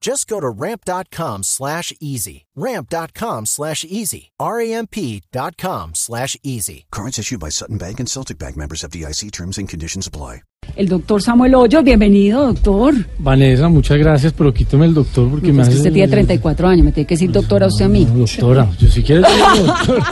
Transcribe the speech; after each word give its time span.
Just 0.00 0.28
go 0.28 0.38
to 0.40 0.48
ramp.com 0.48 1.42
slash 1.42 1.92
easy. 2.00 2.44
Ramp.com 2.54 3.46
slash 3.46 3.84
easy. 3.84 4.30
R-A-M-P.com 4.38 5.90
slash 5.94 6.36
easy. 6.44 6.86
Cards 6.92 7.18
issued 7.18 7.40
by 7.40 7.48
Sutton 7.50 7.78
Bank 7.78 7.98
and 7.98 8.08
Celtic 8.08 8.38
Bank 8.38 8.56
members 8.56 8.84
of 8.84 8.90
DIC 8.92 9.32
terms 9.32 9.58
and 9.58 9.68
conditions 9.68 10.06
apply. 10.06 10.42
El 10.76 10.86
doctor 10.86 11.20
Samuel 11.20 11.54
Hoyo, 11.54 11.82
bienvenido, 11.82 12.52
doctor. 12.52 12.94
Vanessa, 13.18 13.68
muchas 13.68 13.96
gracias, 13.98 14.32
pero 14.34 14.52
quíteme 14.52 14.84
el 14.86 14.94
doctor 14.94 15.28
porque 15.30 15.52
me 15.52 15.62
Es 15.62 15.68
hace... 15.68 15.70
que 15.72 15.78
usted 15.78 15.92
tiene 15.94 16.08
34 16.08 16.68
años, 16.68 16.84
me 16.84 16.92
tiene 16.92 17.06
que 17.06 17.14
decir 17.14 17.32
doctora 17.32 17.66
usted 17.66 17.86
a 17.86 17.88
mí. 17.88 18.04
No, 18.04 18.18
doctora, 18.18 18.70
yo 18.78 18.88
si 18.88 19.02
quieres 19.02 19.24
decir 19.24 19.66
doctor. 19.66 20.02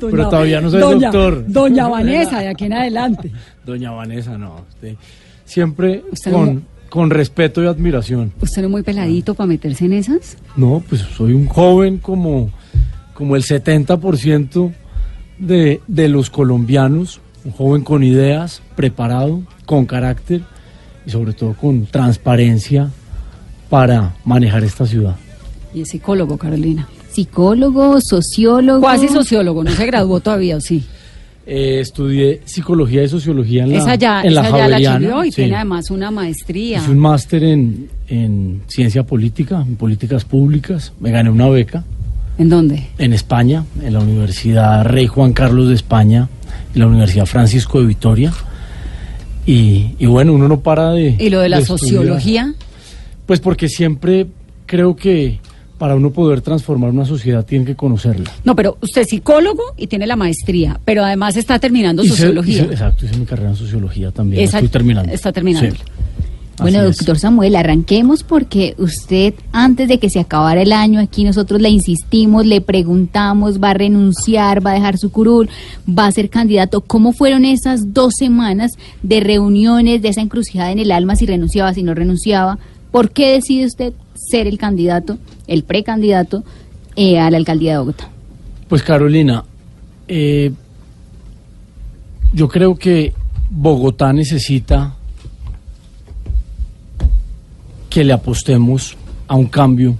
pero 0.10 0.28
todavía 0.28 0.60
no 0.60 0.70
soy 0.70 0.80
doña, 0.80 1.10
doctor. 1.10 1.44
Doña 1.46 1.88
Vanessa, 1.88 2.40
de 2.40 2.48
aquí 2.48 2.64
en 2.66 2.72
adelante. 2.74 3.30
Doña 3.64 3.92
Vanessa, 3.92 4.36
no. 4.36 4.66
usted 4.68 4.96
siempre 5.44 6.02
Usted 6.10 6.32
con, 6.32 6.54
no- 6.56 6.62
con 6.88 7.10
respeto 7.10 7.62
y 7.62 7.66
admiración. 7.66 8.32
¿Usted 8.40 8.62
no 8.62 8.68
es 8.68 8.72
muy 8.72 8.82
peladito 8.82 9.34
para 9.34 9.46
meterse 9.46 9.84
en 9.86 9.92
esas? 9.92 10.36
No, 10.56 10.82
pues 10.88 11.02
soy 11.02 11.32
un 11.32 11.46
joven 11.46 11.98
como, 11.98 12.50
como 13.14 13.36
el 13.36 13.42
70% 13.42 14.72
de, 15.38 15.80
de 15.86 16.08
los 16.08 16.30
colombianos, 16.30 17.20
un 17.44 17.52
joven 17.52 17.82
con 17.82 18.02
ideas, 18.02 18.62
preparado, 18.74 19.42
con 19.66 19.86
carácter 19.86 20.42
y 21.06 21.10
sobre 21.10 21.32
todo 21.32 21.54
con 21.54 21.86
transparencia 21.86 22.90
para 23.68 24.14
manejar 24.24 24.64
esta 24.64 24.86
ciudad. 24.86 25.16
Y 25.74 25.82
es 25.82 25.88
psicólogo, 25.88 26.38
Carolina. 26.38 26.88
Psicólogo, 27.10 27.98
sociólogo. 28.00 28.80
Cuasi 28.80 29.08
sociólogo, 29.08 29.64
no 29.64 29.70
se 29.70 29.86
graduó 29.86 30.20
todavía, 30.20 30.56
¿o 30.56 30.60
sí? 30.60 30.84
Eh, 31.48 31.78
estudié 31.78 32.40
psicología 32.44 33.04
y 33.04 33.08
sociología 33.08 33.62
en 33.62 33.70
la, 33.70 33.78
esa 33.78 33.94
ya, 33.94 34.20
en 34.22 34.34
la 34.34 34.40
esa 34.40 34.50
ya 34.50 34.56
la 34.56 34.62
Javeriana, 34.64 34.96
estudió 34.96 35.24
y 35.24 35.30
sí. 35.30 35.36
tiene 35.36 35.54
además 35.54 35.90
una 35.92 36.10
maestría. 36.10 36.78
Hice 36.78 36.90
un 36.90 36.98
máster 36.98 37.44
en, 37.44 37.88
en 38.08 38.62
ciencia 38.66 39.04
política, 39.04 39.64
en 39.64 39.76
políticas 39.76 40.24
públicas. 40.24 40.92
Me 40.98 41.12
gané 41.12 41.30
una 41.30 41.48
beca 41.48 41.84
¿En 42.36 42.48
dónde? 42.48 42.88
en 42.98 43.12
España, 43.12 43.64
en 43.80 43.92
la 43.92 44.00
Universidad 44.00 44.84
Rey 44.86 45.06
Juan 45.06 45.32
Carlos 45.32 45.68
de 45.68 45.76
España, 45.76 46.28
en 46.74 46.80
la 46.80 46.88
Universidad 46.88 47.26
Francisco 47.26 47.80
de 47.80 47.86
Vitoria. 47.86 48.32
Y, 49.46 49.94
y 50.00 50.06
bueno, 50.06 50.32
uno 50.32 50.48
no 50.48 50.58
para 50.60 50.90
de... 50.90 51.14
¿Y 51.16 51.30
lo 51.30 51.38
de 51.38 51.48
la 51.48 51.60
sociología? 51.60 52.54
Pues 53.24 53.38
porque 53.38 53.68
siempre 53.68 54.26
creo 54.66 54.96
que 54.96 55.38
para 55.78 55.94
uno 55.94 56.10
poder 56.10 56.40
transformar 56.40 56.90
una 56.90 57.04
sociedad 57.04 57.44
tiene 57.44 57.64
que 57.64 57.74
conocerla. 57.76 58.30
No, 58.44 58.56
pero 58.56 58.78
usted 58.80 59.02
es 59.02 59.08
psicólogo 59.08 59.62
y 59.76 59.86
tiene 59.88 60.06
la 60.06 60.16
maestría, 60.16 60.80
pero 60.84 61.04
además 61.04 61.36
está 61.36 61.58
terminando 61.58 62.02
Hice- 62.02 62.10
sociología. 62.16 62.62
hice- 62.62 62.72
exacto, 62.72 63.04
hice 63.06 63.16
mi 63.18 63.26
carrera 63.26 63.50
en 63.50 63.56
sociología 63.56 64.10
también. 64.10 64.42
Esa- 64.42 64.58
estoy 64.58 64.70
terminando. 64.70 65.12
Está 65.12 65.32
terminando. 65.32 65.70
Sí. 65.74 65.82
Bueno, 66.58 66.78
Así 66.78 66.88
es. 66.88 66.96
doctor 66.96 67.18
Samuel, 67.18 67.54
arranquemos 67.54 68.22
porque 68.22 68.74
usted, 68.78 69.34
antes 69.52 69.88
de 69.88 69.98
que 69.98 70.08
se 70.08 70.20
acabara 70.20 70.62
el 70.62 70.72
año, 70.72 71.00
aquí 71.00 71.22
nosotros 71.22 71.60
le 71.60 71.68
insistimos, 71.68 72.46
le 72.46 72.62
preguntamos, 72.62 73.60
va 73.62 73.70
a 73.72 73.74
renunciar, 73.74 74.64
va 74.64 74.70
a 74.70 74.74
dejar 74.74 74.96
su 74.96 75.10
curul, 75.10 75.50
va 75.86 76.06
a 76.06 76.12
ser 76.12 76.30
candidato. 76.30 76.80
¿Cómo 76.80 77.12
fueron 77.12 77.44
esas 77.44 77.92
dos 77.92 78.14
semanas 78.18 78.72
de 79.02 79.20
reuniones, 79.20 80.00
de 80.00 80.08
esa 80.08 80.22
encrucijada 80.22 80.72
en 80.72 80.78
el 80.78 80.92
alma, 80.92 81.14
si 81.16 81.26
renunciaba, 81.26 81.74
si 81.74 81.82
no 81.82 81.92
renunciaba? 81.94 82.58
¿Por 82.90 83.10
qué 83.10 83.32
decide 83.32 83.66
usted 83.66 83.92
ser 84.14 84.46
el 84.46 84.56
candidato, 84.56 85.18
el 85.46 85.64
precandidato 85.64 86.44
eh, 86.96 87.18
a 87.18 87.30
la 87.30 87.36
alcaldía 87.36 87.72
de 87.72 87.78
Bogotá? 87.78 88.08
Pues 88.68 88.82
Carolina, 88.82 89.44
eh, 90.08 90.52
yo 92.32 92.48
creo 92.48 92.76
que 92.76 93.12
Bogotá 93.50 94.12
necesita 94.12 94.94
que 97.88 98.04
le 98.04 98.12
apostemos 98.12 98.96
a 99.28 99.36
un 99.36 99.46
cambio 99.46 99.96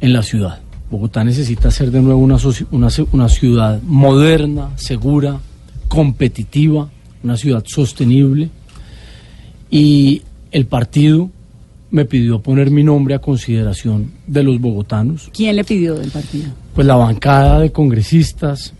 en 0.00 0.12
la 0.12 0.22
ciudad. 0.22 0.60
Bogotá 0.90 1.22
necesita 1.22 1.70
ser 1.70 1.92
de 1.92 2.02
nuevo 2.02 2.18
una, 2.18 3.28
ciudad 3.28 3.80
moderna, 3.82 4.70
segura, 4.76 5.38
competitiva, 5.86 6.90
una 7.22 7.36
ciudad 7.36 7.62
sostenible. 7.64 8.50
Y 9.70 10.22
el 10.50 10.66
partido 10.66 11.30
me 11.90 12.04
pidió 12.04 12.40
poner 12.40 12.70
mi 12.70 12.82
nombre 12.84 13.14
a 13.14 13.18
consideración 13.18 14.10
de 14.26 14.42
los 14.42 14.60
bogotanos. 14.60 15.28
¿Quién 15.32 15.56
le 15.56 15.64
pidió 15.64 15.94
del 15.96 16.10
partido? 16.10 16.46
Pues 16.74 16.86
la 16.86 16.94
bancada 16.96 17.60
de 17.60 17.72
congresistas, 17.72 18.72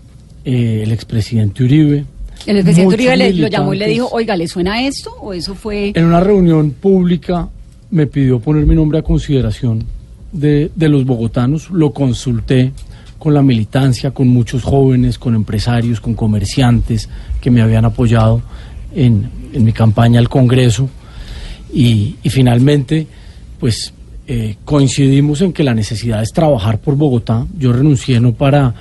eh, 0.45 0.81
el 0.85 0.93
expresidente 0.93 1.65
Uribe. 1.65 2.05
El 2.47 2.63
presidente 2.63 2.83
muchos 2.85 2.95
Uribe 3.01 3.17
le- 3.17 3.33
lo 3.35 3.49
llamó 3.49 3.75
y 3.75 3.79
le 3.79 3.89
dijo, 3.89 4.09
oiga, 4.13 4.37
¿le 4.37 4.47
suena 4.49 4.87
esto? 4.87 5.11
¿O 5.21 5.33
eso 5.35 5.55
fue...? 5.55 5.93
En 5.95 6.05
una 6.05 6.21
reunión 6.21 6.71
pública 6.71 7.49
me 7.91 8.07
pidió 8.07 8.39
poner 8.41 8.65
mi 8.67 8.75
nombre 8.75 8.99
a 9.01 9.03
consideración 9.03 9.85
de, 10.33 10.71
de 10.75 10.89
los 10.89 11.05
bogotanos. 11.05 11.69
Lo 11.71 11.93
consulté 11.93 12.73
con 13.19 13.35
la 13.35 13.43
militancia, 13.43 14.13
con 14.13 14.29
muchos 14.29 14.63
jóvenes, 14.63 15.19
con 15.19 15.35
empresarios, 15.35 16.01
con 16.01 16.15
comerciantes 16.15 17.09
que 17.41 17.51
me 17.51 17.61
habían 17.61 17.85
apoyado 17.85 18.41
en, 18.95 19.29
en 19.53 19.65
mi 19.65 19.73
campaña 19.73 20.21
al 20.21 20.29
Congreso. 20.29 20.89
Y, 21.73 22.17
y 22.23 22.31
finalmente, 22.31 23.07
pues 23.59 23.93
eh, 24.33 24.57
coincidimos 24.65 25.41
en 25.41 25.53
que 25.53 25.65
la 25.65 25.75
necesidad 25.75 26.23
es 26.23 26.33
trabajar 26.33 26.79
por 26.79 26.95
Bogotá. 26.95 27.47
Yo 27.59 27.73
renuncié 27.73 28.21
no 28.21 28.33
para 28.33 28.75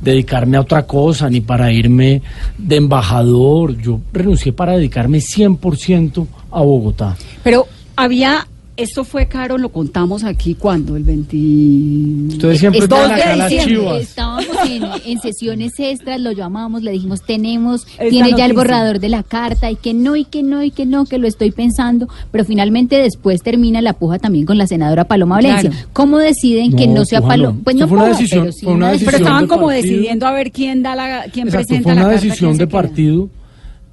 dedicarme 0.00 0.56
a 0.56 0.60
otra 0.60 0.86
cosa, 0.86 1.28
ni 1.28 1.40
para 1.40 1.72
irme 1.72 2.22
de 2.56 2.76
embajador. 2.76 3.76
Yo 3.78 4.00
renuncié 4.12 4.52
para 4.52 4.76
dedicarme 4.76 5.18
100% 5.18 6.26
a 6.52 6.62
Bogotá. 6.62 7.16
Pero 7.42 7.66
había... 7.96 8.46
Esto 8.74 9.04
fue 9.04 9.26
caro, 9.28 9.58
lo 9.58 9.68
contamos 9.68 10.24
aquí 10.24 10.54
cuando, 10.54 10.96
el 10.96 11.04
20... 11.04 12.32
Ustedes 12.36 12.58
siempre 12.58 12.80
Es 12.80 12.88
2 12.88 12.98
están 13.00 13.16
de 13.16 13.22
acá 13.22 13.36
las 13.36 13.50
diciembre. 13.50 13.76
chivas. 13.82 14.00
Estábamos 14.02 14.46
en, 14.66 14.82
en 15.12 15.20
sesiones 15.20 15.72
extras, 15.78 16.18
lo 16.20 16.32
llamamos, 16.32 16.82
le 16.82 16.90
dijimos, 16.92 17.20
tenemos, 17.20 17.86
Esta 17.86 18.08
tiene 18.08 18.30
ya 18.34 18.46
el 18.46 18.54
borrador 18.54 18.98
de 18.98 19.10
la 19.10 19.22
carta, 19.24 19.70
y 19.70 19.76
que 19.76 19.92
no, 19.92 20.16
y 20.16 20.24
que 20.24 20.42
no, 20.42 20.62
y 20.62 20.70
que 20.70 20.86
no, 20.86 21.04
que 21.04 21.18
lo 21.18 21.28
estoy 21.28 21.50
pensando, 21.50 22.08
pero 22.30 22.46
finalmente 22.46 22.96
después 22.96 23.42
termina 23.42 23.82
la 23.82 23.92
puja 23.92 24.18
también 24.18 24.46
con 24.46 24.56
la 24.56 24.66
senadora 24.66 25.04
Paloma 25.04 25.34
Valencia. 25.36 25.68
Claro. 25.70 25.86
¿Cómo 25.92 26.16
deciden 26.18 26.74
que 26.74 26.86
No, 26.86 27.04
sea. 27.04 27.20
Paloma? 27.20 27.60
Pues 27.62 27.76
no 27.76 27.86
fue 27.86 27.98
una 27.98 28.06
puja, 28.06 28.18
decisión- 28.18 28.40
pero 28.44 28.52
sí 28.52 28.64
fue 28.64 28.72
una 28.74 28.86
una 28.86 28.86
Pero 28.86 28.98
decisión 29.00 29.22
estaban 29.22 29.42
de 29.42 29.48
como 29.48 29.66
partido. 29.66 29.82
decidiendo 29.86 30.26
a 30.26 30.32
ver 30.32 30.50
quién 30.50 30.82
da 30.82 30.96
la, 30.96 31.24
quién 31.30 31.48
Exacto, 31.48 31.66
presenta 31.68 31.82
fue 31.82 31.94
la 31.94 32.00
una 32.00 32.10
carta, 32.10 32.24
decisión 32.24 32.56
de 32.56 32.66
partido. 32.66 33.28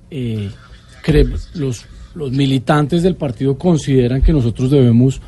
eh, 0.09 0.49
cre- 1.05 1.37
los, 1.55 1.85
los 2.15 2.31
militantes 2.31 3.03
del 3.03 3.15
partido 3.15 3.57
consideran 3.57 4.21
que 4.21 4.33
nosotros 4.33 4.71
debemos 4.71 5.21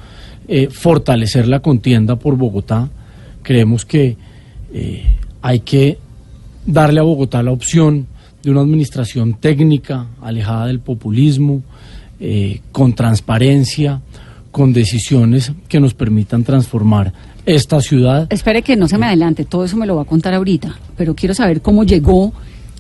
eh, 0.47 0.67
fortalecer 0.69 1.47
la 1.47 1.59
contienda 1.59 2.15
por 2.15 2.35
Bogotá. 2.35 2.89
Creemos 3.43 3.85
que 3.85 4.17
eh, 4.73 5.17
hay 5.41 5.59
que 5.59 5.97
darle 6.65 6.99
a 6.99 7.03
Bogotá 7.03 7.43
la 7.43 7.51
opción 7.51 8.07
de 8.43 8.51
una 8.51 8.61
administración 8.61 9.35
técnica, 9.35 10.07
alejada 10.21 10.67
del 10.67 10.79
populismo, 10.79 11.61
eh, 12.19 12.61
con 12.71 12.93
transparencia, 12.93 14.01
con 14.51 14.73
decisiones 14.73 15.51
que 15.67 15.79
nos 15.79 15.93
permitan 15.93 16.43
transformar 16.43 17.13
esta 17.45 17.81
ciudad 17.81 18.27
Espere 18.31 18.61
que 18.61 18.75
no 18.75 18.87
se 18.87 18.97
me 18.97 19.07
adelante, 19.07 19.45
todo 19.45 19.65
eso 19.65 19.75
me 19.77 19.87
lo 19.87 19.95
va 19.95 20.03
a 20.03 20.05
contar 20.05 20.33
ahorita, 20.33 20.77
pero 20.95 21.15
quiero 21.15 21.33
saber 21.33 21.61
cómo 21.61 21.83
llegó 21.83 22.33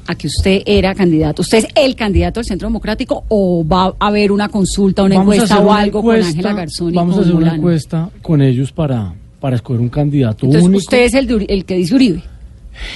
a 0.07 0.15
que 0.15 0.27
usted 0.27 0.61
era 0.65 0.93
candidato. 0.95 1.41
¿Usted 1.41 1.59
es 1.59 1.67
el 1.75 1.95
candidato 1.95 2.39
del 2.39 2.45
Centro 2.45 2.67
Democrático 2.67 3.23
o 3.29 3.65
va 3.67 3.93
a 3.99 4.07
haber 4.07 4.31
una 4.31 4.49
consulta, 4.49 5.03
una 5.03 5.15
Vamos 5.17 5.33
a 5.33 5.35
encuesta 5.35 5.59
o 5.59 5.71
algo 5.73 5.99
encuesta- 5.99 6.25
con 6.27 6.29
Ángela 6.37 6.53
Garzón 6.53 6.89
y 6.93 6.95
Vamos 6.95 7.13
a 7.13 7.17
con 7.17 7.23
hacer 7.25 7.35
una 7.35 7.55
encuesta 7.55 8.09
con 8.21 8.41
ellos 8.41 8.71
para, 8.71 9.13
para 9.39 9.55
escoger 9.55 9.81
un 9.81 9.89
candidato 9.89 10.45
Entonces, 10.45 10.63
único. 10.67 10.79
usted 10.79 11.03
es 11.05 11.13
el, 11.13 11.27
de 11.27 11.45
el 11.49 11.65
que 11.65 11.75
dice 11.75 11.95
Uribe. 11.95 12.23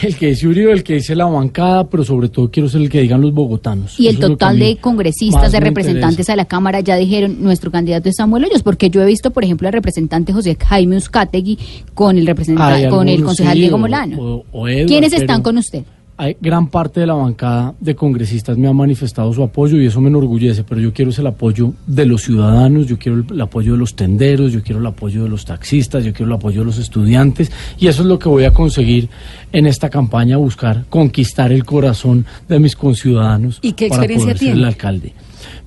El 0.02 0.16
que 0.16 0.28
dice 0.28 0.48
Uribe, 0.48 0.72
el 0.72 0.84
que 0.84 0.96
dice 0.96 1.16
la 1.16 1.26
bancada, 1.26 1.88
pero 1.90 2.06
sobre 2.06 2.30
todo 2.30 2.50
quiero 2.50 2.70
ser 2.70 2.82
el 2.82 2.90
que 2.90 3.02
digan 3.02 3.20
los 3.20 3.34
bogotanos. 3.34 4.00
Y 4.00 4.08
el 4.08 4.18
Eso 4.18 4.30
total 4.30 4.56
a 4.56 4.66
de 4.66 4.78
congresistas, 4.78 5.52
de 5.52 5.60
representantes 5.60 6.30
a 6.30 6.36
la 6.38 6.46
Cámara 6.46 6.80
ya 6.80 6.96
dijeron, 6.96 7.44
nuestro 7.44 7.72
candidato 7.72 8.08
es 8.08 8.16
Samuel 8.16 8.46
Hoyos, 8.46 8.64
porque 8.64 8.90
yo 8.90 9.04
he 9.04 9.06
visto, 9.06 9.32
por 9.32 9.44
ejemplo, 9.44 9.68
al 9.68 9.74
representante 9.74 10.32
José 10.32 10.58
Jaime 10.66 10.96
Uzcategui 10.96 11.60
con 11.94 12.18
el 12.18 12.26
representante, 12.26 12.88
con 12.88 13.10
el 13.10 13.22
concejal 13.22 13.54
sí, 13.56 13.60
Diego 13.60 13.76
o- 13.76 13.80
Molano. 13.80 14.18
o- 14.20 14.46
o 14.54 14.68
Edward, 14.70 14.88
¿Quiénes 14.88 15.10
pero 15.12 15.22
están 15.24 15.42
con 15.44 15.58
usted? 15.58 15.84
Hay- 16.18 16.38
gran 16.40 16.68
parte 16.68 17.00
de 17.02 17.08
la 17.08 17.14
bancada 17.14 17.74
de 17.80 17.96
congresistas 17.96 18.58
me 18.58 18.68
ha 18.68 18.74
manifestado 18.74 19.34
su 19.34 19.44
apoyo 19.44 19.82
y 19.82 19.86
eso 19.86 20.00
me 20.02 20.08
enorgullece, 20.10 20.64
pero 20.64 20.80
yo 20.82 20.94
quiero 20.94 21.12
es 21.12 21.20
el 21.20 21.28
apoyo 21.28 21.74
de 21.88 22.06
los 22.06 22.22
ciudadanos, 22.24 22.88
yo 22.88 22.98
quiero 22.98 23.18
el, 23.20 23.26
el 23.32 23.42
apoyo 23.42 23.74
de 23.74 23.78
los 23.80 23.96
tenderos, 23.96 24.52
yo 24.54 24.62
quiero 24.64 24.80
el 24.80 24.86
apoyo 24.88 25.24
de 25.24 25.30
los 25.30 25.46
taxistas, 25.46 26.04
yo 26.06 26.14
quiero 26.14 26.32
el 26.32 26.38
apoyo 26.38 26.62
de 26.62 26.66
los 26.68 26.78
estudiantes 26.78 27.52
y 27.78 27.88
eso 27.88 28.02
es 28.04 28.08
lo 28.08 28.18
que 28.20 28.30
voy 28.30 28.46
a 28.46 28.52
conseguir 28.52 29.10
en 29.52 29.66
esta 29.68 29.90
campaña, 29.90 30.38
buscar 30.38 30.86
conquistar 30.90 31.52
el 31.52 31.66
corazón 31.66 32.26
de 32.48 32.60
mis 32.60 32.76
conciudadanos 32.76 33.60
¿Y 33.62 33.74
qué 33.74 33.88
para 33.90 34.02
experiencia 34.04 34.26
poder 34.26 34.38
ser 34.38 34.46
tiene? 34.48 34.60
el 34.60 34.66
alcalde. 34.66 35.14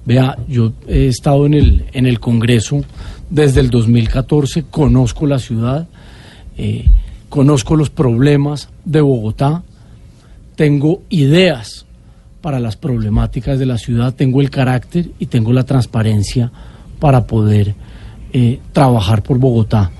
Vea, 0.05 0.39
yo 0.49 0.73
he 0.87 1.09
estado 1.09 1.45
en 1.47 1.55
el, 1.55 1.85
en 1.93 2.07
el 2.07 2.19
Congreso 2.21 2.81
desde 3.29 3.61
el 3.61 3.69
2014, 3.69 4.65
conozco 4.71 5.27
la 5.27 5.39
ciudad, 5.39 5.87
eh, 6.57 6.87
conozco 7.29 7.77
los 7.77 7.91
problemas 7.91 8.71
de 8.87 9.03
Bogotá, 9.03 9.63
tengo 10.59 11.03
ideas 11.09 11.87
para 12.41 12.59
las 12.59 12.75
problemáticas 12.75 13.61
de 13.61 13.67
la 13.67 13.79
ciudad, 13.79 14.17
tengo 14.17 14.41
el 14.41 14.51
carácter 14.51 15.09
y 15.21 15.27
tengo 15.27 15.53
la 15.53 15.63
transparencia 15.63 16.51
para 16.99 17.29
poder 17.29 17.77
eh, 18.33 18.59
trabajar 18.73 19.23
por 19.23 19.39
Bogotá. 19.39 19.93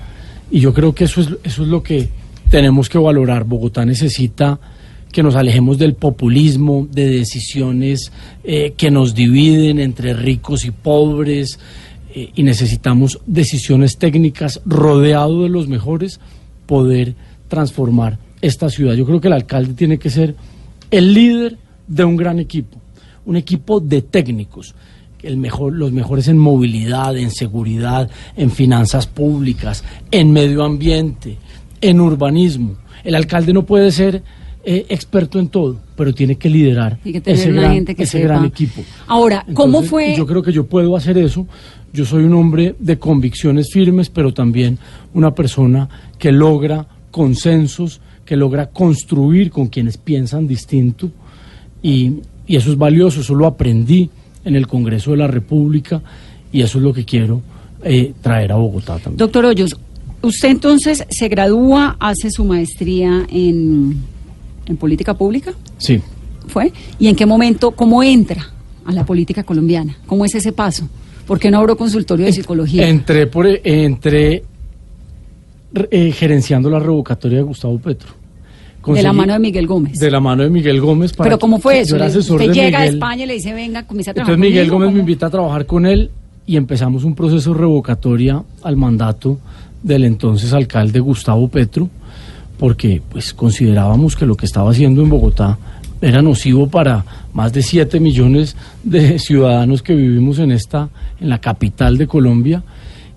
Y 0.51 0.59
yo 0.59 0.73
creo 0.73 0.93
que 0.93 1.05
eso 1.05 1.21
es, 1.21 1.29
eso 1.45 1.63
es 1.63 1.69
lo 1.69 1.81
que 1.81 2.09
tenemos 2.49 2.89
que 2.89 2.97
valorar. 2.97 3.45
Bogotá 3.45 3.85
necesita 3.85 4.59
que 5.13 5.23
nos 5.23 5.35
alejemos 5.35 5.77
del 5.77 5.93
populismo, 5.93 6.89
de 6.91 7.07
decisiones 7.07 8.11
eh, 8.43 8.73
que 8.75 8.91
nos 8.91 9.15
dividen 9.15 9.79
entre 9.79 10.13
ricos 10.13 10.65
y 10.65 10.71
pobres, 10.71 11.57
eh, 12.13 12.31
y 12.35 12.43
necesitamos 12.43 13.21
decisiones 13.25 13.95
técnicas 13.95 14.59
rodeado 14.65 15.43
de 15.43 15.49
los 15.49 15.69
mejores, 15.69 16.19
poder 16.65 17.15
transformar 17.47 18.17
esta 18.41 18.69
ciudad. 18.69 18.95
Yo 18.95 19.05
creo 19.05 19.21
que 19.21 19.27
el 19.27 19.33
alcalde 19.33 19.73
tiene 19.73 19.97
que 19.97 20.09
ser 20.09 20.35
el 20.91 21.13
líder 21.13 21.57
de 21.87 22.03
un 22.03 22.15
gran 22.15 22.39
equipo, 22.39 22.77
un 23.25 23.35
equipo 23.35 23.79
de 23.79 24.01
técnicos, 24.01 24.75
el 25.23 25.37
mejor, 25.37 25.73
los 25.73 25.91
mejores 25.91 26.27
en 26.27 26.37
movilidad, 26.37 27.17
en 27.17 27.31
seguridad, 27.31 28.09
en 28.35 28.51
finanzas 28.51 29.07
públicas, 29.07 29.83
en 30.11 30.31
medio 30.31 30.63
ambiente, 30.63 31.37
en 31.81 31.99
urbanismo. 31.99 32.75
El 33.03 33.15
alcalde 33.15 33.53
no 33.53 33.65
puede 33.65 33.91
ser 33.91 34.23
eh, 34.63 34.85
experto 34.89 35.39
en 35.39 35.47
todo, 35.47 35.79
pero 35.95 36.13
tiene 36.13 36.35
que 36.35 36.49
liderar 36.49 36.99
que 36.99 37.21
ese, 37.25 37.51
gran, 37.51 37.73
gente 37.73 37.95
que 37.95 38.03
ese 38.03 38.19
sepa. 38.19 38.33
gran 38.33 38.45
equipo. 38.45 38.81
Ahora, 39.07 39.45
¿cómo 39.53 39.79
Entonces, 39.79 39.89
fue? 39.89 40.15
Yo 40.15 40.25
creo 40.25 40.43
que 40.43 40.51
yo 40.51 40.65
puedo 40.65 40.95
hacer 40.95 41.17
eso. 41.17 41.47
Yo 41.91 42.05
soy 42.05 42.23
un 42.23 42.33
hombre 42.33 42.75
de 42.77 42.99
convicciones 42.99 43.69
firmes, 43.71 44.09
pero 44.09 44.33
también 44.33 44.77
una 45.13 45.33
persona 45.33 45.89
que 46.17 46.31
logra 46.31 46.87
consensos, 47.09 48.01
que 48.29 48.35
logra 48.37 48.67
construir 48.67 49.49
con 49.49 49.69
quienes 49.69 49.97
piensan 49.97 50.45
distinto. 50.45 51.09
Y, 51.81 52.13
y 52.45 52.55
eso 52.57 52.69
es 52.71 52.77
valioso, 52.77 53.21
eso 53.21 53.33
lo 53.33 53.47
aprendí 53.47 54.07
en 54.45 54.55
el 54.55 54.67
Congreso 54.67 55.09
de 55.11 55.17
la 55.17 55.25
República 55.25 55.99
y 56.51 56.61
eso 56.61 56.77
es 56.77 56.83
lo 56.83 56.93
que 56.93 57.05
quiero 57.05 57.41
eh, 57.83 58.13
traer 58.21 58.51
a 58.51 58.55
Bogotá 58.57 58.99
también. 58.99 59.17
Doctor 59.17 59.45
Hoyos, 59.45 59.75
usted 60.21 60.49
entonces 60.49 61.03
se 61.09 61.27
gradúa, 61.27 61.97
hace 61.99 62.29
su 62.29 62.45
maestría 62.45 63.25
en, 63.31 63.97
en 64.67 64.77
política 64.77 65.15
pública, 65.15 65.53
Sí. 65.79 65.99
¿fue? 66.49 66.71
¿Y 66.99 67.07
en 67.07 67.15
qué 67.15 67.25
momento, 67.25 67.71
cómo 67.71 68.03
entra 68.03 68.47
a 68.85 68.91
la 68.91 69.07
política 69.07 69.41
colombiana? 69.41 69.97
¿Cómo 70.05 70.23
es 70.23 70.35
ese 70.35 70.51
paso? 70.51 70.87
¿Por 71.25 71.39
qué 71.39 71.49
no 71.49 71.57
abro 71.57 71.75
consultorio 71.75 72.27
de 72.27 72.33
psicología? 72.33 72.87
Entré, 72.87 73.25
por, 73.25 73.47
entré 73.47 74.43
eh, 75.91 76.11
gerenciando 76.11 76.69
la 76.69 76.77
revocatoria 76.79 77.39
de 77.39 77.43
Gustavo 77.43 77.79
Petro. 77.79 78.18
De 78.97 79.03
la 79.03 79.13
mano 79.13 79.33
de 79.33 79.39
Miguel 79.39 79.67
Gómez. 79.67 79.97
De 79.99 80.11
la 80.11 80.19
mano 80.19 80.43
de 80.43 80.49
Miguel 80.49 80.79
Gómez. 80.81 81.13
para 81.13 81.29
Pero 81.29 81.39
¿cómo 81.39 81.59
fue 81.59 81.79
eso? 81.81 81.97
Le- 81.97 82.07
Usted 82.07 82.51
llega 82.51 82.79
a. 82.79 82.85
España 82.85 83.23
y 83.23 83.27
le 83.27 83.33
dice, 83.35 83.53
venga, 83.53 83.83
comienza 83.85 84.11
a 84.11 84.13
trabajar 84.13 84.33
Entonces 84.35 84.49
Miguel 84.51 84.67
conmigo, 84.67 84.85
Gómez 84.85 84.93
me 84.93 84.99
invita 85.01 85.25
a 85.27 85.29
trabajar 85.29 85.65
con 85.65 85.85
él 85.85 86.09
y 86.45 86.57
empezamos 86.57 87.03
un 87.03 87.15
proceso 87.15 87.53
de 87.53 87.59
revocatoria 87.59 88.41
al 88.63 88.75
mandato 88.75 89.37
del 89.83 90.03
entonces 90.03 90.51
alcalde 90.53 90.99
Gustavo 90.99 91.47
Petro, 91.47 91.89
porque 92.57 93.01
pues 93.11 93.33
considerábamos 93.33 94.15
que 94.15 94.25
lo 94.25 94.35
que 94.35 94.45
estaba 94.45 94.71
haciendo 94.71 95.01
en 95.01 95.09
Bogotá 95.09 95.57
era 96.01 96.21
nocivo 96.21 96.67
para 96.67 97.05
más 97.33 97.53
de 97.53 97.61
7 97.61 97.99
millones 97.99 98.55
de 98.83 99.19
ciudadanos 99.19 99.81
que 99.83 99.93
vivimos 99.95 100.39
en 100.39 100.51
esta 100.51 100.89
en 101.19 101.29
la 101.29 101.39
capital 101.39 101.97
de 101.97 102.07
Colombia 102.07 102.63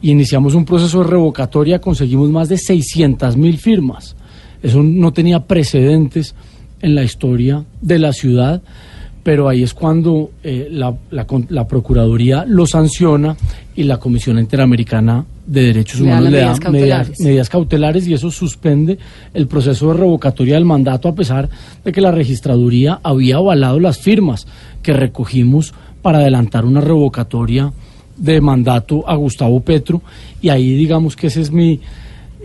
y 0.00 0.10
iniciamos 0.10 0.54
un 0.54 0.64
proceso 0.64 1.02
de 1.04 1.10
revocatoria, 1.10 1.80
conseguimos 1.80 2.28
más 2.28 2.48
de 2.48 2.58
600 2.58 3.36
mil 3.36 3.56
firmas. 3.58 4.16
Eso 4.62 4.82
no 4.82 5.12
tenía 5.12 5.40
precedentes 5.40 6.34
en 6.80 6.94
la 6.94 7.02
historia 7.04 7.64
de 7.80 7.98
la 7.98 8.12
ciudad, 8.12 8.62
pero 9.22 9.48
ahí 9.48 9.62
es 9.62 9.72
cuando 9.74 10.30
eh, 10.42 10.68
la, 10.70 10.94
la 11.10 11.26
con- 11.26 11.46
la 11.50 11.66
Procuraduría 11.68 12.44
lo 12.46 12.66
sanciona 12.66 13.36
y 13.76 13.84
la 13.84 13.98
Comisión 13.98 14.38
Interamericana 14.38 15.24
de 15.46 15.62
Derechos 15.62 16.00
Le 16.00 16.06
Humanos 16.06 16.30
le 16.30 16.38
da 16.38 16.42
medidas 16.46 16.60
medidas, 16.60 16.60
cautelares. 17.06 17.20
medidas 17.20 17.48
cautelares 17.48 18.08
y 18.08 18.14
eso 18.14 18.30
suspende 18.30 18.98
el 19.34 19.46
proceso 19.46 19.88
de 19.92 19.94
revocatoria 19.98 20.54
del 20.54 20.64
mandato 20.64 21.08
a 21.08 21.14
pesar 21.14 21.48
de 21.84 21.92
que 21.92 22.00
la 22.00 22.10
registraduría 22.12 23.00
había 23.02 23.36
avalado 23.36 23.78
las 23.80 23.98
firmas 23.98 24.46
que 24.82 24.92
recogimos 24.92 25.72
para 26.00 26.18
adelantar 26.18 26.64
una 26.64 26.80
revocatoria 26.80 27.72
de 28.16 28.40
mandato 28.40 29.08
a 29.08 29.14
Gustavo 29.16 29.60
Petro 29.60 30.02
y 30.40 30.48
ahí 30.48 30.74
digamos 30.74 31.14
que 31.16 31.28
ese 31.28 31.40
es 31.40 31.50
mi, 31.52 31.80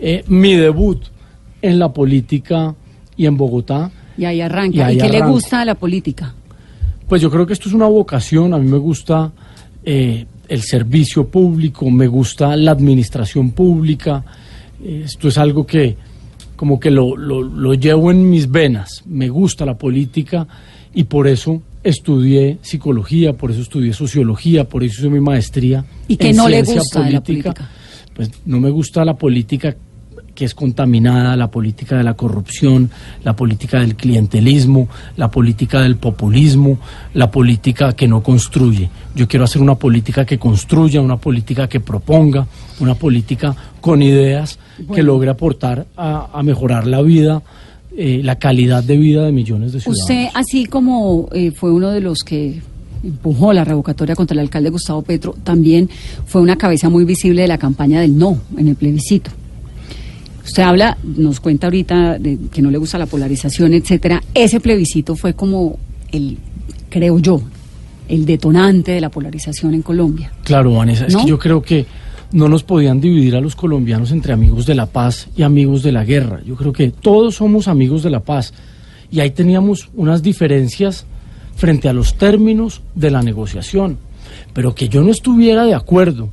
eh, 0.00 0.24
mi 0.28 0.54
debut 0.54 1.02
en 1.62 1.78
la 1.78 1.92
política 1.92 2.74
y 3.16 3.26
en 3.26 3.36
Bogotá. 3.36 3.90
Y 4.16 4.24
ahí 4.24 4.40
arranca. 4.40 4.76
Y 4.76 4.78
¿Y, 4.78 4.82
ahí 4.82 4.98
qué 4.98 5.08
le 5.08 5.22
gusta 5.26 5.60
de 5.60 5.66
la 5.66 5.74
política? 5.74 6.34
Pues 7.08 7.22
yo 7.22 7.30
creo 7.30 7.46
que 7.46 7.52
esto 7.54 7.68
es 7.68 7.74
una 7.74 7.86
vocación, 7.86 8.52
a 8.54 8.58
mí 8.58 8.66
me 8.68 8.76
gusta 8.78 9.32
eh, 9.84 10.26
el 10.48 10.62
servicio 10.62 11.28
público, 11.28 11.90
me 11.90 12.06
gusta 12.06 12.54
la 12.56 12.72
administración 12.72 13.52
pública, 13.52 14.24
eh, 14.84 15.02
esto 15.04 15.28
es 15.28 15.38
algo 15.38 15.66
que 15.66 15.96
como 16.56 16.78
que 16.80 16.90
lo, 16.90 17.16
lo- 17.16 17.42
lo 17.42 17.74
llevo 17.74 18.10
en 18.10 18.28
mis 18.28 18.50
venas, 18.50 19.02
me 19.06 19.28
gusta 19.28 19.64
la 19.64 19.78
política 19.78 20.46
y 20.92 21.04
por 21.04 21.28
eso 21.28 21.62
estudié 21.84 22.58
psicología, 22.62 23.32
por 23.32 23.52
eso 23.52 23.60
estudié 23.62 23.92
sociología, 23.92 24.68
por 24.68 24.82
eso 24.82 25.00
hice 25.00 25.08
mi 25.08 25.20
maestría. 25.20 25.84
¿Y 26.08 26.16
qué 26.16 26.30
en 26.30 26.36
no 26.36 26.48
le 26.48 26.62
gusta 26.62 27.02
de 27.04 27.12
la 27.12 27.20
política? 27.22 27.68
Pues 28.14 28.30
no 28.44 28.58
me 28.60 28.70
gusta 28.70 29.04
la 29.04 29.14
política 29.14 29.76
que 30.38 30.44
es 30.44 30.54
contaminada, 30.54 31.34
la 31.34 31.50
política 31.50 31.96
de 31.96 32.04
la 32.04 32.14
corrupción, 32.14 32.92
la 33.24 33.34
política 33.34 33.80
del 33.80 33.96
clientelismo, 33.96 34.86
la 35.16 35.32
política 35.32 35.80
del 35.80 35.96
populismo, 35.96 36.78
la 37.12 37.28
política 37.28 37.94
que 37.94 38.06
no 38.06 38.22
construye. 38.22 38.88
Yo 39.16 39.26
quiero 39.26 39.46
hacer 39.46 39.60
una 39.60 39.74
política 39.74 40.24
que 40.24 40.38
construya, 40.38 41.00
una 41.00 41.16
política 41.16 41.68
que 41.68 41.80
proponga, 41.80 42.46
una 42.78 42.94
política 42.94 43.56
con 43.80 44.00
ideas 44.00 44.60
que 44.94 45.02
logre 45.02 45.28
aportar 45.28 45.88
a, 45.96 46.28
a 46.32 46.40
mejorar 46.44 46.86
la 46.86 47.02
vida, 47.02 47.42
eh, 47.96 48.20
la 48.22 48.36
calidad 48.36 48.84
de 48.84 48.96
vida 48.96 49.24
de 49.24 49.32
millones 49.32 49.72
de 49.72 49.80
ciudadanos. 49.80 50.08
Usted, 50.08 50.28
así 50.34 50.66
como 50.66 51.28
eh, 51.32 51.50
fue 51.50 51.72
uno 51.72 51.90
de 51.90 52.00
los 52.00 52.22
que 52.22 52.62
empujó 53.02 53.52
la 53.52 53.64
revocatoria 53.64 54.14
contra 54.14 54.34
el 54.34 54.38
alcalde 54.38 54.70
Gustavo 54.70 55.02
Petro, 55.02 55.34
también 55.42 55.90
fue 56.26 56.40
una 56.40 56.54
cabeza 56.54 56.88
muy 56.88 57.04
visible 57.04 57.42
de 57.42 57.48
la 57.48 57.58
campaña 57.58 58.00
del 58.02 58.16
no 58.16 58.38
en 58.56 58.68
el 58.68 58.76
plebiscito. 58.76 59.32
Usted 60.48 60.62
habla, 60.62 60.96
nos 61.04 61.40
cuenta 61.40 61.66
ahorita 61.66 62.18
de 62.18 62.38
que 62.50 62.62
no 62.62 62.70
le 62.70 62.78
gusta 62.78 62.96
la 62.96 63.04
polarización, 63.04 63.74
etcétera. 63.74 64.22
Ese 64.32 64.60
plebiscito 64.60 65.14
fue 65.14 65.34
como 65.34 65.78
el, 66.10 66.38
creo 66.88 67.18
yo, 67.18 67.42
el 68.08 68.24
detonante 68.24 68.92
de 68.92 69.00
la 69.02 69.10
polarización 69.10 69.74
en 69.74 69.82
Colombia. 69.82 70.32
Claro, 70.44 70.72
Vanessa, 70.72 71.04
es 71.04 71.14
que 71.14 71.26
yo 71.26 71.38
creo 71.38 71.60
que 71.60 71.84
no 72.32 72.48
nos 72.48 72.62
podían 72.62 72.98
dividir 72.98 73.36
a 73.36 73.42
los 73.42 73.54
colombianos 73.54 74.10
entre 74.10 74.32
amigos 74.32 74.64
de 74.64 74.74
la 74.74 74.86
paz 74.86 75.28
y 75.36 75.42
amigos 75.42 75.82
de 75.82 75.92
la 75.92 76.06
guerra. 76.06 76.40
Yo 76.46 76.56
creo 76.56 76.72
que 76.72 76.92
todos 76.92 77.34
somos 77.34 77.68
amigos 77.68 78.02
de 78.02 78.08
la 78.08 78.20
paz. 78.20 78.54
Y 79.10 79.20
ahí 79.20 79.32
teníamos 79.32 79.90
unas 79.94 80.22
diferencias 80.22 81.04
frente 81.56 81.90
a 81.90 81.92
los 81.92 82.14
términos 82.14 82.80
de 82.94 83.10
la 83.10 83.20
negociación. 83.20 83.98
Pero 84.54 84.74
que 84.74 84.88
yo 84.88 85.02
no 85.02 85.10
estuviera 85.10 85.66
de 85.66 85.74
acuerdo 85.74 86.30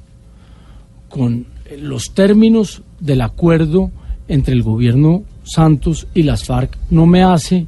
con 1.09 1.47
los 1.77 2.13
términos 2.13 2.81
del 3.01 3.19
acuerdo 3.19 3.91
entre 4.27 4.53
el 4.53 4.63
gobierno 4.63 5.23
Santos 5.43 6.07
y 6.13 6.23
las 6.23 6.43
FARC 6.43 6.77
no 6.89 7.05
me 7.05 7.23
hace 7.23 7.67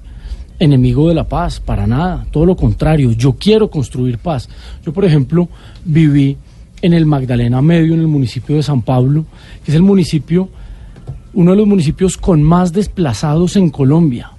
enemigo 0.59 1.07
de 1.07 1.15
la 1.15 1.27
paz, 1.27 1.59
para 1.59 1.85
nada, 1.85 2.25
todo 2.31 2.45
lo 2.45 2.55
contrario, 2.55 3.11
yo 3.11 3.33
quiero 3.33 3.69
construir 3.69 4.17
paz. 4.17 4.49
Yo, 4.83 4.91
por 4.91 5.05
ejemplo, 5.05 5.47
viví 5.85 6.37
en 6.81 6.93
el 6.93 7.05
Magdalena 7.05 7.61
Medio, 7.61 7.93
en 7.93 8.01
el 8.01 8.07
municipio 8.07 8.55
de 8.55 8.63
San 8.63 8.81
Pablo, 8.81 9.25
que 9.63 9.71
es 9.71 9.75
el 9.75 9.83
municipio, 9.83 10.49
uno 11.33 11.51
de 11.51 11.57
los 11.57 11.67
municipios 11.67 12.17
con 12.17 12.41
más 12.41 12.73
desplazados 12.73 13.55
en 13.55 13.69
Colombia. 13.69 14.31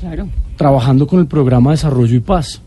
Claro. 0.00 0.26
trabajando 0.56 1.06
con 1.06 1.20
el 1.20 1.28
programa 1.28 1.70
Desarrollo 1.70 2.16
y 2.16 2.20
Paz. 2.20 2.60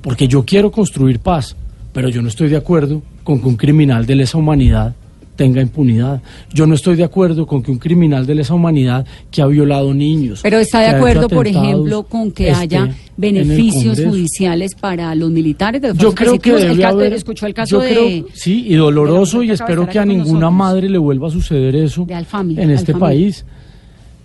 Porque 0.00 0.26
yo 0.26 0.46
quiero 0.46 0.70
construir 0.70 1.20
paz, 1.20 1.54
pero 1.92 2.08
yo 2.08 2.22
no 2.22 2.28
estoy 2.28 2.48
de 2.48 2.56
acuerdo 2.56 3.02
con 3.24 3.40
que 3.40 3.48
un 3.48 3.56
criminal 3.56 4.06
de 4.06 4.14
lesa 4.14 4.38
humanidad 4.38 4.94
tenga 5.36 5.60
impunidad. 5.62 6.20
Yo 6.52 6.66
no 6.66 6.74
estoy 6.74 6.96
de 6.96 7.04
acuerdo 7.04 7.46
con 7.46 7.62
que 7.62 7.70
un 7.70 7.78
criminal 7.78 8.26
de 8.26 8.34
lesa 8.34 8.54
humanidad 8.54 9.06
que 9.30 9.42
ha 9.42 9.46
violado 9.46 9.94
niños. 9.94 10.40
Pero 10.42 10.58
está 10.58 10.80
de 10.80 10.86
acuerdo, 10.88 11.28
por 11.28 11.46
ejemplo, 11.46 12.02
con 12.04 12.32
que 12.32 12.50
haya 12.50 12.80
en 12.84 12.88
el 12.88 12.94
beneficios 13.16 14.00
judiciales 14.02 14.74
para 14.74 15.14
los 15.14 15.30
militares. 15.30 15.80
de 15.82 15.88
los 15.88 15.98
Yo 15.98 16.14
creo 16.14 16.38
que. 16.38 16.50
El 16.50 16.56
debe 16.68 16.82
caso- 16.82 16.96
haber. 16.96 17.12
escuchó 17.12 17.46
el 17.46 17.54
caso 17.54 17.76
yo 17.76 17.80
de, 17.82 17.88
creo- 17.90 18.26
sí, 18.34 18.64
y 18.66 18.74
doloroso, 18.74 19.42
y 19.42 19.50
espero 19.50 19.86
que 19.86 19.98
a 19.98 20.04
ninguna 20.04 20.24
nosotros. 20.40 20.52
madre 20.52 20.88
le 20.90 20.98
vuelva 20.98 21.28
a 21.28 21.30
suceder 21.30 21.76
eso 21.76 22.04
De 22.06 22.14
Alfami, 22.14 22.58
en 22.58 22.70
este 22.70 22.92
Alfami. 22.92 23.00
país. 23.14 23.44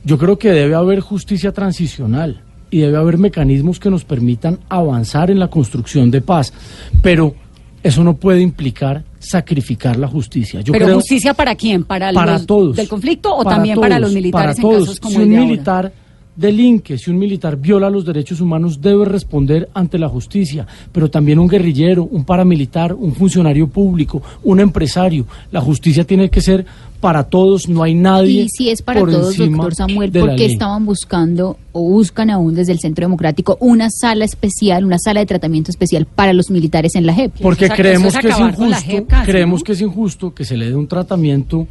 Yo 0.04 0.18
creo 0.18 0.40
que 0.40 0.50
debe 0.52 0.74
haber 0.76 1.00
justicia 1.02 1.52
transicional 1.52 2.42
y 2.72 2.80
debe 2.80 2.98
haber 2.98 3.18
mecanismos 3.18 3.80
que 3.80 3.90
nos 3.90 4.06
permitan 4.06 4.60
avanzar 4.70 5.30
en 5.30 5.40
la 5.40 5.50
construcción 5.50 6.10
de 6.10 6.22
paz, 6.22 6.54
pero 7.02 7.36
eso 7.84 8.04
no 8.04 8.16
puede 8.16 8.42
implicar 8.42 9.04
sacrificar 9.20 9.98
la 9.98 10.08
justicia. 10.08 10.62
Yo 10.62 10.74
pero 10.74 10.86
creo 10.86 10.96
justicia 10.98 11.34
para 11.34 11.56
quién, 11.56 11.84
para, 11.84 12.12
para 12.12 12.34
los 12.34 12.46
todos. 12.46 12.76
del 12.76 12.88
conflicto 12.88 13.34
o 13.36 13.44
Para 13.44 13.58
también 13.58 13.80
para 13.80 14.00
los 14.00 14.14
militares 14.14 14.56
para 14.56 14.56
en 14.56 14.62
todos. 14.62 14.88
casos 14.88 15.00
como 15.00 15.16
si 15.16 15.22
el 15.22 15.24
un 15.24 15.30
de 15.30 15.38
ahora? 15.38 15.48
militar 15.52 15.94
delinque, 16.36 16.98
si 16.98 17.12
un 17.12 17.20
militar 17.20 17.58
viola 17.58 17.90
los 17.90 18.06
derechos 18.06 18.42
humanos, 18.42 18.82
debe 18.82 19.06
responder 19.06 19.70
ante 19.74 19.98
la 19.98 20.10
justicia. 20.10 20.66
Pero 20.92 21.10
también 21.10 21.40
un 21.40 21.48
guerrillero, 21.48 22.04
un 22.04 22.24
paramilitar, 22.24 22.94
un 22.94 23.14
funcionario 23.14 23.68
público, 23.68 24.22
un 24.44 24.60
empresario. 24.60 25.26
La 25.52 25.62
justicia 25.62 26.04
tiene 26.04 26.30
que 26.30 26.42
ser 26.42 26.66
para 27.02 27.24
todos, 27.24 27.68
no 27.68 27.84
hay 27.84 27.96
nadie. 27.96 28.44
Y 28.44 28.50
si 28.50 28.70
es 28.70 28.82
para 28.82 29.00
por 29.02 29.12
todos, 29.12 29.36
doctor 29.36 29.76
Samuel, 29.76 30.12
de 30.12 30.20
¿por 30.22 30.30
la 30.30 30.36
qué 30.36 30.44
ley. 30.44 30.54
estaban 30.54 30.86
buscando 30.86 31.58
o 31.74 31.82
buscan 31.82 32.30
aún 32.30 32.54
desde 32.56 32.72
el 32.72 32.80
Centro 32.80 33.04
Democrático 33.04 33.58
una 33.60 33.90
sala 33.90 34.24
especial, 34.24 34.86
una 34.86 35.00
sala 35.00 35.20
de 35.20 35.26
tratamiento 35.26 35.72
especial 35.72 36.06
para 36.06 36.32
los 36.32 36.50
militares 36.50 36.96
en 36.96 37.06
la 37.06 37.14
JEP? 37.14 37.34
Porque 37.42 37.68
creemos 37.70 38.16
eso 38.16 38.20
es 38.20 38.26
que 38.26 38.32
es 38.32 38.40
injusto, 38.40 38.82
JEP 38.86 39.08
casi, 39.08 39.32
creemos 39.32 39.60
¿no? 39.60 39.64
que 39.66 39.72
es 39.74 39.82
injusto 39.82 40.34
que 40.34 40.46
se 40.46 40.56
le 40.56 40.68
dé 40.68 40.76
un 40.76 40.88
tratamiento 40.88 41.68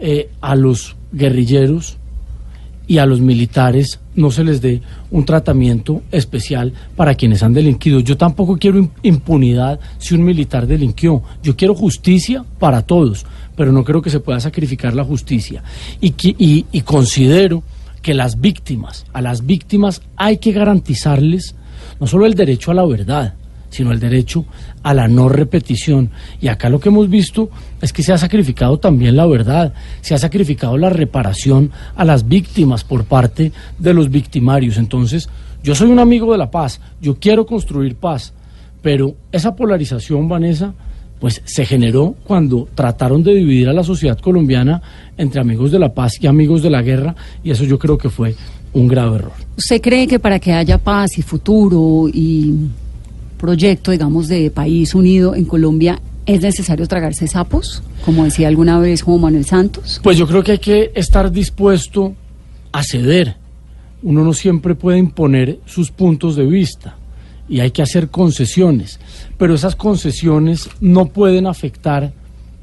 eh, 0.00 0.30
a 0.40 0.56
los 0.56 0.96
guerrilleros 1.12 1.99
y 2.90 2.98
a 2.98 3.06
los 3.06 3.20
militares 3.20 4.00
no 4.16 4.32
se 4.32 4.42
les 4.42 4.60
dé 4.60 4.82
un 5.12 5.24
tratamiento 5.24 6.02
especial 6.10 6.72
para 6.96 7.14
quienes 7.14 7.40
han 7.44 7.52
delinquido. 7.54 8.00
Yo 8.00 8.16
tampoco 8.16 8.56
quiero 8.58 8.80
im- 8.80 8.90
impunidad 9.04 9.78
si 9.98 10.16
un 10.16 10.24
militar 10.24 10.66
delinquió. 10.66 11.22
Yo 11.40 11.54
quiero 11.54 11.76
justicia 11.76 12.44
para 12.58 12.82
todos, 12.82 13.24
pero 13.54 13.70
no 13.70 13.84
creo 13.84 14.02
que 14.02 14.10
se 14.10 14.18
pueda 14.18 14.40
sacrificar 14.40 14.92
la 14.94 15.04
justicia. 15.04 15.62
Y- 16.00 16.64
y 16.72 16.80
considero 16.80 17.62
que 18.02 18.12
las 18.12 18.40
víctimas, 18.40 19.06
a 19.12 19.20
las 19.22 19.46
víctimas 19.46 20.02
hay 20.16 20.38
que 20.38 20.50
garantizarles 20.50 21.54
no 22.00 22.08
solo 22.08 22.26
el 22.26 22.34
derecho 22.34 22.72
a 22.72 22.74
la 22.74 22.84
verdad, 22.86 23.34
sino 23.70 23.92
el 23.92 24.00
derecho 24.00 24.44
a 24.82 24.92
la 24.94 25.08
no 25.08 25.28
repetición. 25.28 26.10
Y 26.40 26.48
acá 26.48 26.68
lo 26.68 26.80
que 26.80 26.90
hemos 26.90 27.08
visto 27.08 27.50
es 27.80 27.92
que 27.92 28.02
se 28.02 28.12
ha 28.12 28.18
sacrificado 28.18 28.78
también 28.78 29.16
la 29.16 29.26
verdad, 29.26 29.72
se 30.00 30.14
ha 30.14 30.18
sacrificado 30.18 30.76
la 30.76 30.90
reparación 30.90 31.70
a 31.96 32.04
las 32.04 32.28
víctimas 32.28 32.84
por 32.84 33.04
parte 33.04 33.52
de 33.78 33.94
los 33.94 34.10
victimarios. 34.10 34.76
Entonces, 34.76 35.28
yo 35.62 35.74
soy 35.74 35.90
un 35.90 35.98
amigo 35.98 36.32
de 36.32 36.38
la 36.38 36.50
paz, 36.50 36.80
yo 37.00 37.16
quiero 37.18 37.46
construir 37.46 37.96
paz, 37.96 38.32
pero 38.82 39.14
esa 39.32 39.54
polarización, 39.54 40.28
Vanessa, 40.28 40.74
pues 41.20 41.42
se 41.44 41.66
generó 41.66 42.14
cuando 42.24 42.66
trataron 42.74 43.22
de 43.22 43.34
dividir 43.34 43.68
a 43.68 43.74
la 43.74 43.84
sociedad 43.84 44.18
colombiana 44.18 44.80
entre 45.18 45.40
amigos 45.40 45.70
de 45.70 45.78
la 45.78 45.92
paz 45.92 46.14
y 46.18 46.26
amigos 46.26 46.62
de 46.62 46.70
la 46.70 46.80
guerra, 46.80 47.14
y 47.44 47.50
eso 47.50 47.64
yo 47.64 47.78
creo 47.78 47.98
que 47.98 48.08
fue 48.08 48.34
un 48.72 48.88
grave 48.88 49.16
error. 49.16 49.32
¿Usted 49.56 49.80
cree 49.82 50.06
que 50.06 50.18
para 50.18 50.38
que 50.38 50.52
haya 50.52 50.78
paz 50.78 51.18
y 51.18 51.22
futuro 51.22 52.08
y 52.08 52.54
proyecto, 53.40 53.90
digamos, 53.90 54.28
de 54.28 54.50
país 54.50 54.94
unido 54.94 55.34
en 55.34 55.44
Colombia, 55.44 56.00
es 56.26 56.42
necesario 56.42 56.86
tragarse 56.86 57.26
sapos? 57.26 57.82
Como 58.04 58.24
decía 58.24 58.48
alguna 58.48 58.78
vez 58.78 59.02
Juan 59.02 59.20
Manuel 59.20 59.46
Santos. 59.46 60.00
Pues 60.02 60.16
yo 60.16 60.26
creo 60.26 60.44
que 60.44 60.52
hay 60.52 60.58
que 60.58 60.92
estar 60.94 61.32
dispuesto 61.32 62.14
a 62.70 62.84
ceder. 62.84 63.36
Uno 64.02 64.22
no 64.22 64.32
siempre 64.32 64.74
puede 64.74 64.98
imponer 64.98 65.58
sus 65.66 65.90
puntos 65.90 66.36
de 66.36 66.46
vista 66.46 66.96
y 67.48 67.60
hay 67.60 67.72
que 67.72 67.82
hacer 67.82 68.10
concesiones, 68.10 69.00
pero 69.36 69.54
esas 69.54 69.74
concesiones 69.74 70.70
no 70.80 71.06
pueden 71.06 71.46
afectar 71.46 72.12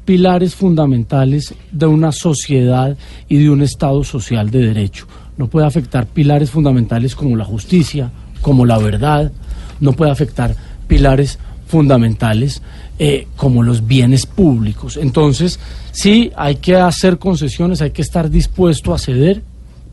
pilares 0.05 0.55
fundamentales 0.55 1.53
de 1.71 1.85
una 1.85 2.13
sociedad 2.13 2.95
y 3.27 3.37
de 3.37 3.49
un 3.49 3.61
Estado 3.61 4.03
social 4.05 4.49
de 4.49 4.65
derecho. 4.65 5.05
No 5.37 5.47
puede 5.47 5.67
afectar 5.67 6.07
pilares 6.07 6.49
fundamentales 6.49 7.15
como 7.15 7.35
la 7.35 7.43
justicia, 7.43 8.11
como 8.41 8.65
la 8.65 8.77
verdad, 8.77 9.31
no 9.79 9.93
puede 9.93 10.11
afectar 10.11 10.55
pilares 10.87 11.39
fundamentales 11.67 12.61
eh, 12.99 13.27
como 13.35 13.61
los 13.61 13.85
bienes 13.85 14.25
públicos. 14.25 14.97
Entonces, 14.97 15.59
sí, 15.91 16.31
hay 16.35 16.55
que 16.55 16.75
hacer 16.75 17.19
concesiones, 17.19 17.81
hay 17.81 17.91
que 17.91 18.01
estar 18.01 18.29
dispuesto 18.29 18.93
a 18.93 18.97
ceder, 18.97 19.43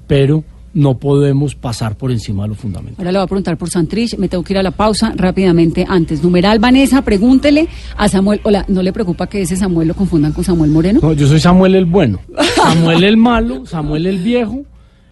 pero 0.06 0.44
no 0.74 0.98
podemos 0.98 1.54
pasar 1.54 1.96
por 1.96 2.10
encima 2.10 2.42
de 2.42 2.50
lo 2.50 2.54
fundamental. 2.54 2.96
Ahora 2.98 3.12
le 3.12 3.18
voy 3.18 3.24
a 3.24 3.28
preguntar 3.28 3.56
por 3.56 3.70
Santrich, 3.70 4.18
me 4.18 4.28
tengo 4.28 4.42
que 4.42 4.52
ir 4.52 4.58
a 4.58 4.62
la 4.62 4.72
pausa 4.72 5.12
rápidamente 5.16 5.86
antes. 5.88 6.22
Numeral 6.22 6.58
Vanessa, 6.58 7.02
pregúntele 7.02 7.68
a 7.96 8.08
Samuel. 8.08 8.40
Hola, 8.42 8.64
¿no 8.68 8.82
le 8.82 8.92
preocupa 8.92 9.28
que 9.28 9.42
ese 9.42 9.56
Samuel 9.56 9.88
lo 9.88 9.94
confundan 9.94 10.32
con 10.32 10.44
Samuel 10.44 10.70
Moreno? 10.70 11.00
No, 11.00 11.12
yo 11.12 11.28
soy 11.28 11.40
Samuel 11.40 11.76
el 11.76 11.84
bueno, 11.84 12.20
Samuel 12.56 13.04
el 13.04 13.16
malo, 13.16 13.66
Samuel 13.66 14.06
el 14.06 14.18
viejo, 14.18 14.64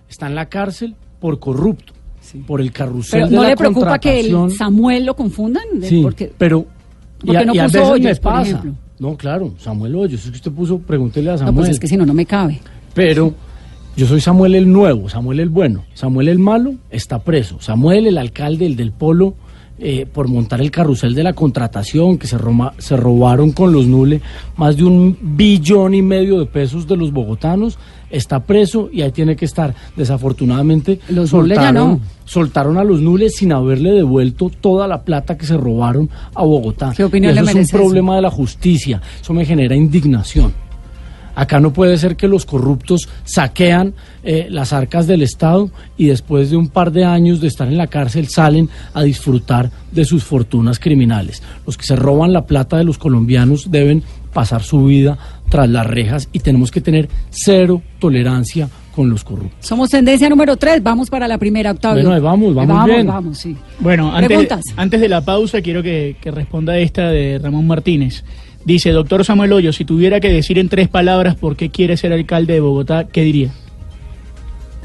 está 0.08 0.26
en 0.26 0.34
la 0.34 0.46
cárcel 0.46 0.96
por 1.20 1.38
corrupto, 1.38 1.92
por 2.46 2.60
el 2.60 2.72
carrusel 2.72 3.20
Pero 3.20 3.28
de 3.30 3.36
¿no 3.36 3.42
la 3.42 3.48
le 3.50 3.56
preocupa 3.56 3.98
que 3.98 4.20
el. 4.20 4.50
Samuel 4.50 5.04
lo 5.06 5.14
confundan? 5.16 5.62
De- 5.74 5.88
Sí, 5.88 6.00
porque, 6.02 6.32
pero 6.36 6.66
¿Por 7.24 7.36
qué 7.38 7.44
no 7.46 7.54
y 7.54 7.58
a 7.58 7.64
veces 7.64 7.82
Hoyos, 7.82 8.04
me 8.04 8.16
pasa. 8.16 8.62
No, 8.98 9.16
claro, 9.16 9.52
Samuel 9.58 9.94
Hoyos, 9.96 10.24
es 10.24 10.30
que 10.30 10.36
usted 10.36 10.52
puso, 10.52 10.78
pregúntele 10.78 11.28
a 11.30 11.32
no, 11.32 11.38
Samuel. 11.38 11.54
pues 11.56 11.68
es 11.70 11.80
que 11.80 11.88
si 11.88 11.96
no, 11.96 12.06
no 12.06 12.14
me 12.14 12.24
cabe. 12.26 12.60
Pero 12.94 13.34
yo 13.96 14.06
soy 14.06 14.20
Samuel 14.20 14.54
el 14.54 14.70
nuevo, 14.72 15.08
Samuel 15.08 15.40
el 15.40 15.48
bueno. 15.48 15.84
Samuel 15.94 16.28
el 16.28 16.38
malo 16.38 16.74
está 16.90 17.18
preso. 17.18 17.60
Samuel 17.60 18.06
el 18.06 18.16
alcalde, 18.18 18.64
el 18.66 18.76
del 18.76 18.92
polo, 18.92 19.34
eh, 19.78 20.06
por 20.06 20.28
montar 20.28 20.60
el 20.60 20.70
carrusel 20.70 21.14
de 21.14 21.24
la 21.24 21.32
contratación, 21.32 22.16
que 22.18 22.26
se, 22.28 22.38
roma- 22.38 22.74
se 22.78 22.96
robaron 22.96 23.50
con 23.52 23.72
los 23.72 23.86
nule 23.86 24.20
más 24.56 24.76
de 24.76 24.84
un 24.84 25.16
billón 25.20 25.94
y 25.94 26.02
medio 26.02 26.38
de 26.38 26.46
pesos 26.46 26.86
de 26.86 26.96
los 26.96 27.10
bogotanos, 27.12 27.78
está 28.12 28.40
preso 28.40 28.88
y 28.92 29.02
ahí 29.02 29.10
tiene 29.10 29.34
que 29.34 29.44
estar. 29.46 29.74
Desafortunadamente, 29.96 31.00
Los 31.08 31.32
no. 31.32 32.00
soltaron 32.24 32.78
a 32.78 32.84
los 32.84 33.00
nules 33.00 33.34
sin 33.34 33.52
haberle 33.52 33.90
devuelto 33.92 34.50
toda 34.60 34.86
la 34.86 35.02
plata 35.02 35.36
que 35.36 35.46
se 35.46 35.56
robaron 35.56 36.08
a 36.34 36.44
Bogotá. 36.44 36.92
¿Qué 36.96 37.04
opinión 37.04 37.34
Y 37.34 37.38
eso 37.38 37.44
le 37.44 37.50
es 37.50 37.56
un 37.56 37.62
eso? 37.62 37.76
problema 37.76 38.14
de 38.16 38.22
la 38.22 38.30
justicia. 38.30 39.00
Eso 39.20 39.32
me 39.32 39.44
genera 39.44 39.74
indignación. 39.74 40.52
Acá 41.34 41.60
no 41.60 41.72
puede 41.72 41.96
ser 41.96 42.16
que 42.16 42.28
los 42.28 42.44
corruptos 42.44 43.08
saquean 43.24 43.94
eh, 44.22 44.48
las 44.50 44.74
arcas 44.74 45.06
del 45.06 45.22
Estado 45.22 45.70
y 45.96 46.06
después 46.08 46.50
de 46.50 46.58
un 46.58 46.68
par 46.68 46.92
de 46.92 47.06
años 47.06 47.40
de 47.40 47.48
estar 47.48 47.66
en 47.68 47.78
la 47.78 47.86
cárcel 47.86 48.28
salen 48.28 48.68
a 48.92 49.02
disfrutar 49.02 49.70
de 49.92 50.04
sus 50.04 50.24
fortunas 50.24 50.78
criminales. 50.78 51.42
Los 51.66 51.78
que 51.78 51.86
se 51.86 51.96
roban 51.96 52.34
la 52.34 52.44
plata 52.44 52.76
de 52.76 52.84
los 52.84 52.98
colombianos 52.98 53.70
deben 53.70 54.02
pasar 54.34 54.62
su 54.62 54.84
vida 54.84 55.16
tras 55.52 55.68
las 55.68 55.86
rejas 55.86 56.30
y 56.32 56.38
tenemos 56.38 56.70
que 56.70 56.80
tener 56.80 57.10
cero 57.28 57.82
tolerancia 57.98 58.70
con 58.96 59.10
los 59.10 59.22
corruptos. 59.22 59.58
Somos 59.60 59.90
tendencia 59.90 60.26
número 60.30 60.56
3, 60.56 60.82
vamos 60.82 61.10
para 61.10 61.28
la 61.28 61.36
primera, 61.36 61.72
Octavio. 61.72 62.02
Bueno, 62.04 62.22
vamos, 62.22 62.54
vamos 62.54 62.74
vamos, 62.74 62.86
bien. 62.86 63.06
Vamos, 63.06 63.38
sí. 63.38 63.54
Bueno, 63.78 64.10
antes, 64.14 64.28
Preguntas. 64.28 64.64
antes 64.78 64.98
de 65.02 65.10
la 65.10 65.20
pausa 65.20 65.60
quiero 65.60 65.82
que, 65.82 66.16
que 66.22 66.30
responda 66.30 66.78
esta 66.78 67.10
de 67.10 67.38
Ramón 67.38 67.66
Martínez. 67.66 68.24
Dice, 68.64 68.92
doctor 68.92 69.26
Samuel 69.26 69.52
Hoyo, 69.52 69.74
si 69.74 69.84
tuviera 69.84 70.20
que 70.20 70.30
decir 70.30 70.58
en 70.58 70.70
tres 70.70 70.88
palabras 70.88 71.34
por 71.34 71.54
qué 71.54 71.68
quiere 71.68 71.98
ser 71.98 72.14
alcalde 72.14 72.54
de 72.54 72.60
Bogotá, 72.60 73.08
¿qué 73.08 73.20
diría? 73.20 73.50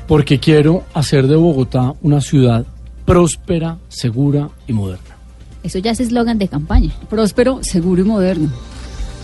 Porque 0.05 0.37
quiero 0.37 0.83
hacer 0.93 1.27
de 1.27 1.37
Bogotá 1.37 1.93
una 2.01 2.19
ciudad 2.19 2.65
próspera, 3.05 3.77
segura 3.87 4.49
y 4.67 4.73
moderna. 4.73 5.15
Eso 5.63 5.79
ya 5.79 5.91
es 5.91 6.01
eslogan 6.01 6.37
de 6.37 6.49
campaña. 6.49 6.91
Próspero, 7.09 7.59
seguro 7.63 8.01
y 8.01 8.05
moderno. 8.05 8.49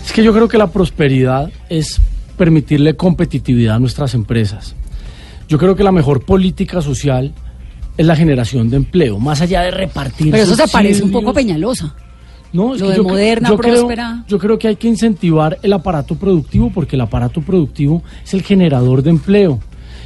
Es 0.04 0.12
que 0.12 0.22
yo 0.22 0.32
creo 0.32 0.48
que 0.48 0.58
la 0.58 0.68
prosperidad 0.68 1.50
es 1.68 2.00
permitirle 2.36 2.96
competitividad 2.96 3.76
a 3.76 3.78
nuestras 3.78 4.14
empresas. 4.14 4.74
Yo 5.48 5.58
creo 5.58 5.76
que 5.76 5.84
la 5.84 5.92
mejor 5.92 6.24
política 6.24 6.80
social 6.82 7.32
es 7.96 8.06
la 8.06 8.16
generación 8.16 8.70
de 8.70 8.76
empleo, 8.76 9.18
más 9.18 9.40
allá 9.40 9.62
de 9.62 9.70
repartir. 9.70 10.30
Pero 10.30 10.42
eso 10.42 10.56
se 10.56 10.68
parece 10.68 11.02
un 11.02 11.10
poco. 11.12 11.32
Peñalosa. 11.32 11.94
No, 12.52 12.74
es 12.74 12.80
Lo 12.80 12.86
que 12.86 12.92
de 12.92 12.96
yo 12.98 13.04
moderna, 13.04 13.48
yo 13.48 13.56
creo- 13.58 13.74
próspera. 13.74 14.24
yo 14.28 14.38
creo 14.38 14.58
que 14.58 14.68
hay 14.68 14.76
que 14.76 14.86
incentivar 14.88 15.58
el 15.62 15.72
aparato 15.72 16.14
productivo 16.14 16.70
porque 16.72 16.94
el 16.96 17.00
aparato 17.02 17.40
productivo 17.40 18.02
es 18.24 18.32
el 18.34 18.42
generador 18.42 19.02
de 19.02 19.10
empleo 19.10 19.58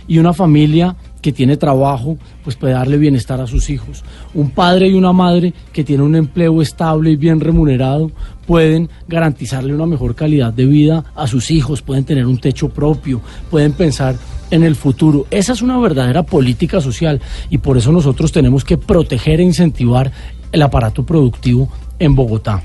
y 0.06 0.16
una 0.18 0.32
familia 0.32 0.96
que 1.20 1.30
tiene 1.32 1.58
trabajo 1.58 2.16
pues 2.44 2.56
puede 2.56 2.72
darle 2.72 2.96
bienestar 2.96 3.38
a 3.42 3.46
sus 3.46 3.68
hijos. 3.68 4.02
Un 4.32 4.50
padre 4.50 4.88
y 4.88 4.94
una 4.94 5.12
madre 5.12 5.52
que 5.74 5.84
tienen 5.84 6.06
un 6.06 6.16
empleo 6.16 6.62
estable 6.62 7.10
y 7.10 7.16
bien 7.16 7.38
remunerado 7.40 8.10
pueden 8.48 8.88
garantizarle 9.06 9.74
una 9.74 9.84
mejor 9.84 10.14
calidad 10.14 10.54
de 10.54 10.64
vida 10.64 11.04
a 11.14 11.26
sus 11.26 11.50
hijos, 11.50 11.82
pueden 11.82 12.04
tener 12.04 12.26
un 12.26 12.38
techo 12.38 12.70
propio, 12.70 13.20
pueden 13.50 13.72
pensar 13.72 14.16
en 14.50 14.64
el 14.64 14.74
futuro. 14.74 15.26
Esa 15.30 15.52
es 15.52 15.60
una 15.60 15.78
verdadera 15.78 16.22
política 16.22 16.80
social 16.80 17.20
y 17.50 17.58
por 17.58 17.76
eso 17.76 17.92
nosotros 17.92 18.32
tenemos 18.32 18.64
que 18.64 18.78
proteger 18.78 19.40
e 19.40 19.44
incentivar 19.44 20.10
el 20.50 20.62
aparato 20.62 21.04
productivo 21.04 21.68
en 21.98 22.14
Bogotá. 22.14 22.62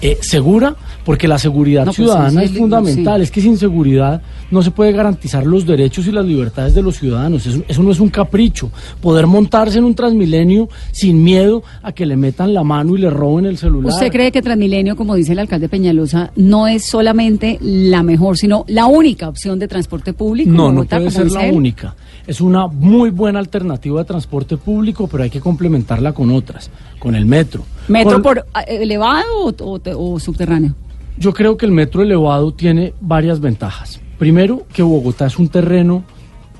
Eh, 0.00 0.18
segura, 0.20 0.76
porque 1.04 1.26
la 1.26 1.38
seguridad 1.38 1.80
No, 1.80 1.86
pues, 1.86 1.96
ciudadana 1.96 2.40
sí, 2.42 2.46
es 2.46 2.58
fundamental. 2.58 3.16
sí. 3.18 3.22
Es 3.24 3.30
que 3.30 3.40
sin 3.40 3.58
seguridad 3.58 4.22
no 4.50 4.62
se 4.62 4.70
puede 4.70 4.92
garantizar 4.92 5.44
los 5.44 5.66
derechos 5.66 6.06
y 6.06 6.12
las 6.12 6.24
libertades 6.24 6.74
de 6.74 6.82
los 6.82 6.96
ciudadanos. 6.96 7.44
Eso, 7.46 7.62
eso 7.66 7.82
no 7.82 7.90
es 7.90 7.98
un 7.98 8.08
capricho. 8.08 8.70
Poder 9.00 9.26
montarse 9.26 9.78
en 9.78 9.84
un 9.84 9.94
Transmilenio 9.94 10.68
sin 10.92 11.22
miedo 11.24 11.62
a 11.82 11.92
que 11.92 12.06
le 12.06 12.16
metan 12.16 12.54
la 12.54 12.62
mano 12.62 12.96
y 12.96 13.00
le 13.00 13.10
roben 13.10 13.46
el 13.46 13.58
celular. 13.58 13.92
¿Usted 13.92 14.12
cree 14.12 14.30
que 14.30 14.40
Transmilenio, 14.42 14.94
como 14.94 15.16
dice 15.16 15.32
el 15.32 15.40
alcalde 15.40 15.68
Peñalosa, 15.68 16.30
no 16.36 16.68
es 16.68 16.84
solamente 16.86 17.58
la 17.60 18.02
mejor, 18.02 18.38
sino 18.38 18.64
la 18.68 18.86
única 18.86 19.28
opción 19.28 19.58
de 19.58 19.66
transporte 19.66 20.12
público? 20.12 20.50
No, 20.50 20.72
no 20.72 20.84
puede 20.84 21.10
ser 21.10 21.30
la 21.32 21.50
única. 21.52 21.94
Es 22.28 22.40
una 22.40 22.66
muy 22.68 23.08
buena 23.10 23.38
alternativa 23.40 23.98
de 24.00 24.04
transporte 24.04 24.56
público, 24.58 25.08
pero 25.08 25.24
hay 25.24 25.30
que 25.30 25.40
complementarla 25.40 26.12
con 26.12 26.30
otras, 26.30 26.70
con 27.00 27.14
el 27.16 27.24
metro. 27.26 27.64
¿Metro 27.88 28.12
Con- 28.12 28.22
por 28.22 28.46
ah, 28.54 28.60
elevado 28.62 29.24
o, 29.46 29.54
o- 29.64 30.14
o 30.14 30.20
subterráneo? 30.20 30.74
Yo 31.16 31.32
creo 31.32 31.56
que 31.56 31.66
el 31.66 31.72
metro 31.72 32.02
elevado 32.02 32.52
tiene 32.52 32.92
varias 33.00 33.40
ventajas. 33.40 34.00
Primero, 34.18 34.66
que 34.72 34.82
Bogotá 34.82 35.26
es 35.26 35.38
un 35.38 35.48
terreno 35.48 36.04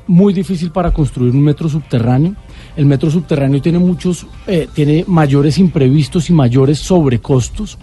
muy 0.07 0.33
difícil 0.33 0.71
para 0.71 0.91
construir 0.93 1.33
un 1.35 1.43
metro 1.43 1.69
subterráneo. 1.69 2.35
El 2.75 2.87
metro 2.87 3.11
subterráneo 3.11 3.61
tiene 3.61 3.79
muchos, 3.79 4.27
eh, 4.47 4.67
tiene 4.75 5.05
mayores 5.07 5.59
imprevistos 5.59 6.31
y 6.31 6.33
mayores 6.33 6.79
sobrecostos. 6.79 7.77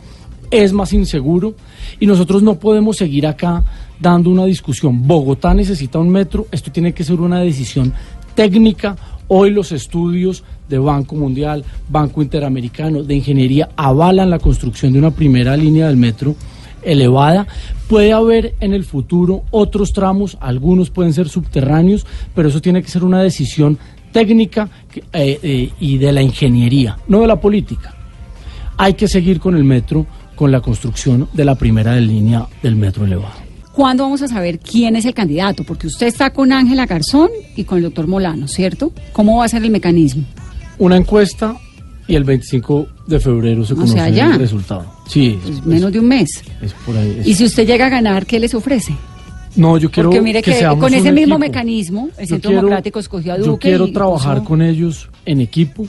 Es 0.55 0.71
más 0.71 0.93
inseguro 0.93 1.53
y 1.99 2.05
nosotros 2.05 2.41
no 2.41 2.55
podemos 2.55 2.95
seguir 2.95 3.27
acá 3.27 3.61
dando 3.99 4.29
una 4.29 4.45
discusión. 4.45 5.05
Bogotá 5.05 5.53
necesita 5.53 5.99
un 5.99 6.07
metro. 6.07 6.47
Esto 6.49 6.71
tiene 6.71 6.93
que 6.93 7.03
ser 7.03 7.19
una 7.19 7.41
decisión 7.41 7.91
técnica. 8.35 8.95
Hoy 9.27 9.49
los 9.49 9.73
estudios 9.73 10.45
de 10.69 10.77
Banco 10.77 11.17
Mundial, 11.17 11.65
Banco 11.89 12.21
Interamericano, 12.21 13.03
de 13.03 13.15
Ingeniería 13.15 13.67
avalan 13.75 14.29
la 14.29 14.39
construcción 14.39 14.93
de 14.93 14.99
una 14.99 15.11
primera 15.11 15.57
línea 15.57 15.87
del 15.87 15.97
metro 15.97 16.37
elevada. 16.83 17.47
Puede 17.89 18.13
haber 18.13 18.55
en 18.61 18.73
el 18.73 18.85
futuro 18.85 19.43
otros 19.51 19.91
tramos, 19.91 20.37
algunos 20.39 20.89
pueden 20.89 21.11
ser 21.11 21.27
subterráneos, 21.27 22.05
pero 22.33 22.47
eso 22.47 22.61
tiene 22.61 22.81
que 22.81 22.87
ser 22.87 23.03
una 23.03 23.21
decisión 23.21 23.77
técnica 24.13 24.69
eh, 25.11 25.37
eh, 25.43 25.69
y 25.81 25.97
de 25.97 26.13
la 26.13 26.21
ingeniería, 26.21 26.97
no 27.09 27.19
de 27.19 27.27
la 27.27 27.41
política. 27.41 27.93
Hay 28.77 28.93
que 28.93 29.07
seguir 29.07 29.39
con 29.39 29.55
el 29.55 29.63
metro, 29.63 30.05
con 30.35 30.51
la 30.51 30.61
construcción 30.61 31.27
de 31.33 31.45
la 31.45 31.55
primera 31.55 31.95
línea 31.99 32.45
del 32.61 32.75
metro 32.75 33.05
elevado. 33.05 33.33
¿Cuándo 33.73 34.03
vamos 34.03 34.21
a 34.21 34.27
saber 34.27 34.59
quién 34.59 34.95
es 34.95 35.05
el 35.05 35.13
candidato? 35.13 35.63
Porque 35.65 35.87
usted 35.87 36.07
está 36.07 36.29
con 36.31 36.51
Ángela 36.53 36.85
Garzón 36.85 37.29
y 37.57 37.63
con 37.65 37.77
el 37.79 37.83
doctor 37.85 38.07
Molano, 38.07 38.47
¿cierto? 38.47 38.93
¿Cómo 39.11 39.37
va 39.37 39.45
a 39.45 39.49
ser 39.49 39.63
el 39.63 39.69
mecanismo? 39.71 40.23
Una 40.77 40.95
encuesta 40.95 41.55
y 42.07 42.15
el 42.15 42.23
25 42.23 42.87
de 43.07 43.19
febrero 43.19 43.65
se 43.65 43.73
O 43.73 43.75
conoce 43.77 43.93
sea, 43.93 44.09
ya. 44.09 44.31
el 44.33 44.39
resultado. 44.39 44.85
Sí, 45.07 45.39
Pues 45.43 45.57
es, 45.57 45.65
menos 45.65 45.91
de 45.91 45.99
un 45.99 46.07
mes. 46.07 46.29
es 46.61 46.73
por 46.85 46.95
ahí. 46.95 47.17
es- 47.19 47.27
Y 47.27 47.33
si 47.35 47.45
usted 47.45 47.67
llega 47.67 47.87
a 47.87 47.89
ganar, 47.89 48.25
¿qué 48.25 48.39
les 48.39 48.53
ofrece? 48.53 48.95
No, 49.57 49.77
yo 49.77 49.89
quiero 49.89 50.09
Porque 50.09 50.21
mire 50.21 50.41
que, 50.41 50.53
seamos 50.53 50.79
con 50.83 50.93
ese 50.93 51.11
mismo 51.11 51.35
equipo. 51.35 51.39
mecanismo, 51.39 52.09
el 52.17 52.27
Yo 52.27 52.35
Centro 52.35 52.49
quiero- 52.49 52.61
Democrático 52.61 52.99
escogió 52.99 53.33
a 53.33 53.37
Duque. 53.37 53.47
Yo 53.49 53.57
quiero 53.57 53.87
y 53.87 53.93
trabajar 53.93 54.43
con 54.43 54.61
ellos 54.61 55.09
en 55.25 55.41
equipo. 55.41 55.87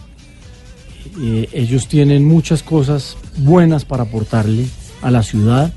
Eh, 1.20 1.49
ellos 1.52 1.88
tienen 1.88 2.25
muchas 2.25 2.62
cosas 2.62 3.16
buenas 3.38 3.85
para 3.85 4.02
aportarle 4.04 4.66
a 5.02 5.11
la 5.11 5.23
ciudad 5.23 5.73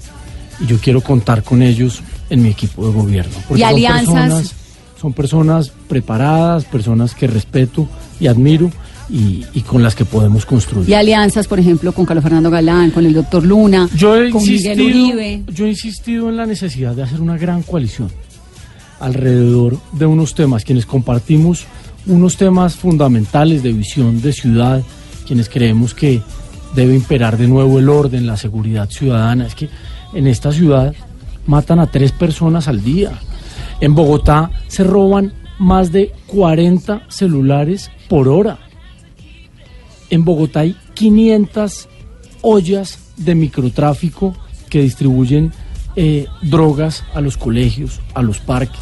y 0.60 0.66
yo 0.68 0.78
quiero 0.80 1.02
contar 1.02 1.44
con 1.44 1.62
ellos 1.62 2.02
en 2.30 2.42
mi 2.42 2.50
equipo 2.50 2.86
de 2.88 2.94
gobierno. 2.94 3.32
¿Y 3.50 3.60
son 3.60 3.64
alianzas? 3.64 4.06
personas- 4.06 4.54
son 5.00 5.14
personas 5.14 5.72
preparadas, 5.88 6.66
personas 6.66 7.16
que 7.16 7.26
respeto 7.28 7.88
y 8.20 8.28
admiro 8.28 8.70
y, 9.10 9.46
y 9.54 9.62
con 9.62 9.82
las 9.82 9.96
que 9.96 10.04
podemos 10.04 10.46
construir. 10.46 10.90
Y 10.90 10.94
alianzas, 10.94 11.48
por 11.48 11.58
ejemplo, 11.58 11.94
con 11.94 12.06
Carlos 12.06 12.22
Fernando 12.22 12.50
Galán, 12.52 12.92
con 12.92 13.06
el 13.06 13.14
doctor 13.14 13.46
Luna, 13.46 13.88
Yo 13.96 14.18
he, 14.18 14.30
con 14.30 14.44
Miguel 14.44 14.82
Uribe. 14.82 15.44
yo 15.54 15.66
he 15.66 15.70
insistido 15.70 16.28
en 16.28 16.36
la 16.36 16.46
necesidad 16.46 16.94
de 16.96 17.04
hacer 17.04 17.22
una 17.22 17.38
gran 17.38 17.64
coalición 17.64 18.12
alrededor 19.00 19.78
de 19.94 20.06
unos 20.06 20.36
temas, 20.36 20.66
quienes 20.66 20.86
compartimos 20.86 21.66
unos 22.06 22.36
temas 22.38 22.76
fundamentales 22.76 23.64
de 23.64 23.72
visión 23.74 24.22
de 24.22 24.34
ciudad, 24.34 24.84
quienes 25.30 25.48
creemos 25.48 25.94
que 25.94 26.24
debe 26.74 26.96
imperar 26.96 27.38
de 27.38 27.48
nuevo 27.48 27.78
el 27.78 27.88
orden, 27.88 28.26
la 28.26 28.36
seguridad 28.36 28.90
ciudadana. 28.90 29.46
Es 29.46 29.54
que 29.54 29.70
en 30.16 30.26
esta 30.26 30.52
ciudad 30.52 30.96
matan 31.46 31.78
a 31.78 31.86
tres 31.86 32.12
personas 32.12 32.68
al 32.68 32.84
día. 32.84 33.12
En 33.80 33.94
Bogotá 33.94 34.50
se 34.68 34.84
roban 34.84 35.32
más 35.60 35.92
de 35.92 36.12
40 36.26 37.04
celulares 37.10 37.92
por 38.08 38.28
hora. 38.28 38.58
En 40.10 40.26
Bogotá 40.26 40.62
hay 40.62 40.76
500 40.96 41.88
ollas 42.42 42.98
de 43.16 43.36
microtráfico 43.36 44.36
que 44.68 44.82
distribuyen 44.82 45.52
eh, 45.96 46.26
drogas 46.42 47.04
a 47.14 47.22
los 47.22 47.38
colegios, 47.38 48.00
a 48.16 48.24
los 48.24 48.40
parques. 48.40 48.82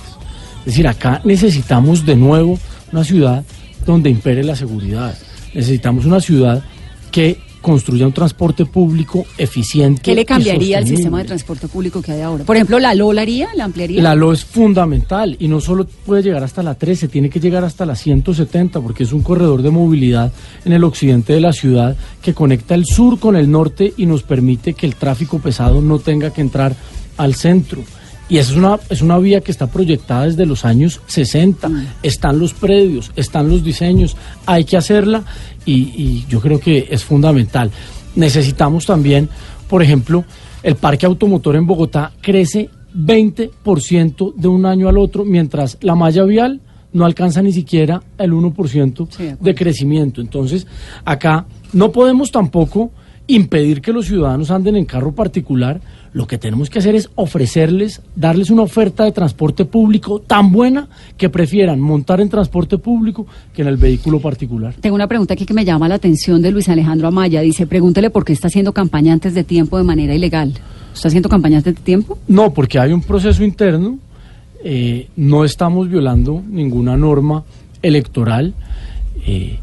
Es 0.60 0.68
decir, 0.68 0.88
acá 0.88 1.20
necesitamos 1.26 2.06
de 2.06 2.16
nuevo 2.16 2.58
una 2.94 3.04
ciudad 3.04 3.44
donde 3.86 4.10
impere 4.10 4.46
la 4.46 4.56
seguridad. 4.56 5.14
Necesitamos 5.58 6.06
una 6.06 6.22
ciudad 6.22 6.64
que 7.10 7.40
construya 7.62 8.06
un 8.06 8.14
transporte 8.14 8.68
público 8.68 9.26
eficiente. 9.40 10.04
¿Qué 10.04 10.14
le 10.14 10.24
cambiaría 10.24 10.78
al 10.78 10.86
sistema 10.86 11.18
de 11.18 11.26
transporte 11.26 11.68
público 11.68 12.00
que 12.00 12.12
hay 12.12 12.22
ahora? 12.22 12.44
Por 12.44 12.56
ejemplo, 12.56 12.78
¿la 12.78 12.94
LOL 12.94 13.18
haría? 13.18 13.50
¿La 13.56 13.64
ampliaría? 13.64 14.04
La 14.04 14.14
LO 14.14 14.34
es 14.34 14.46
fundamental 14.46 15.36
y 15.40 15.48
no 15.48 15.60
solo 15.60 15.88
puede 16.06 16.22
llegar 16.22 16.44
hasta 16.44 16.62
la 16.62 16.76
13, 16.76 17.08
tiene 17.08 17.32
que 17.32 17.40
llegar 17.40 17.64
hasta 17.64 17.88
la 17.88 17.96
170 17.96 18.80
porque 18.82 19.02
es 19.02 19.12
un 19.14 19.24
corredor 19.24 19.64
de 19.64 19.72
movilidad 19.72 20.32
en 20.64 20.74
el 20.74 20.84
occidente 20.84 21.34
de 21.34 21.42
la 21.42 21.54
ciudad 21.54 21.98
que 22.22 22.36
conecta 22.36 22.76
el 22.76 22.86
sur 22.86 23.20
con 23.20 23.36
el 23.36 23.50
norte 23.50 23.96
y 23.98 24.06
nos 24.06 24.22
permite 24.22 24.76
que 24.76 24.86
el 24.86 24.94
tráfico 24.94 25.40
pesado 25.40 25.82
no 25.82 25.98
tenga 25.98 26.32
que 26.32 26.42
entrar 26.42 26.76
al 27.18 27.34
centro. 27.34 27.84
Y 28.30 28.38
esa 28.38 28.52
es 28.52 28.58
una, 28.58 28.80
es 28.90 29.02
una 29.02 29.18
vía 29.20 29.42
que 29.42 29.52
está 29.52 29.68
proyectada 29.68 30.26
desde 30.26 30.46
los 30.46 30.66
años 30.66 31.02
60. 31.08 31.70
Están 32.04 32.40
los 32.40 32.54
predios, 32.54 33.12
están 33.16 33.50
los 33.50 33.64
diseños, 33.64 34.18
hay 34.46 34.66
que 34.66 34.78
hacerla 34.78 35.24
y, 35.66 35.74
y 35.74 36.26
yo 36.28 36.42
creo 36.42 36.60
que 36.60 36.88
es 36.90 37.04
fundamental. 37.04 37.72
Necesitamos 38.16 38.86
también, 38.86 39.30
por 39.70 39.82
ejemplo, 39.82 40.26
el 40.64 40.76
parque 40.76 41.06
automotor 41.06 41.56
en 41.56 41.66
Bogotá 41.66 42.12
crece 42.22 42.70
20% 42.96 44.34
de 44.36 44.48
un 44.48 44.66
año 44.66 44.90
al 44.90 44.98
otro, 44.98 45.24
mientras 45.24 45.78
la 45.82 45.96
malla 45.96 46.24
vial 46.24 46.62
no 46.94 47.06
alcanza 47.06 47.42
ni 47.42 47.52
siquiera 47.52 48.02
el 48.18 48.34
1% 48.34 49.08
Sí, 49.10 49.24
de 49.24 49.38
de 49.40 49.56
crecimiento. 49.56 50.20
Entonces, 50.20 50.66
acá 51.06 51.46
no 51.74 51.92
podemos 51.92 52.32
tampoco 52.32 52.92
impedir 53.28 53.82
que 53.82 53.94
los 53.94 54.08
ciudadanos 54.08 54.52
anden 54.52 54.76
en 54.76 54.86
carro 54.86 55.14
particular. 55.14 55.80
Lo 56.18 56.26
que 56.26 56.40
tenemos 56.40 56.72
que 56.72 56.80
hacer 56.80 56.96
es 56.96 57.12
ofrecerles, 57.14 58.02
darles 58.16 58.50
una 58.50 58.64
oferta 58.64 59.04
de 59.04 59.12
transporte 59.12 59.66
público 59.66 60.20
tan 60.20 60.52
buena 60.52 60.88
que 61.16 61.30
prefieran 61.30 61.80
montar 61.80 62.22
en 62.22 62.28
transporte 62.28 62.80
público 62.80 63.28
que 63.54 63.62
en 63.62 63.68
el 63.68 63.78
vehículo 63.78 64.20
particular. 64.20 64.74
Tengo 64.82 64.96
una 64.96 65.06
pregunta 65.06 65.36
aquí 65.36 65.46
que 65.46 65.54
me 65.54 65.64
llama 65.64 65.88
la 65.88 65.94
atención 65.94 66.42
de 66.42 66.50
Luis 66.50 66.70
Alejandro 66.70 67.08
Amaya. 67.08 67.42
Dice, 67.42 67.68
pregúntele 67.68 68.10
por 68.10 68.26
qué 68.26 68.34
está 68.34 68.48
haciendo 68.48 68.74
campaña 68.74 69.14
antes 69.14 69.36
de 69.36 69.44
tiempo 69.44 69.78
de 69.78 69.84
manera 69.84 70.16
ilegal. 70.16 70.56
¿Está 70.92 71.10
haciendo 71.10 71.30
campaña 71.30 71.58
antes 71.58 71.76
de 71.76 71.82
tiempo? 71.82 72.18
No, 72.28 72.52
porque 72.52 72.80
hay 72.80 72.94
un 72.94 73.04
proceso 73.04 73.44
interno, 73.44 74.00
eh, 74.64 75.10
no 75.18 75.46
estamos 75.46 75.88
violando 75.88 76.42
ninguna 76.50 76.98
norma 76.98 77.44
electoral 77.84 78.56
eh, 79.28 79.60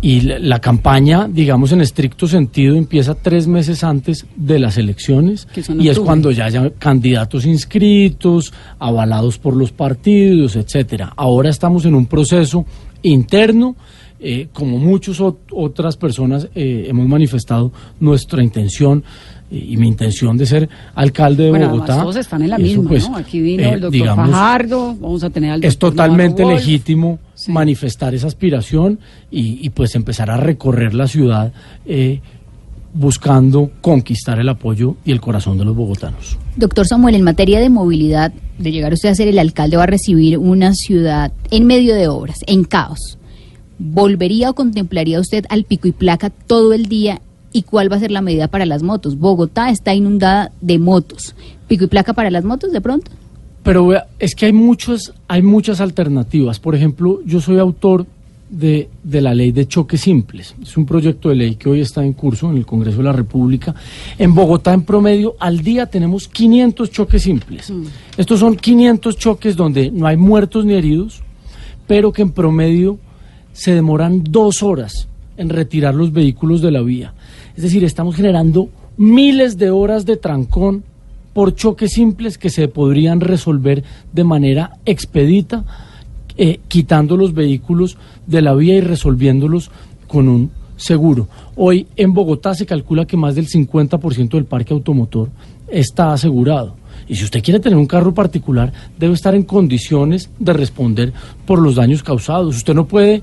y 0.00 0.20
la, 0.20 0.38
la 0.38 0.60
campaña, 0.60 1.28
digamos 1.28 1.72
en 1.72 1.80
estricto 1.80 2.28
sentido, 2.28 2.76
empieza 2.76 3.14
tres 3.14 3.46
meses 3.46 3.82
antes 3.82 4.26
de 4.36 4.58
las 4.58 4.78
elecciones 4.78 5.48
y 5.78 5.88
es 5.88 5.98
cuando 5.98 6.30
ya 6.30 6.44
haya 6.44 6.70
candidatos 6.78 7.44
inscritos, 7.44 8.52
avalados 8.78 9.38
por 9.38 9.56
los 9.56 9.72
partidos, 9.72 10.54
etcétera. 10.56 11.12
Ahora 11.16 11.50
estamos 11.50 11.84
en 11.84 11.94
un 11.94 12.06
proceso 12.06 12.64
interno. 13.02 13.74
eh, 14.20 14.48
como 14.52 14.78
muchas 14.78 15.20
otras 15.20 15.96
personas 15.96 16.48
eh, 16.54 16.86
hemos 16.88 17.06
manifestado 17.06 17.70
nuestra 18.00 18.42
intención 18.42 19.04
y 19.50 19.76
mi 19.78 19.88
intención 19.88 20.36
de 20.36 20.44
ser 20.46 20.68
alcalde 20.94 21.44
de 21.44 21.50
bueno, 21.50 21.70
Bogotá. 21.70 22.00
todos 22.02 22.16
están 22.16 22.42
en 22.42 22.50
la 22.50 22.56
eso, 22.56 22.64
misma, 22.64 22.88
pues, 22.88 23.08
¿no? 23.08 23.16
Aquí 23.16 23.40
vino 23.40 23.62
eh, 23.62 23.72
el 23.72 23.80
doctor 23.80 23.92
digamos, 23.92 24.30
Fajardo, 24.30 24.94
vamos 25.00 25.24
a 25.24 25.30
tener 25.30 25.50
al 25.52 25.64
Es 25.64 25.78
totalmente 25.78 26.42
Navarro 26.42 26.58
legítimo 26.58 27.18
Sí. 27.34 27.52
manifestar 27.52 28.14
esa 28.14 28.26
aspiración 28.26 28.98
y, 29.30 29.64
y, 29.64 29.70
pues 29.70 29.94
empezar 29.94 30.28
a 30.30 30.36
recorrer 30.36 30.92
la 30.92 31.06
ciudad 31.06 31.52
eh, 31.86 32.20
buscando 32.94 33.70
conquistar 33.80 34.40
el 34.40 34.48
apoyo 34.48 34.96
y 35.04 35.12
el 35.12 35.20
corazón 35.20 35.56
de 35.56 35.64
los 35.64 35.76
bogotanos. 35.76 36.36
Doctor 36.56 36.86
Samuel, 36.86 37.14
en 37.14 37.22
materia 37.22 37.60
de 37.60 37.70
movilidad, 37.70 38.32
de 38.58 38.72
llegar 38.72 38.92
usted 38.92 39.10
a 39.10 39.14
ser 39.14 39.28
el 39.28 39.38
alcalde, 39.38 39.76
va 39.76 39.84
a 39.84 39.86
recibir 39.86 40.36
una 40.38 40.74
ciudad 40.74 41.32
en 41.50 41.66
medio 41.66 41.94
de 41.94 42.08
obras, 42.08 42.38
en 42.46 42.64
caos. 42.64 43.18
¿Volvería 43.78 44.50
o 44.50 44.54
contemplaría 44.54 45.20
usted 45.20 45.44
al 45.48 45.64
pico 45.64 45.86
y 45.86 45.92
placa 45.92 46.30
todo 46.30 46.72
el 46.72 46.86
día? 46.86 47.20
¿Y 47.52 47.62
cuál 47.62 47.90
va 47.90 47.96
a 47.96 48.00
ser 48.00 48.10
la 48.10 48.20
medida 48.20 48.48
para 48.48 48.66
las 48.66 48.82
motos? 48.82 49.18
Bogotá 49.18 49.70
está 49.70 49.94
inundada 49.94 50.52
de 50.60 50.78
motos. 50.78 51.34
¿Pico 51.66 51.84
y 51.84 51.88
placa 51.88 52.12
para 52.12 52.30
las 52.30 52.44
motos 52.44 52.72
de 52.72 52.80
pronto? 52.80 53.10
pero 53.68 53.86
vea, 53.86 54.06
es 54.18 54.34
que 54.34 54.46
hay 54.46 54.52
muchos, 54.54 55.12
hay 55.26 55.42
muchas 55.42 55.82
alternativas. 55.82 56.58
Por 56.58 56.74
ejemplo, 56.74 57.20
yo 57.26 57.38
soy 57.38 57.58
autor 57.58 58.06
de, 58.48 58.88
de, 59.02 59.20
la 59.20 59.34
ley 59.34 59.52
de 59.52 59.68
choques 59.68 60.00
simples. 60.00 60.54
Es 60.62 60.74
un 60.78 60.86
proyecto 60.86 61.28
de 61.28 61.34
ley 61.34 61.56
que 61.56 61.68
hoy 61.68 61.82
está 61.82 62.02
en 62.02 62.14
curso 62.14 62.50
en 62.50 62.56
el 62.56 62.64
Congreso 62.64 62.96
de 62.96 63.04
la 63.04 63.12
República. 63.12 63.74
En 64.18 64.34
Bogotá, 64.34 64.72
en 64.72 64.84
promedio, 64.84 65.36
al 65.38 65.60
día 65.60 65.84
tenemos 65.84 66.28
500 66.28 66.90
choques 66.90 67.22
simples. 67.22 67.70
Mm. 67.70 67.84
Estos 68.16 68.40
son 68.40 68.56
500 68.56 69.18
choques 69.18 69.54
donde 69.54 69.90
no 69.90 70.06
hay 70.06 70.16
muertos 70.16 70.64
ni 70.64 70.72
heridos, 70.72 71.20
pero 71.86 72.10
que 72.10 72.22
en 72.22 72.30
promedio 72.30 72.98
se 73.52 73.74
demoran 73.74 74.24
dos 74.24 74.62
horas 74.62 75.08
en 75.36 75.50
retirar 75.50 75.94
los 75.94 76.10
vehículos 76.10 76.62
de 76.62 76.70
la 76.70 76.80
vía. 76.80 77.12
Es 77.58 77.62
decir, 77.62 77.82
estamos 77.82 78.14
generando 78.14 78.68
miles 78.96 79.58
de 79.58 79.72
horas 79.72 80.06
de 80.06 80.16
trancón 80.16 80.84
por 81.32 81.56
choques 81.56 81.90
simples 81.90 82.38
que 82.38 82.50
se 82.50 82.68
podrían 82.68 83.18
resolver 83.18 83.82
de 84.12 84.22
manera 84.22 84.74
expedita 84.86 85.64
eh, 86.36 86.60
quitando 86.68 87.16
los 87.16 87.34
vehículos 87.34 87.98
de 88.28 88.42
la 88.42 88.54
vía 88.54 88.76
y 88.76 88.80
resolviéndolos 88.80 89.72
con 90.06 90.28
un 90.28 90.52
seguro. 90.76 91.26
Hoy 91.56 91.88
en 91.96 92.14
Bogotá 92.14 92.54
se 92.54 92.64
calcula 92.64 93.06
que 93.06 93.16
más 93.16 93.34
del 93.34 93.48
50% 93.48 94.28
del 94.28 94.44
parque 94.44 94.72
automotor 94.72 95.28
está 95.66 96.12
asegurado. 96.12 96.76
Y 97.08 97.16
si 97.16 97.24
usted 97.24 97.42
quiere 97.42 97.58
tener 97.58 97.76
un 97.76 97.86
carro 97.86 98.14
particular, 98.14 98.72
debe 98.96 99.14
estar 99.14 99.34
en 99.34 99.42
condiciones 99.42 100.30
de 100.38 100.52
responder 100.52 101.12
por 101.44 101.58
los 101.58 101.74
daños 101.74 102.04
causados. 102.04 102.54
Usted 102.54 102.74
no 102.74 102.86
puede 102.86 103.20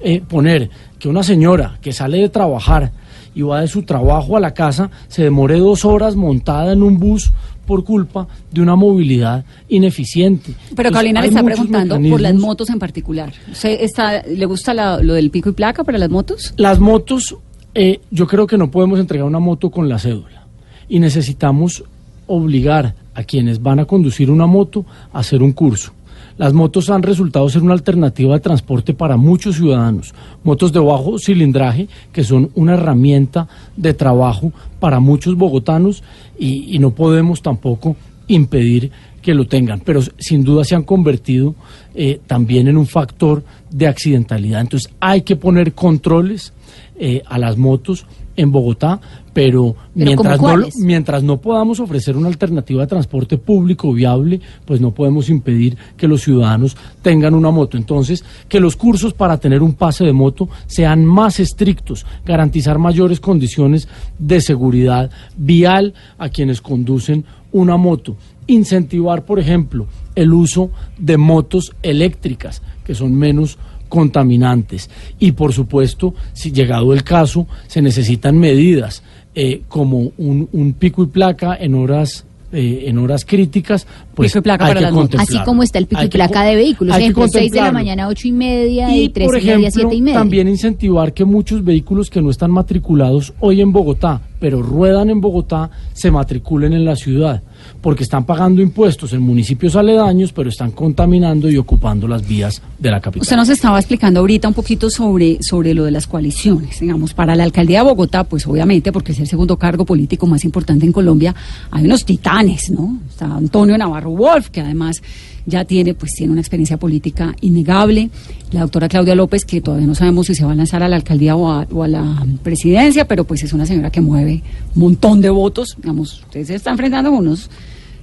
eh, 0.00 0.22
poner 0.28 0.70
que 0.98 1.08
una 1.08 1.22
señora 1.22 1.78
que 1.80 1.92
sale 1.92 2.18
de 2.18 2.28
trabajar 2.30 2.90
y 3.36 3.42
va 3.42 3.60
de 3.60 3.68
su 3.68 3.82
trabajo 3.82 4.36
a 4.36 4.40
la 4.40 4.54
casa 4.54 4.90
se 5.08 5.22
demore 5.22 5.58
dos 5.58 5.84
horas 5.84 6.16
montada 6.16 6.72
en 6.72 6.82
un 6.82 6.98
bus 6.98 7.32
por 7.66 7.84
culpa 7.84 8.26
de 8.50 8.62
una 8.62 8.76
movilidad 8.76 9.44
ineficiente. 9.68 10.54
Pero 10.74 10.90
Carolina 10.90 11.20
le 11.20 11.28
está 11.28 11.42
preguntando 11.42 12.00
por 12.00 12.20
las 12.20 12.34
motos 12.34 12.70
en 12.70 12.78
particular. 12.78 13.34
está, 13.62 14.22
¿Le 14.22 14.46
gusta 14.46 14.72
lo 15.02 15.14
del 15.14 15.30
pico 15.30 15.50
y 15.50 15.52
placa 15.52 15.84
para 15.84 15.98
las 15.98 16.08
motos? 16.08 16.54
Las 16.56 16.80
motos, 16.80 17.36
eh, 17.74 18.00
yo 18.10 18.26
creo 18.26 18.46
que 18.46 18.56
no 18.56 18.70
podemos 18.70 18.98
entregar 18.98 19.26
una 19.26 19.38
moto 19.38 19.70
con 19.70 19.88
la 19.88 19.98
cédula 19.98 20.46
y 20.88 20.98
necesitamos 20.98 21.84
obligar 22.26 22.94
a 23.14 23.22
quienes 23.24 23.62
van 23.62 23.80
a 23.80 23.84
conducir 23.84 24.30
una 24.30 24.46
moto 24.46 24.86
a 25.12 25.18
hacer 25.18 25.42
un 25.42 25.52
curso. 25.52 25.92
Las 26.38 26.52
motos 26.52 26.90
han 26.90 27.02
resultado 27.02 27.48
ser 27.48 27.62
una 27.62 27.72
alternativa 27.72 28.34
de 28.34 28.40
transporte 28.40 28.92
para 28.92 29.16
muchos 29.16 29.56
ciudadanos. 29.56 30.14
Motos 30.44 30.72
de 30.72 30.80
bajo 30.80 31.18
cilindraje 31.18 31.88
que 32.12 32.24
son 32.24 32.50
una 32.54 32.74
herramienta 32.74 33.48
de 33.76 33.94
trabajo 33.94 34.52
para 34.78 35.00
muchos 35.00 35.34
bogotanos 35.34 36.02
y, 36.38 36.78
no 36.78 36.90
podemos 36.90 37.40
tampoco 37.40 37.96
impedir 38.28 38.90
que 39.22 39.34
lo 39.34 39.46
tengan, 39.46 39.80
pero 39.80 40.00
sin 40.18 40.44
duda 40.44 40.62
se 40.62 40.74
han 40.74 40.82
convertido 40.82 41.54
eh, 41.94 42.20
también 42.26 42.68
en 42.68 42.76
un 42.76 42.86
factor 42.86 43.42
de 43.70 43.86
accidentalidad. 43.86 44.60
Entonces 44.60 44.92
hay 45.00 45.22
que 45.22 45.36
poner 45.36 45.72
controles 45.72 46.52
eh, 46.98 47.22
a 47.26 47.38
las 47.38 47.56
motos 47.56 48.06
en 48.36 48.52
Bogotá, 48.52 49.00
pero, 49.32 49.76
mientras, 49.94 50.40
no, 50.40 50.56
mientras 50.82 51.22
no 51.22 51.38
podamos 51.38 51.80
ofrecer 51.80 52.16
una 52.16 52.28
alternativa 52.28 52.82
de 52.82 52.86
transporte 52.86 53.36
público 53.36 53.92
viable, 53.92 54.40
pues 54.64 54.80
no 54.80 54.92
podemos 54.92 55.28
impedir 55.28 55.76
que 55.96 56.08
los 56.08 56.22
ciudadanos 56.22 56.76
tengan 57.02 57.34
una 57.34 57.50
moto. 57.50 57.76
Entonces, 57.76 58.24
que 58.48 58.60
los 58.60 58.76
cursos 58.76 59.12
para 59.12 59.38
tener 59.38 59.62
un 59.62 59.74
pase 59.74 60.04
de 60.04 60.12
moto 60.12 60.48
sean 60.66 61.04
más 61.04 61.38
estrictos, 61.40 62.06
garantizar 62.24 62.78
mayores 62.78 63.20
condiciones 63.20 63.88
de 64.18 64.40
seguridad 64.40 65.10
vial 65.36 65.92
a 66.16 66.28
quienes 66.28 66.60
conducen 66.60 67.24
una 67.52 67.76
moto. 67.76 68.16
Incentivar, 68.46 69.24
por 69.24 69.38
ejemplo, 69.38 69.86
el 70.14 70.32
uso 70.32 70.70
de 70.98 71.18
motos 71.18 71.74
eléctricas, 71.82 72.62
que 72.84 72.94
son 72.94 73.14
menos 73.14 73.58
contaminantes. 73.88 74.90
Y 75.18 75.32
por 75.32 75.52
supuesto, 75.52 76.14
si 76.32 76.52
llegado 76.52 76.92
el 76.92 77.04
caso, 77.04 77.46
se 77.66 77.82
necesitan 77.82 78.38
medidas 78.38 79.02
eh, 79.34 79.62
como 79.68 80.12
un, 80.16 80.48
un, 80.52 80.72
pico 80.72 81.02
y 81.02 81.06
placa 81.06 81.56
en 81.60 81.74
horas 81.74 82.24
eh, 82.52 82.84
en 82.86 82.96
horas 82.98 83.24
críticas, 83.24 83.88
pues 84.14 84.34
hay 84.36 84.42
que. 84.42 85.16
Así 85.18 85.38
como 85.44 85.64
está 85.64 85.78
el 85.78 85.86
pico 85.86 86.04
y 86.04 86.08
placa 86.08 86.44
de 86.44 86.54
vehículos, 86.54 86.96
ejemplo, 86.96 87.26
6 87.28 87.52
de 87.52 87.60
la 87.60 87.72
mañana, 87.72 88.06
8 88.08 88.28
y 88.28 88.32
media 88.32 88.96
y, 88.96 89.08
3 89.08 89.28
y 89.28 89.46
media, 89.46 89.70
7 89.70 89.94
y 89.94 90.00
media. 90.00 90.18
También 90.18 90.48
incentivar 90.48 91.12
que 91.12 91.24
muchos 91.24 91.64
vehículos 91.64 92.08
que 92.08 92.22
no 92.22 92.30
están 92.30 92.52
matriculados 92.52 93.34
hoy 93.40 93.60
en 93.60 93.72
Bogotá, 93.72 94.22
pero 94.38 94.62
ruedan 94.62 95.10
en 95.10 95.20
Bogotá, 95.20 95.70
se 95.92 96.10
matriculen 96.10 96.72
en 96.72 96.84
la 96.84 96.96
ciudad 96.96 97.42
porque 97.80 98.02
están 98.02 98.24
pagando 98.24 98.62
impuestos 98.62 99.12
en 99.12 99.22
municipios 99.22 99.76
aledaños, 99.76 100.32
pero 100.32 100.48
están 100.48 100.70
contaminando 100.70 101.50
y 101.50 101.56
ocupando 101.56 102.08
las 102.08 102.26
vías 102.26 102.60
de 102.78 102.90
la 102.90 103.00
capital. 103.00 103.22
Usted 103.22 103.36
nos 103.36 103.48
estaba 103.48 103.78
explicando 103.78 104.20
ahorita 104.20 104.48
un 104.48 104.54
poquito 104.54 104.90
sobre, 104.90 105.38
sobre 105.40 105.74
lo 105.74 105.84
de 105.84 105.90
las 105.90 106.06
coaliciones. 106.06 106.80
Digamos, 106.80 107.14
para 107.14 107.36
la 107.36 107.44
alcaldía 107.44 107.78
de 107.78 107.84
Bogotá, 107.84 108.24
pues 108.24 108.46
obviamente, 108.46 108.92
porque 108.92 109.12
es 109.12 109.20
el 109.20 109.26
segundo 109.26 109.56
cargo 109.56 109.84
político 109.84 110.26
más 110.26 110.44
importante 110.44 110.86
en 110.86 110.92
Colombia, 110.92 111.34
hay 111.70 111.84
unos 111.84 112.04
titanes, 112.04 112.70
¿no? 112.70 112.98
Está 113.08 113.26
Antonio 113.26 113.76
Navarro 113.78 114.10
Wolf, 114.10 114.50
que 114.50 114.60
además 114.60 115.02
ya 115.46 115.64
tiene, 115.64 115.94
pues 115.94 116.12
tiene 116.12 116.32
una 116.32 116.40
experiencia 116.40 116.76
política 116.76 117.34
innegable. 117.40 118.10
La 118.52 118.60
doctora 118.60 118.88
Claudia 118.88 119.14
López, 119.14 119.44
que 119.44 119.60
todavía 119.60 119.86
no 119.86 119.94
sabemos 119.94 120.26
si 120.26 120.34
se 120.34 120.44
va 120.44 120.52
a 120.52 120.54
lanzar 120.54 120.82
a 120.82 120.88
la 120.88 120.96
alcaldía 120.96 121.36
o 121.36 121.50
a, 121.50 121.66
o 121.70 121.82
a 121.82 121.88
la 121.88 122.26
presidencia, 122.42 123.06
pero 123.06 123.24
pues 123.24 123.42
es 123.42 123.52
una 123.52 123.66
señora 123.66 123.90
que 123.90 124.00
mueve 124.00 124.42
un 124.74 124.82
montón 124.82 125.20
de 125.20 125.30
votos. 125.30 125.76
Digamos, 125.76 126.20
ustedes 126.22 126.48
se 126.48 126.54
están 126.56 126.72
enfrentando 126.72 127.10
con 127.10 127.20
unos 127.20 127.48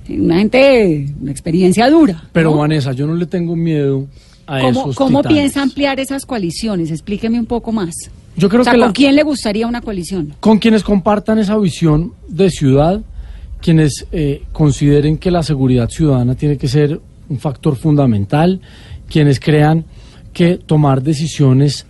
una 0.09 0.37
gente, 0.37 1.13
una 1.21 1.31
experiencia 1.31 1.89
dura. 1.89 2.23
Pero 2.31 2.55
Vanessa, 2.55 2.91
yo 2.91 3.07
no 3.07 3.15
le 3.15 3.25
tengo 3.25 3.55
miedo 3.55 4.07
a 4.45 4.59
¿Cómo, 4.59 4.81
esos 4.81 4.95
¿Cómo 4.95 5.23
piensa 5.23 5.61
ampliar 5.61 5.99
esas 5.99 6.25
coaliciones? 6.25 6.91
Explíqueme 6.91 7.39
un 7.39 7.45
poco 7.45 7.71
más. 7.71 7.93
Yo 8.35 8.49
creo 8.49 8.61
o 8.61 8.63
sea, 8.63 8.73
que 8.73 8.79
¿con 8.79 8.91
quién 8.91 9.15
le 9.15 9.23
gustaría 9.23 9.67
una 9.67 9.81
coalición? 9.81 10.33
Con 10.39 10.57
quienes 10.57 10.83
compartan 10.83 11.37
esa 11.39 11.57
visión 11.57 12.13
de 12.27 12.49
ciudad, 12.49 13.01
quienes 13.61 14.07
eh, 14.11 14.43
consideren 14.51 15.17
que 15.17 15.31
la 15.31 15.43
seguridad 15.43 15.89
ciudadana 15.89 16.35
tiene 16.35 16.57
que 16.57 16.67
ser 16.67 16.99
un 17.29 17.39
factor 17.39 17.75
fundamental, 17.75 18.61
quienes 19.09 19.39
crean 19.39 19.85
que 20.33 20.57
tomar 20.57 21.01
decisiones 21.01 21.85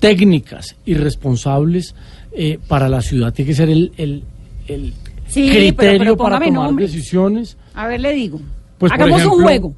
técnicas 0.00 0.76
y 0.84 0.94
responsables 0.94 1.94
eh, 2.32 2.58
para 2.66 2.88
la 2.88 3.00
ciudad 3.00 3.32
tiene 3.32 3.48
que 3.48 3.54
ser 3.54 3.70
el, 3.70 3.92
el, 3.96 4.24
el 4.66 4.92
criterio 5.32 6.16
para 6.16 6.40
tomar 6.40 6.74
decisiones. 6.74 7.56
A 7.74 7.86
ver, 7.86 8.00
le 8.00 8.12
digo. 8.12 8.40
Pues, 8.78 8.92
Hagamos 8.92 9.24
un 9.24 9.42
juego. 9.42 9.74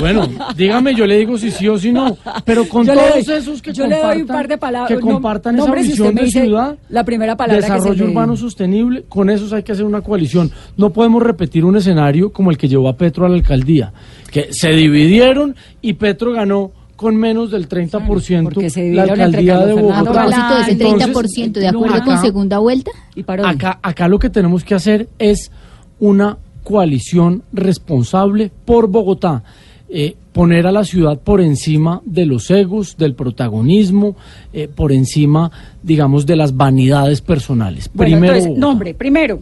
Bueno, 0.00 0.28
dígame, 0.56 0.94
yo 0.94 1.06
le 1.06 1.18
digo 1.18 1.38
si 1.38 1.50
sí 1.50 1.68
o 1.68 1.78
si 1.78 1.92
no. 1.92 2.16
Pero 2.44 2.68
con 2.68 2.86
todos 2.86 3.28
esos 3.28 3.62
que 3.62 3.72
compartan, 3.72 4.86
que 4.86 5.00
compartan 5.00 5.58
esa 5.58 5.74
visión 5.74 6.14
de 6.14 6.30
ciudad, 6.30 6.76
la 6.88 7.04
primera 7.04 7.36
palabra 7.36 7.62
desarrollo 7.62 8.06
urbano 8.06 8.36
sostenible, 8.36 9.04
con 9.08 9.30
esos 9.30 9.52
hay 9.52 9.62
que 9.62 9.72
hacer 9.72 9.84
una 9.84 10.02
coalición. 10.02 10.50
No 10.76 10.90
podemos 10.90 11.22
repetir 11.22 11.64
un 11.64 11.76
escenario 11.76 12.32
como 12.32 12.50
el 12.50 12.58
que 12.58 12.68
llevó 12.68 12.88
a 12.88 12.96
Petro 12.96 13.26
a 13.26 13.28
la 13.28 13.36
alcaldía, 13.36 13.92
que 14.30 14.52
se 14.52 14.70
dividieron 14.70 15.56
y 15.80 15.94
Petro 15.94 16.32
ganó 16.32 16.72
con 16.96 17.16
menos 17.16 17.50
del 17.50 17.68
30% 17.68 18.94
la 18.94 19.02
alcaldía 19.02 19.58
de 19.66 19.72
Bogotá. 19.72 20.22
A 20.22 20.66
de 20.66 20.72
ese 20.72 20.78
30%, 20.78 21.52
¿de 21.52 21.68
acuerdo 21.68 22.04
con 22.04 22.18
segunda 22.18 22.58
vuelta? 22.58 22.92
Y 23.16 23.24
acá, 23.26 23.80
acá 23.82 24.06
lo 24.06 24.18
que 24.18 24.30
tenemos 24.30 24.62
que 24.62 24.74
hacer 24.74 25.08
es 25.18 25.50
una 25.98 26.38
coalición 26.62 27.42
responsable 27.52 28.50
por 28.64 28.88
Bogotá. 28.88 29.42
Eh, 29.88 30.16
poner 30.32 30.66
a 30.66 30.72
la 30.72 30.84
ciudad 30.84 31.18
por 31.18 31.42
encima 31.42 32.00
de 32.06 32.24
los 32.24 32.50
egos, 32.50 32.96
del 32.96 33.14
protagonismo, 33.14 34.16
eh, 34.52 34.66
por 34.66 34.90
encima, 34.90 35.50
digamos, 35.82 36.24
de 36.24 36.36
las 36.36 36.56
vanidades 36.56 37.20
personales. 37.20 37.88
primero, 37.88 38.54
nombre, 38.56 38.94
primero, 38.94 39.40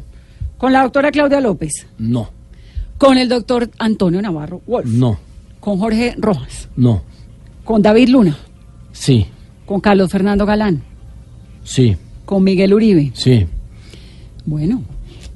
con 0.59 0.73
la 0.73 0.83
doctora 0.83 1.13
Claudia 1.13 1.41
López. 1.41 1.87
No. 1.99 2.31
Con 2.99 3.17
el 3.17 3.29
doctor 3.29 3.71
Antonio 3.79 4.21
Navarro 4.21 4.61
Wolf. 4.67 4.87
No. 4.87 5.19
Con 5.61 5.79
Jorge 5.79 6.17
Rojas. 6.19 6.69
No. 6.77 7.03
¿Con 7.65 7.81
David 7.83 8.09
Luna? 8.09 8.37
Sí. 8.93 9.27
¿Con 9.67 9.81
Carlos 9.81 10.11
Fernando 10.11 10.45
Galán? 10.45 10.83
Sí. 11.63 11.97
¿Con 12.25 12.43
Miguel 12.43 12.75
Uribe? 12.75 13.13
Sí. 13.15 13.47
Bueno. 14.45 14.83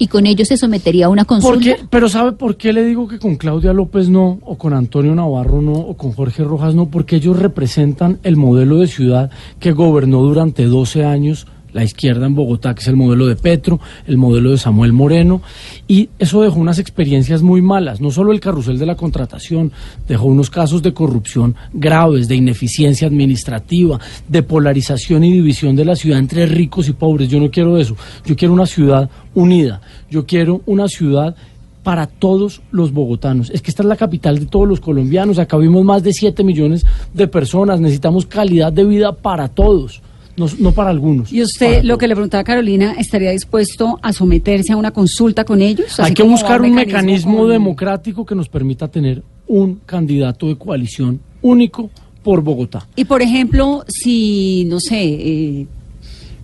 ¿Y 0.05 0.07
con 0.07 0.27
ellos 0.27 0.49
se 0.49 0.59
sometería 0.59 1.07
a 1.07 1.09
una 1.09 1.25
consulta? 1.25 1.77
pero 1.89 2.11
¿sabe 2.11 2.33
por 2.33 2.59
qué 2.59 2.75
le 2.75 2.85
digo 2.85 3.09
que 3.09 3.19
con 3.19 3.37
Claudia 3.37 3.73
López 3.73 4.11
no, 4.11 4.39
o 4.43 4.59
con 4.59 4.75
Antonio 4.75 5.15
Navarro 5.15 5.63
no, 5.63 5.73
o 5.73 5.97
con 5.97 6.13
Jorge 6.13 6.45
Rojas 6.45 6.75
no? 6.75 6.91
Porque 6.91 7.17
ellos 7.17 7.39
representan 7.39 8.19
el 8.23 8.37
modelo 8.37 8.77
de 8.81 8.87
ciudad 8.87 9.31
que 9.61 9.73
gobernó 9.73 10.21
durante 10.21 10.67
12 10.67 11.07
años 11.07 11.47
la 11.75 11.85
izquierda 11.85 12.25
en 12.25 12.35
Bogotá, 12.35 12.75
que 12.75 12.81
es 12.81 12.89
el 12.89 12.97
modelo 12.97 13.27
de 13.27 13.37
Petro, 13.37 13.81
el 14.07 14.17
modelo 14.17 14.53
de 14.53 14.59
Samuel 14.59 14.93
Moreno, 14.93 15.43
y 15.87 16.09
eso 16.19 16.41
dejó 16.41 16.59
unas 16.59 16.79
experiencias 16.79 17.43
muy 17.43 17.61
malas, 17.61 18.01
no 18.01 18.11
solo 18.11 18.33
el 18.33 18.41
carrusel 18.41 18.79
de 18.79 18.87
la 18.87 18.95
contratación, 18.95 19.73
dejó 20.09 20.27
unos 20.27 20.49
casos 20.49 20.83
de 20.83 20.95
corrupción 20.95 21.57
graves, 21.73 22.29
de 22.29 22.37
ineficiencia 22.37 23.09
administrativa, 23.09 24.01
de 24.29 24.43
polarización 24.43 25.25
y 25.25 25.33
división 25.33 25.77
de 25.77 25.85
la 25.85 25.97
ciudad 25.97 26.21
entre 26.21 26.47
ricos 26.47 26.89
y 26.89 26.93
pobres. 26.93 27.29
Yo 27.29 27.41
no 27.41 27.51
quiero 27.51 27.77
eso, 27.77 27.97
yo 28.25 28.37
quiero 28.37 28.55
una 28.55 28.67
ciudad 28.67 29.11
unida, 29.35 29.81
yo 30.09 30.25
quiero 30.25 30.63
una 30.67 30.87
ciudad 30.87 31.35
para 31.83 32.07
todos 32.07 32.63
los 32.71 32.93
bogotanos. 32.93 33.51
Es 33.51 33.61
que 33.61 33.71
esta 33.71 33.83
es 33.83 33.89
la 33.89 33.97
capital 33.97 34.39
de 34.39 34.47
todos 34.47 34.67
los 34.67 34.81
colombianos. 34.81 35.39
Acá 35.39 35.59
vimos 35.59 35.85
más 35.85 36.03
de 36.03 36.15
7 36.15 36.43
millones 36.43 36.87
de 37.13 37.29
personas. 37.29 37.79
Necesitamos 37.79 38.25
calidad 38.25 38.73
de 38.73 38.85
vida 38.85 39.13
para 39.13 39.49
todos. 39.49 40.01
No, 40.37 40.47
no 40.59 40.73
para 40.73 40.91
algunos. 40.91 41.33
Y 41.33 41.43
usted, 41.43 41.83
lo 41.85 41.97
que 41.97 42.09
le 42.09 42.15
preguntaba 42.15 42.41
a 42.41 42.45
Carolina, 42.45 42.95
¿estaría 42.99 43.31
dispuesto 43.31 43.99
a 44.03 44.13
someterse 44.13 44.73
a 44.73 44.77
una 44.77 44.91
consulta 44.91 45.45
con 45.45 45.63
ellos? 45.63 46.01
Hay 46.01 46.13
que 46.15 46.23
buscar 46.25 46.61
un 46.61 46.75
mecanismo 46.75 47.39
con- 47.39 47.51
democrático 47.51 48.27
que 48.27 48.35
nos 48.35 48.49
permita 48.49 48.89
tener 48.89 49.23
un 49.47 49.77
candidato 49.87 50.49
de 50.49 50.57
coalición 50.57 51.21
único 51.43 51.89
por 52.23 52.43
Bogotá. 52.43 52.87
Y 52.97 53.05
por 53.05 53.23
ejemplo, 53.23 53.85
si, 53.87 54.65
no 54.67 54.81
sé, 54.81 55.03
eh, 55.05 55.67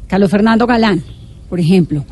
Carlos 0.07 0.31
Fernando 0.31 0.67
Galán, 0.67 1.03
por 1.49 1.59
ejemplo, 1.59 2.05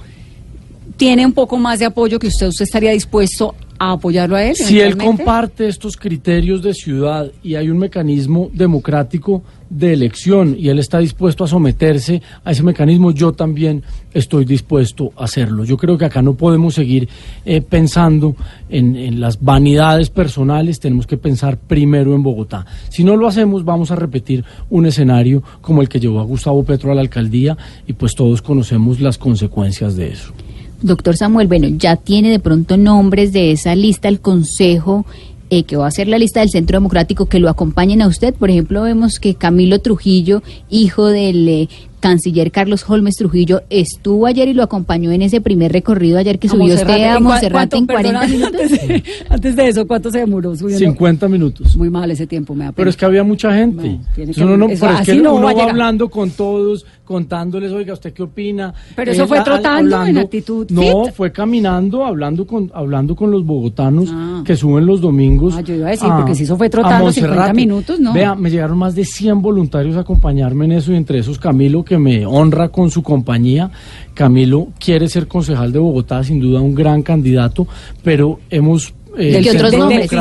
tiene 0.96 1.24
un 1.26 1.32
poco 1.32 1.58
más 1.58 1.78
de 1.78 1.84
apoyo 1.84 2.18
que 2.18 2.26
usted, 2.28 2.48
¿usted 2.48 2.64
estaría 2.64 2.90
dispuesto 2.92 3.54
a 3.78 3.92
apoyarlo 3.92 4.34
a 4.34 4.42
él? 4.44 4.56
Si 4.56 4.80
él 4.80 4.96
comparte 4.96 5.68
estos 5.68 5.96
criterios 5.96 6.62
de 6.62 6.74
ciudad 6.74 7.30
y 7.42 7.54
hay 7.54 7.70
un 7.70 7.78
mecanismo 7.78 8.50
democrático 8.52 9.42
de 9.70 9.92
elección 9.92 10.56
y 10.58 10.68
él 10.68 10.78
está 10.78 10.98
dispuesto 10.98 11.44
a 11.44 11.48
someterse 11.48 12.22
a 12.44 12.52
ese 12.52 12.62
mecanismo, 12.62 13.10
yo 13.10 13.32
también 13.32 13.82
estoy 14.12 14.44
dispuesto 14.44 15.12
a 15.16 15.24
hacerlo. 15.24 15.64
Yo 15.64 15.76
creo 15.76 15.98
que 15.98 16.04
acá 16.04 16.22
no 16.22 16.34
podemos 16.34 16.74
seguir 16.74 17.08
eh, 17.44 17.60
pensando 17.60 18.34
en, 18.68 18.96
en 18.96 19.20
las 19.20 19.42
vanidades 19.42 20.10
personales, 20.10 20.80
tenemos 20.80 21.06
que 21.06 21.16
pensar 21.16 21.58
primero 21.58 22.14
en 22.14 22.22
Bogotá. 22.22 22.66
Si 22.88 23.04
no 23.04 23.16
lo 23.16 23.26
hacemos, 23.26 23.64
vamos 23.64 23.90
a 23.90 23.96
repetir 23.96 24.44
un 24.70 24.86
escenario 24.86 25.42
como 25.60 25.82
el 25.82 25.88
que 25.88 26.00
llevó 26.00 26.20
a 26.20 26.24
Gustavo 26.24 26.64
Petro 26.64 26.92
a 26.92 26.94
la 26.94 27.00
alcaldía 27.00 27.56
y 27.86 27.92
pues 27.92 28.14
todos 28.14 28.42
conocemos 28.42 29.00
las 29.00 29.18
consecuencias 29.18 29.96
de 29.96 30.12
eso. 30.12 30.32
Doctor 30.80 31.16
Samuel, 31.16 31.48
bueno, 31.48 31.66
ya 31.68 31.96
tiene 31.96 32.30
de 32.30 32.38
pronto 32.38 32.76
nombres 32.76 33.32
de 33.32 33.50
esa 33.50 33.74
lista 33.74 34.08
el 34.08 34.20
Consejo 34.20 35.06
eh, 35.50 35.62
que 35.64 35.76
va 35.76 35.86
a 35.86 35.90
ser 35.90 36.08
la 36.08 36.18
lista 36.18 36.40
del 36.40 36.50
Centro 36.50 36.76
Democrático 36.76 37.26
que 37.26 37.38
lo 37.38 37.48
acompañen 37.48 38.02
a 38.02 38.06
usted. 38.06 38.34
Por 38.34 38.50
ejemplo, 38.50 38.82
vemos 38.82 39.18
que 39.18 39.34
Camilo 39.34 39.78
Trujillo, 39.80 40.42
hijo 40.70 41.06
del 41.06 41.48
eh, 41.48 41.68
canciller 42.00 42.52
Carlos 42.52 42.84
Holmes 42.88 43.16
Trujillo, 43.16 43.62
estuvo 43.70 44.26
ayer 44.26 44.46
y 44.48 44.54
lo 44.54 44.62
acompañó 44.62 45.10
en 45.10 45.20
ese 45.22 45.40
primer 45.40 45.72
recorrido 45.72 46.18
ayer 46.18 46.38
que 46.38 46.46
A 46.46 46.50
subió 46.50 46.66
Monserrate. 46.68 46.92
usted 46.92 47.04
a 47.04 47.16
¿En 47.16 47.18
cua- 47.18 47.22
Monserrate 47.28 47.76
en 47.76 47.86
cuánto, 47.86 47.92
40 48.10 48.20
perdóname, 48.20 48.36
minutos. 48.38 48.60
Antes 48.72 48.88
de, 48.88 49.04
antes 49.28 49.56
de 49.56 49.68
eso, 49.68 49.86
¿cuánto 49.88 50.10
se 50.12 50.18
demoró 50.18 50.54
subiendo? 50.54 50.78
50 50.78 51.28
minutos. 51.28 51.76
Muy 51.76 51.90
mal 51.90 52.08
ese 52.10 52.26
tiempo, 52.28 52.54
me 52.54 52.60
da 52.64 52.70
pena. 52.70 52.76
Pero 52.76 52.90
es 52.90 52.96
que 52.96 53.04
había 53.04 53.24
mucha 53.24 53.52
gente. 53.52 53.88
No, 53.88 54.00
que- 54.14 54.42
uno 54.42 54.56
no, 54.56 54.68
eso 54.68 54.86
pero 54.86 54.98
es 55.00 55.06
que 55.06 55.14
no 55.16 55.34
uno 55.34 55.46
va 55.46 55.54
va 55.54 55.64
hablando 55.64 56.08
con 56.08 56.30
todos, 56.30 56.86
contándoles, 57.08 57.72
oiga, 57.72 57.94
¿usted 57.94 58.12
qué 58.12 58.22
opina? 58.22 58.74
Pero 58.94 59.12
eso 59.12 59.26
fue 59.26 59.38
a- 59.38 59.40
a- 59.40 59.44
trotando, 59.44 60.04
en 60.04 60.18
actitud 60.18 60.66
No, 60.70 61.06
fit. 61.06 61.14
fue 61.14 61.32
caminando, 61.32 62.04
hablando 62.04 62.46
con, 62.46 62.70
hablando 62.74 63.16
con 63.16 63.30
los 63.30 63.46
bogotanos 63.46 64.10
Ah. 64.12 64.42
que 64.44 64.54
suben 64.54 64.84
los 64.84 65.00
domingos. 65.00 65.54
Ah, 65.56 65.62
yo 65.62 65.74
iba 65.74 65.86
a 65.88 65.90
decir, 65.92 66.08
porque 66.14 66.34
si 66.34 66.42
eso 66.42 66.58
fue 66.58 66.68
trotando 66.68 67.10
50 67.10 67.34
Monserrate. 67.34 67.54
minutos, 67.56 67.98
¿no? 67.98 68.12
Vea, 68.12 68.34
me 68.34 68.50
llegaron 68.50 68.76
más 68.76 68.94
de 68.94 69.06
100 69.06 69.40
voluntarios 69.40 69.96
a 69.96 70.00
acompañarme 70.00 70.66
en 70.66 70.72
eso 70.72 70.92
y 70.92 70.96
entre 70.96 71.18
esos 71.20 71.38
Camilo, 71.38 71.82
que 71.82 71.96
me 71.96 72.26
honra 72.26 72.68
con 72.68 72.90
su 72.90 73.02
compañía. 73.02 73.70
Camilo 74.12 74.68
quiere 74.78 75.08
ser 75.08 75.26
concejal 75.26 75.72
de 75.72 75.78
Bogotá, 75.78 76.22
sin 76.22 76.40
duda 76.40 76.60
un 76.60 76.74
gran 76.74 77.02
candidato, 77.02 77.66
pero 78.04 78.38
hemos... 78.50 78.92
eh. 79.16 79.40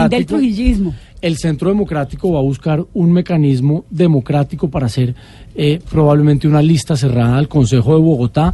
Del, 0.09 0.25
trujillismo. 0.25 0.93
el 1.21 1.37
Centro 1.37 1.69
Democrático 1.69 2.31
va 2.31 2.39
a 2.39 2.43
buscar 2.43 2.85
un 2.93 3.11
mecanismo 3.11 3.85
democrático 3.89 4.69
para 4.69 4.85
hacer 4.85 5.15
eh, 5.57 5.79
probablemente 5.89 6.47
una 6.47 6.61
lista 6.61 6.95
cerrada 6.95 7.37
al 7.37 7.47
Consejo 7.49 7.95
de 7.95 8.01
Bogotá 8.01 8.53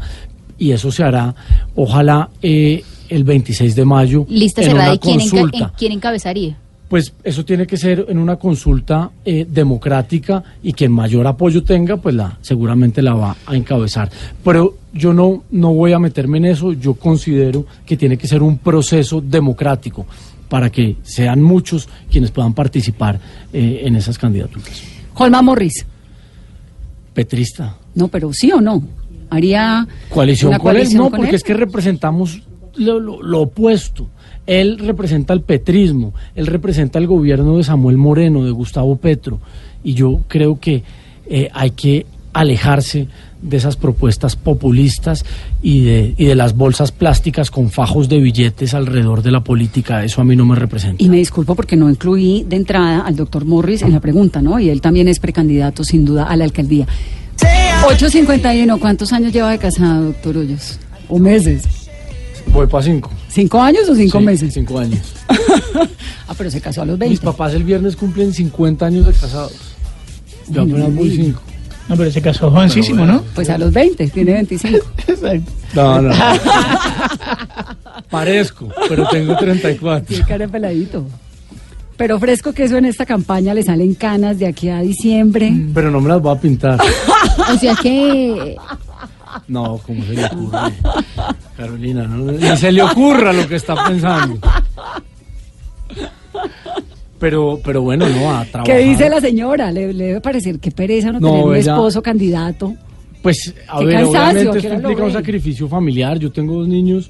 y 0.58 0.72
eso 0.72 0.92
se 0.92 1.04
hará, 1.04 1.36
ojalá, 1.76 2.30
eh, 2.42 2.84
el 3.10 3.24
26 3.26 3.76
de 3.76 3.86
mayo. 3.86 4.26
Lista 4.30 4.62
en 4.62 4.68
cerrada 4.70 4.86
una 4.88 4.96
y 4.96 5.00
quién, 5.00 5.20
enca- 5.20 5.30
consulta. 5.30 5.58
en- 5.58 5.72
quién 5.78 5.92
encabezaría. 5.92 6.58
Pues 6.89 7.12
eso 7.24 7.44
tiene 7.44 7.66
que 7.66 7.76
ser 7.76 8.06
en 8.08 8.20
una 8.20 8.36
consulta 8.36 9.10
eh, 9.26 9.48
democrática 9.50 10.44
y 10.62 10.74
quien 10.74 10.92
mayor 10.92 11.26
apoyo 11.26 11.63
tenga, 11.63 11.98
pues 11.98 12.13
la 12.13 12.38
seguramente 12.42 13.02
la 13.02 13.16
va 13.16 13.36
a 13.48 13.56
encabezar. 13.56 14.12
Pero 14.44 14.78
yo 14.94 15.12
no, 15.12 15.44
no 15.50 15.74
voy 15.74 15.92
a 15.94 15.98
meterme 16.00 16.38
en 16.38 16.46
eso, 16.46 16.72
yo 16.74 16.94
considero 16.94 17.66
que 17.86 17.98
tiene 17.98 18.16
que 18.18 18.28
ser 18.28 18.44
un 18.44 18.60
proceso 18.60 19.22
democrático 19.22 20.06
para 20.48 20.70
que 20.72 20.98
sean 21.02 21.42
muchos 21.42 21.89
quienes 22.12 22.30
puedan 22.30 22.54
participar 22.54 23.20
eh, 23.52 23.82
en 23.86 23.96
esas 23.96 24.20
candidaturas. 24.20 24.84
Holma 25.16 25.42
Morris. 25.42 25.86
Petrista. 27.13 27.76
No, 27.95 28.08
pero 28.08 28.32
sí 28.34 28.52
o 28.52 28.62
no. 28.62 28.82
Haría 29.30 29.88
Coalición 30.10 30.49
una 30.49 30.60
con 30.60 30.71
él, 30.71 30.76
coalición 30.78 31.04
no, 31.04 31.10
porque 31.12 31.30
él. 31.30 31.36
es 31.36 31.43
que 31.43 31.54
representamos 31.54 32.41
lo, 32.76 32.99
lo- 32.99 33.21
lo 33.21 33.41
opuesto. 33.41 34.08
Él 34.45 34.78
representa 34.80 35.34
el 35.34 35.41
petrismo, 35.41 36.13
él 36.36 36.47
representa 36.47 36.99
el 36.99 37.08
gobierno 37.08 37.58
de 37.58 37.63
Samuel 37.63 37.97
Moreno, 37.97 38.43
de 38.43 38.52
Gustavo 38.52 38.97
Petro, 38.97 39.39
y 39.84 39.93
yo 39.93 40.19
creo 40.28 40.60
que 40.60 40.84
eh, 41.28 41.49
hay 41.54 41.71
que 41.71 42.06
alejarse 42.34 43.08
de 43.43 43.58
esas 43.58 43.75
propuestas 43.75 44.36
populistas 44.36 45.25
y 45.62 45.84
de, 45.84 46.15
y 46.17 46.25
de 46.25 46.36
las 46.36 46.56
bolsas 46.56 46.91
plásticas 46.91 47.51
con 47.51 47.69
fajos 47.69 48.10
de 48.10 48.19
billetes 48.19 48.73
alrededor 48.73 49.21
de 49.21 49.32
la 49.32 49.43
política. 49.43 50.03
Eso 50.03 50.21
a 50.21 50.23
mí 50.23 50.36
no 50.36 50.45
me 50.45 50.56
representa. 50.56 51.03
Y 51.03 51.10
me 51.10 51.17
disculpo 51.17 51.53
porque 51.56 51.75
no 51.75 51.89
incluí 51.89 52.45
de 52.47 52.56
entrada 52.56 53.01
al 53.01 53.15
doctor 53.15 53.45
Morris 53.45 53.82
en 53.82 53.91
la 53.91 53.99
pregunta, 53.99 54.41
¿no? 54.41 54.60
Y 54.60 54.69
él 54.69 54.82
también 54.82 55.08
es 55.08 55.19
precandidato, 55.19 55.84
sin 55.84 56.06
duda, 56.06 56.23
a 56.23 56.36
la 56.36 56.45
alcaldía. 56.45 56.88
851, 57.88 58.79
¿cuántos 58.79 59.12
años 59.12 59.34
lleva 59.34 59.51
de 59.51 59.58
casado, 59.60 60.06
doctor 60.06 60.38
Hoyos? 60.38 60.79
¿O 61.10 61.19
meses? 61.19 61.63
Voy 62.51 62.67
para 62.67 62.84
cinco. 62.84 63.12
¿Cinco 63.29 63.62
años 63.62 63.88
o 63.89 63.95
cinco 63.95 64.19
Sí, 64.19 64.25
meses? 64.25 64.53
Cinco 64.53 64.79
años. 64.79 65.01
ah, 66.27 66.34
pero 66.38 66.49
se 66.49 66.62
casó 66.62 66.82
a 66.84 66.86
los 66.86 66.97
Mis 66.99 67.10
20. 67.10 67.25
papás 67.25 67.53
el 67.53 67.63
viernes 67.63 67.95
cumplen 67.95 68.32
50 68.34 68.86
años 68.86 69.06
de 69.06 69.12
casados. 69.13 69.53
Yo 70.49 70.62
apenas 70.62 70.93
voy 70.95 71.10
cinco. 71.15 71.41
No, 71.89 71.98
pero 71.98 72.10
se 72.12 72.22
casó 72.22 72.50
jovencísimo, 72.50 73.06
¿no? 73.06 73.22
Pues 73.36 73.50
a 73.50 73.58
los 73.58 73.74
20, 73.74 74.08
tiene 74.10 74.34
25. 74.34 74.78
Exacto. 75.08 75.52
No, 75.74 76.02
no. 76.02 76.13
Parezco, 78.10 78.69
pero 78.88 79.08
tengo 79.10 79.36
34. 79.36 80.06
Tiene 80.08 80.26
cara 80.26 80.48
peladito. 80.48 81.06
Pero 81.98 82.19
fresco 82.19 82.54
que 82.54 82.63
eso 82.63 82.78
en 82.78 82.86
esta 82.86 83.06
campaña 83.06 83.54
le 83.54 83.63
salen 83.63 83.93
canas 83.96 84.39
de 84.39 84.48
aquí 84.48 84.69
a 84.69 84.80
diciembre. 84.80 85.54
Pero 85.74 85.91
no 85.91 86.02
me 86.02 86.10
las 86.10 86.22
voy 86.22 86.36
a 86.36 86.39
pintar. 86.39 86.80
O 87.52 87.58
sea 87.58 87.74
que 87.76 88.56
No, 89.48 89.80
como 89.80 90.04
se 90.06 90.13
le 90.13 90.26
ocurre. 90.26 90.60
Carolina, 91.58 92.04
no, 92.08 92.32
ni 92.32 92.58
se 92.58 92.72
le 92.72 92.84
ocurra 92.84 93.34
lo 93.34 93.48
que 93.48 93.56
está 93.56 93.74
pensando. 93.86 94.38
Pero, 97.24 97.58
pero 97.64 97.82
bueno, 97.82 98.06
no, 98.10 98.34
a 98.36 98.44
trabajar. 98.44 98.64
¿Qué 98.66 98.80
dice 98.84 99.08
la 99.10 99.22
señora? 99.22 99.72
Le, 99.72 99.94
le 99.94 100.04
debe 100.08 100.20
parecer 100.20 100.60
que 100.60 100.72
pereza 100.72 101.14
no, 101.14 101.22
No, 101.22 101.28
tener 101.32 101.46
un 101.46 101.56
ella- 101.56 101.72
esposo 101.72 102.04
candidato. 102.04 102.74
Pues, 103.22 103.56
a 103.70 103.80
Qué 103.80 103.86
ver, 103.86 103.96
cansancio, 103.96 104.20
obviamente 104.20 104.50
¿a 104.50 104.52
qué 104.52 104.68
esto 104.68 104.76
implica 104.90 105.04
un 105.06 105.14
sacrificio 105.14 105.68
familiar. 105.70 106.20
Yo 106.20 106.34
tengo 106.34 106.56
dos 106.56 106.68
niños, 106.68 107.10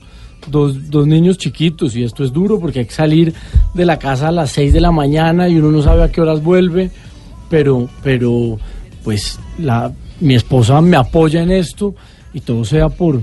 dos, 0.52 0.91
dos 0.91 1.08
niños 1.08 1.39
chiquitos 1.39 1.95
y 1.95 2.04
esto 2.04 2.23
es 2.23 2.32
duro 2.32 2.60
porque 2.60 2.78
hay 2.82 2.86
que 2.86 2.93
salir 2.93 3.34
de 3.73 3.86
la 3.86 3.97
casa 3.97 4.28
a 4.28 4.32
las 4.32 4.52
6 4.52 4.71
de 4.71 4.82
la 4.82 4.91
mañana 4.91 5.49
y 5.49 5.56
uno 5.58 5.71
no 5.71 5.82
sabe 5.82 6.04
a 6.04 6.12
qué 6.12 6.21
horas 6.21 6.43
vuelve. 6.43 6.91
Pero, 7.49 7.89
pero, 8.04 8.60
pues, 9.04 9.39
la, 9.58 9.91
mi 10.19 10.36
esposa 10.36 10.80
me 10.82 10.95
apoya 10.95 11.41
en 11.41 11.49
esto 11.52 11.95
y 12.36 12.41
todo 12.41 12.63
sea 12.65 12.89
por, 12.89 13.19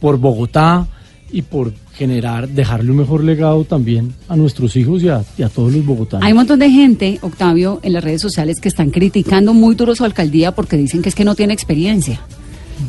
por 0.00 0.16
Bogotá 0.16 0.86
y 1.30 1.42
por 1.42 1.70
generar, 2.00 2.48
dejarle 2.48 2.92
un 2.92 2.96
mejor 2.96 3.22
legado 3.22 3.62
también 3.64 4.14
a 4.26 4.34
nuestros 4.34 4.74
hijos 4.74 5.02
y 5.02 5.10
a, 5.10 5.22
todos 5.54 5.70
los 5.70 5.84
bogotanos. 5.84 6.24
Hay 6.24 6.32
un 6.32 6.38
montón 6.38 6.58
de 6.58 6.70
gente, 6.70 7.18
Octavio, 7.20 7.78
en 7.82 7.92
las 7.92 8.02
redes 8.02 8.22
sociales 8.22 8.58
que 8.58 8.70
están 8.70 8.88
criticando 8.88 9.52
muy 9.52 9.74
duro 9.74 9.94
su 9.94 10.06
alcaldía 10.06 10.54
porque 10.54 10.78
dicen 10.78 11.02
que 11.02 11.10
es 11.10 11.14
que 11.14 11.26
no 11.26 11.34
tiene 11.34 11.52
experiencia. 11.52 12.22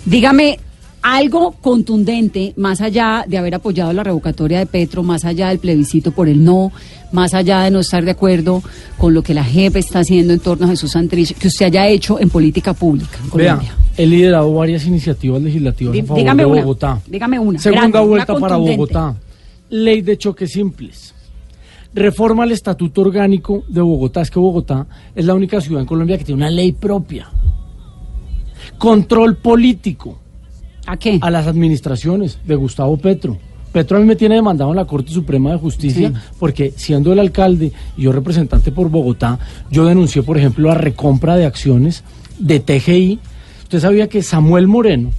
Dígame 0.05 0.59
algo 1.01 1.51
contundente, 1.61 2.53
más 2.57 2.79
allá 2.81 3.25
de 3.27 3.37
haber 3.37 3.55
apoyado 3.55 3.91
la 3.93 4.03
revocatoria 4.03 4.59
de 4.59 4.65
Petro, 4.67 5.01
más 5.03 5.25
allá 5.25 5.49
del 5.49 5.59
plebiscito 5.59 6.11
por 6.11 6.27
el 6.29 6.43
no, 6.43 6.71
más 7.11 7.33
allá 7.33 7.61
de 7.63 7.71
no 7.71 7.79
estar 7.79 8.05
de 8.05 8.11
acuerdo 8.11 8.61
con 8.97 9.13
lo 9.13 9.23
que 9.23 9.33
la 9.33 9.43
JEP 9.43 9.77
está 9.77 9.99
haciendo 9.99 10.31
en 10.33 10.39
torno 10.39 10.65
a 10.67 10.69
Jesús 10.69 10.91
Santrich, 10.91 11.35
que 11.35 11.47
usted 11.47 11.65
haya 11.65 11.87
hecho 11.87 12.19
en 12.19 12.29
política 12.29 12.73
pública 12.73 13.17
en 13.23 13.37
Vea, 13.37 13.53
Colombia. 13.55 13.75
he 13.97 14.05
liderado 14.05 14.53
varias 14.53 14.85
iniciativas 14.85 15.41
legislativas 15.41 15.93
Dí- 15.95 16.01
a 16.01 16.05
favor 16.05 16.17
dígame 16.19 16.43
de 16.43 16.49
una, 16.49 16.61
Bogotá. 16.61 17.01
dígame 17.07 17.39
una, 17.39 17.59
Segunda 17.59 17.81
grande, 17.81 17.97
una 17.97 18.07
vuelta 18.07 18.35
para. 18.37 18.55
Bogotá. 18.57 19.15
Ley 19.69 20.01
de 20.01 20.17
choques 20.17 20.51
simples. 20.51 21.15
Reforma 21.93 22.43
al 22.43 22.51
estatuto 22.51 23.01
orgánico 23.01 23.63
de 23.67 23.81
Bogotá. 23.81 24.21
Es 24.21 24.29
que 24.31 24.39
Bogotá 24.39 24.85
es 25.15 25.25
la 25.25 25.33
única 25.33 25.59
ciudad 25.59 25.81
en 25.81 25.87
Colombia 25.87 26.17
que 26.17 26.23
tiene 26.25 26.41
una 26.41 26.49
ley 26.51 26.71
propia. 26.73 27.27
Control 28.77 29.37
político 29.37 30.19
¿A 30.91 30.97
qué? 30.97 31.19
a 31.21 31.31
las 31.31 31.47
administraciones 31.47 32.37
de 32.45 32.55
Gustavo 32.55 32.97
Petro. 32.97 33.37
Petro 33.71 33.95
a 33.95 34.01
mí 34.01 34.05
me 34.05 34.17
tiene 34.17 34.35
demandado 34.35 34.71
en 34.71 34.75
la 34.75 34.83
Corte 34.83 35.13
Suprema 35.13 35.51
de 35.51 35.57
Justicia 35.57 36.09
Sí. 36.09 36.33
porque 36.37 36.73
siendo 36.75 37.13
el 37.13 37.19
alcalde 37.19 37.71
y 37.95 38.01
yo 38.01 38.11
representante 38.11 38.73
por 38.73 38.89
Bogotá, 38.89 39.39
yo 39.71 39.85
denuncié, 39.85 40.21
por 40.21 40.37
ejemplo, 40.37 40.67
la 40.67 40.73
recompra 40.75 41.37
de 41.37 41.45
acciones 41.45 42.03
de 42.37 42.59
TGI. 42.59 43.19
Usted 43.63 43.79
sabía 43.79 44.09
que 44.09 44.21
Samuel 44.21 44.67
Moreno, 44.67 45.11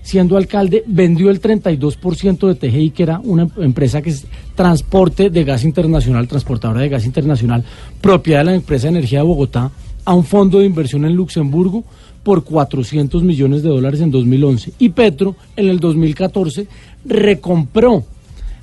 siendo 0.00 0.38
alcalde, 0.38 0.82
vendió 0.86 1.28
el 1.28 1.42
32% 1.42 2.46
de 2.48 2.54
TGI, 2.54 2.90
que 2.92 3.02
era 3.02 3.20
una 3.22 3.46
empresa 3.58 4.00
que 4.00 4.08
es 4.08 4.26
transporte 4.54 5.28
de 5.28 5.44
gas 5.44 5.62
internacional, 5.62 6.26
transportadora 6.26 6.80
de 6.80 6.88
gas 6.88 7.04
internacional, 7.04 7.62
propiedad 8.00 8.40
de 8.40 8.44
la 8.46 8.54
empresa 8.54 8.84
de 8.84 8.96
energía 8.96 9.18
de 9.18 9.26
Bogotá, 9.26 9.70
a 10.06 10.14
un 10.14 10.24
fondo 10.24 10.60
de 10.60 10.64
inversión 10.64 11.04
en 11.04 11.14
Luxemburgo 11.14 11.84
por 12.28 12.44
400 12.44 13.22
millones 13.22 13.62
de 13.62 13.70
dólares 13.70 14.02
en 14.02 14.10
2011. 14.10 14.74
Y 14.78 14.90
Petro, 14.90 15.34
en 15.56 15.70
el 15.70 15.80
2014, 15.80 16.66
recompró 17.06 18.04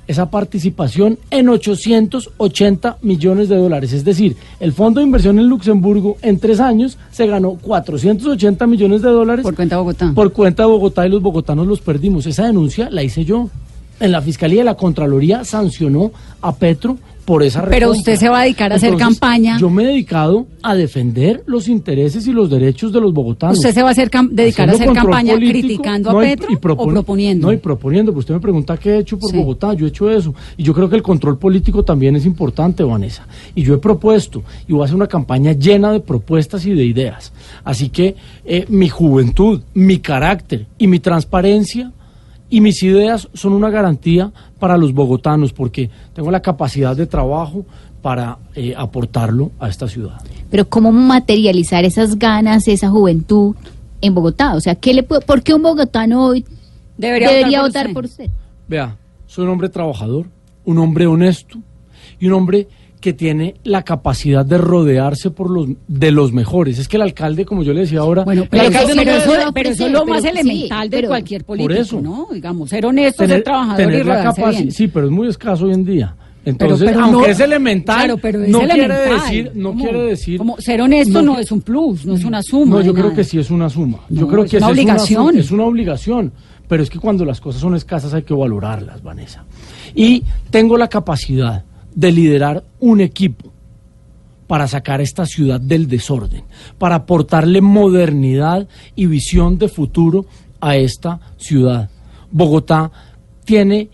esa 0.06 0.30
participación 0.30 1.18
en 1.32 1.48
880 1.48 2.98
millones 3.02 3.48
de 3.48 3.56
dólares. 3.56 3.92
Es 3.92 4.04
decir, 4.04 4.36
el 4.60 4.72
fondo 4.72 5.00
de 5.00 5.06
inversión 5.06 5.40
en 5.40 5.48
Luxemburgo 5.48 6.16
en 6.22 6.38
tres 6.38 6.60
años 6.60 6.96
se 7.10 7.26
ganó 7.26 7.54
480 7.54 8.68
millones 8.68 9.02
de 9.02 9.08
dólares. 9.08 9.42
Por 9.42 9.56
cuenta 9.56 9.74
de 9.74 9.80
Bogotá. 9.80 10.12
Por 10.14 10.32
cuenta 10.32 10.62
de 10.62 10.68
Bogotá 10.68 11.04
y 11.04 11.10
los 11.10 11.20
bogotanos 11.20 11.66
los 11.66 11.80
perdimos. 11.80 12.24
Esa 12.26 12.46
denuncia 12.46 12.88
la 12.88 13.02
hice 13.02 13.24
yo. 13.24 13.50
En 13.98 14.12
la 14.12 14.22
Fiscalía 14.22 14.60
de 14.60 14.66
la 14.66 14.76
Contraloría 14.76 15.44
sancionó 15.44 16.12
a 16.40 16.54
Petro 16.54 16.98
por 17.26 17.42
esa 17.42 17.66
Pero 17.66 17.90
usted 17.90 18.16
se 18.16 18.28
va 18.28 18.40
a 18.40 18.42
dedicar 18.44 18.72
a 18.72 18.76
hacer 18.76 18.96
campaña. 18.96 19.58
Yo 19.58 19.68
me 19.68 19.82
he 19.82 19.86
dedicado 19.88 20.46
a 20.62 20.74
defender 20.74 21.42
los 21.46 21.68
intereses 21.68 22.26
y 22.26 22.32
los 22.32 22.48
derechos 22.48 22.92
de 22.92 23.00
los 23.00 23.12
bogotanos. 23.12 23.58
¿Usted 23.58 23.74
se 23.74 23.82
va 23.82 23.88
a 23.88 23.92
hacer 23.92 24.10
dedicar 24.30 24.70
a 24.70 24.72
hacer 24.72 24.92
campaña 24.92 25.34
criticando 25.34 26.10
a 26.10 26.20
Petro 26.20 26.46
y 26.50 26.54
o 26.54 26.60
proponiendo? 26.60 27.48
No, 27.48 27.52
y 27.52 27.58
proponiendo. 27.58 28.12
Usted 28.12 28.34
me 28.34 28.40
pregunta 28.40 28.78
qué 28.78 28.92
he 28.92 28.98
hecho 29.00 29.18
por 29.18 29.34
Bogotá. 29.34 29.74
Yo 29.74 29.86
he 29.86 29.88
hecho 29.88 30.10
eso. 30.10 30.34
Y 30.56 30.62
yo 30.62 30.72
creo 30.72 30.88
que 30.88 30.96
el 30.96 31.02
control 31.02 31.36
político 31.38 31.82
también 31.82 32.16
es 32.16 32.24
importante, 32.24 32.84
Vanessa. 32.84 33.26
Y 33.54 33.62
yo 33.62 33.74
he 33.74 33.78
propuesto 33.78 34.42
y 34.68 34.72
voy 34.72 34.82
a 34.82 34.84
hacer 34.84 34.96
una 34.96 35.08
campaña 35.08 35.52
llena 35.52 35.92
de 35.92 36.00
propuestas 36.00 36.64
y 36.64 36.74
de 36.74 36.84
ideas. 36.84 37.32
Así 37.64 37.88
que 37.88 38.14
eh, 38.44 38.64
mi 38.68 38.88
juventud, 38.88 39.62
mi 39.74 39.98
carácter 39.98 40.66
y 40.78 40.86
mi 40.86 41.00
transparencia 41.00 41.92
y 42.48 42.60
mis 42.60 42.82
ideas 42.82 43.28
son 43.34 43.52
una 43.52 43.70
garantía 43.70 44.32
para 44.58 44.76
los 44.76 44.92
bogotanos 44.92 45.52
porque 45.52 45.90
tengo 46.14 46.30
la 46.30 46.40
capacidad 46.40 46.96
de 46.96 47.06
trabajo 47.06 47.64
para 48.02 48.38
eh, 48.54 48.74
aportarlo 48.76 49.50
a 49.58 49.68
esta 49.68 49.88
ciudad. 49.88 50.20
Pero 50.50 50.68
¿cómo 50.68 50.92
materializar 50.92 51.84
esas 51.84 52.18
ganas, 52.18 52.68
esa 52.68 52.88
juventud 52.88 53.56
en 54.00 54.14
Bogotá? 54.14 54.54
O 54.54 54.60
sea, 54.60 54.74
¿qué 54.74 54.94
le 54.94 55.02
¿por 55.02 55.42
qué 55.42 55.54
un 55.54 55.62
bogotano 55.62 56.24
hoy 56.24 56.44
debería, 56.96 57.62
votar, 57.62 57.92
por 57.92 58.04
usted? 58.04 58.30
Vea, 58.68 58.96
soy 59.26 59.44
un 59.44 59.50
hombre 59.50 59.68
trabajador, 59.68 60.26
un 60.64 60.78
hombre 60.78 61.06
honesto 61.06 61.58
y 62.18 62.26
un 62.26 62.34
hombre 62.34 62.68
que 63.00 63.12
tiene 63.12 63.54
la 63.64 63.82
capacidad 63.82 64.44
de 64.44 64.58
rodearse 64.58 65.30
por 65.30 65.50
los 65.50 65.68
de 65.86 66.10
los 66.10 66.32
mejores. 66.32 66.78
Es 66.78 66.88
que 66.88 66.96
el 66.96 67.02
alcalde, 67.02 67.44
como 67.44 67.62
yo 67.62 67.72
le 67.72 67.80
decía 67.80 68.00
ahora, 68.00 68.24
bueno, 68.24 68.44
pero, 68.50 68.64
eso, 68.64 69.86
es 69.86 69.92
lo 69.92 70.06
más 70.06 70.24
elemental 70.24 70.88
de 70.90 71.06
cualquier 71.06 71.44
político, 71.44 72.00
¿no? 72.00 72.28
Digamos, 72.32 72.70
ser 72.70 72.86
honesto, 72.86 73.26
ser 73.26 73.42
trabajador 73.42 73.92
y 73.92 74.02
rodearse 74.02 74.70
Sí, 74.70 74.88
pero 74.88 75.06
es 75.06 75.12
muy 75.12 75.28
escaso 75.28 75.66
hoy 75.66 75.74
en 75.74 75.84
día. 75.84 76.16
Entonces, 76.44 76.96
aunque 76.96 77.30
es 77.32 77.40
elemental, 77.40 78.08
no 78.48 78.60
quiere 78.60 78.88
decir, 78.88 79.52
no 79.54 79.74
quiere 79.74 80.02
decir, 80.02 80.38
como 80.38 80.56
ser 80.58 80.80
honesto 80.80 81.20
no, 81.20 81.38
es 81.40 81.50
un 81.50 81.60
plus, 81.60 82.06
no 82.06 82.14
es 82.14 82.24
una 82.24 82.40
suma. 82.40 82.76
No, 82.76 82.82
yo 82.82 82.94
creo 82.94 83.12
que 83.12 83.24
sí 83.24 83.38
es 83.38 83.50
una 83.50 83.68
suma. 83.68 83.98
yo 84.08 84.28
creo 84.28 84.44
que 84.44 84.58
una 84.58 84.68
obligación. 84.68 85.36
es 85.36 85.50
una 85.50 85.64
obligación. 85.64 86.32
Pero 86.68 86.82
es 86.82 86.90
que 86.90 86.98
cuando 86.98 87.24
las 87.24 87.40
cosas 87.40 87.60
son 87.60 87.76
escasas 87.76 88.12
hay 88.12 88.22
que 88.22 88.34
valorarlas, 88.34 89.00
Vanessa. 89.00 89.44
Y 89.94 90.24
tengo 90.50 90.76
la 90.76 90.88
capacidad 90.88 91.64
de 91.96 92.12
liderar 92.12 92.62
un 92.78 93.00
equipo 93.00 93.50
para 94.46 94.68
sacar 94.68 95.00
esta 95.00 95.26
ciudad 95.26 95.60
del 95.60 95.88
desorden, 95.88 96.44
para 96.78 96.96
aportarle 96.96 97.60
modernidad 97.60 98.68
y 98.94 99.06
visión 99.06 99.58
de 99.58 99.68
futuro 99.68 100.26
a 100.60 100.76
esta 100.76 101.18
ciudad. 101.36 101.90
Bogotá 102.30 102.92
tiene 103.44 103.88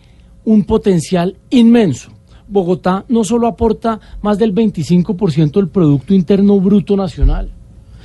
un 0.44 0.64
potencial 0.64 1.36
inmenso. 1.48 2.10
Bogotá 2.48 3.06
no 3.08 3.24
solo 3.24 3.46
aporta 3.46 3.98
más 4.20 4.36
del 4.36 4.54
25% 4.54 5.52
del 5.52 5.68
Producto 5.68 6.12
Interno 6.12 6.60
Bruto 6.60 6.96
Nacional. 6.96 7.50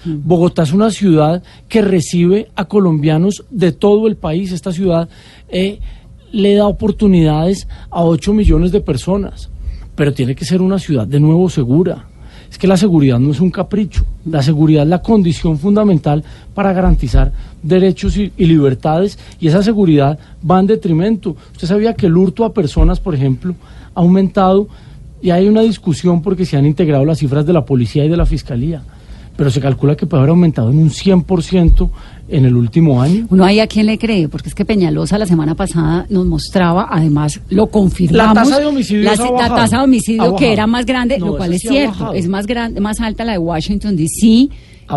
Bogotá 0.05 0.63
es 0.63 0.71
una 0.71 0.89
ciudad 0.89 1.43
que 1.67 1.81
recibe 1.81 2.49
a 2.55 2.65
colombianos 2.65 3.43
de 3.49 3.73
todo 3.73 4.07
el 4.07 4.15
país. 4.15 4.53
Esta 4.53 4.71
ciudad 4.71 5.09
eh, 5.49 5.79
le 6.31 6.53
da 6.53 6.67
oportunidades 6.67 7.67
a 7.89 8.03
8 8.03 8.31
millones 8.31 8.71
de 8.71 8.79
personas 8.79 9.49
pero 9.97 10.13
tiene 10.13 10.35
que 10.35 10.45
ser 10.45 10.61
una 10.61 10.77
ciudad 10.77 11.07
de 11.07 11.19
nuevo 11.19 11.49
segura. 11.49 12.05
Es 12.49 12.57
que 12.57 12.67
la 12.67 12.77
seguridad 12.77 13.19
no 13.19 13.31
es 13.31 13.41
un 13.41 13.49
capricho, 13.49 14.05
la 14.25 14.43
seguridad 14.43 14.83
es 14.83 14.89
la 14.89 15.01
condición 15.01 15.57
fundamental 15.57 16.23
para 16.53 16.71
garantizar 16.71 17.33
derechos 17.63 18.15
y, 18.15 18.31
libertades 18.37 19.17
y 19.39 19.47
esa 19.47 19.63
seguridad 19.63 20.17
va 20.49 20.59
en 20.59 20.67
detrimento. 20.67 21.35
Usted 21.51 21.67
sabía 21.67 21.95
que 21.95 22.05
el 22.05 22.15
hurto 22.15 22.45
a 22.45 22.53
personas, 22.53 22.99
por 22.99 23.15
ejemplo, 23.15 23.55
ha 23.95 23.99
aumentado 23.99 24.67
y 25.19 25.31
hay 25.31 25.47
una 25.47 25.61
discusión 25.61 26.21
porque 26.21 26.45
se 26.45 26.55
han 26.55 26.67
integrado 26.67 27.03
las 27.03 27.17
cifras 27.17 27.45
de 27.45 27.53
la 27.53 27.65
policía 27.65 28.05
y 28.05 28.09
de 28.09 28.17
la 28.17 28.27
fiscalía, 28.27 28.83
pero 29.35 29.49
se 29.49 29.59
calcula 29.59 29.97
que 29.97 30.05
puede 30.05 30.21
haber 30.21 30.29
aumentado 30.29 30.69
en 30.69 30.77
un 30.77 30.91
100% 30.91 31.89
en 32.29 32.45
el 32.45 32.55
último 32.55 33.01
año. 33.01 33.27
Uno 33.29 33.45
ahí 33.45 33.59
a 33.59 33.67
quién 33.67 33.85
le 33.85 33.97
cree, 33.97 34.27
porque 34.27 34.49
es 34.49 34.55
que 34.55 34.65
Peñalosa 34.65 35.17
la 35.17 35.25
semana 35.25 35.55
pasada 35.55 36.05
nos 36.09 36.25
mostraba, 36.25 36.87
además 36.89 37.39
lo 37.49 37.67
confirmamos. 37.67 38.35
La 38.35 38.43
tasa 38.43 38.59
de 38.59 38.65
homicidio 38.65 39.03
la, 39.03 39.15
tasa 39.49 39.77
de 39.77 39.83
homicidio 39.83 40.35
que 40.35 40.51
era 40.51 40.67
más 40.67 40.85
grande, 40.85 41.19
lo 41.19 41.37
cual 41.37 41.53
es 41.53 41.61
cierto, 41.61 42.13
es 42.13 42.27
más 42.27 42.47
grande, 42.47 42.79
más 42.81 42.99
alta 42.99 43.23
la 43.23 43.33
de 43.33 43.37
Washington 43.37 43.95
DC 43.95 44.49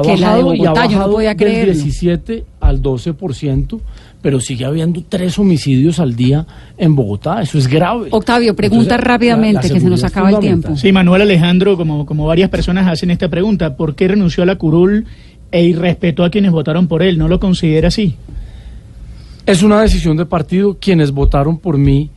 que 0.03 0.17
la 0.17 0.37
de 0.37 0.43
Bogotá, 0.43 0.87
yo 0.87 0.99
no 0.99 1.11
podía 1.11 1.37
creer. 1.37 1.67
Del 1.67 1.75
17 1.75 2.45
al 2.61 2.81
12%, 2.81 3.81
pero 4.23 4.41
sigue 4.41 4.65
habiendo 4.65 5.03
tres 5.09 5.39
homicidios 5.39 5.99
al 5.99 6.15
día 6.15 6.47
en 6.79 6.95
Bogotá, 6.95 7.43
eso 7.43 7.59
es 7.59 7.67
grave. 7.67 8.09
Octavio, 8.11 8.55
pregunta 8.55 8.97
rápidamente, 8.97 9.69
que 9.69 9.81
se 9.81 9.91
nos 9.91 10.05
acaba 10.05 10.31
el 10.31 10.39
tiempo. 10.39 10.77
Sí, 10.77 10.93
Manuel 10.93 11.23
Alejandro, 11.23 11.77
como, 11.77 12.07
como 12.07 12.27
varias 12.27 12.51
personas 12.51 12.87
hacen 12.87 13.11
esta 13.11 13.29
pregunta, 13.29 13.77
¿por 13.77 13.97
qué 13.97 14.09
renunció 14.09 14.43
a 14.45 14.47
la 14.47 14.57
curul 14.57 15.07
e 15.51 15.63
irrespetó 15.65 16.25
a 16.25 16.31
quienes 16.31 16.53
votaron 16.53 16.89
por 16.89 17.03
él. 17.03 17.19
¿No 17.19 17.29
lo 17.29 17.41
considera 17.41 17.89
así? 17.89 18.17
Es 19.47 19.63
una 19.63 19.83
decisión 19.83 20.17
de 20.17 20.27
partido. 20.27 20.79
Quienes 20.81 21.13
votaron 21.13 21.59
por 21.59 21.79
mí 21.79 22.11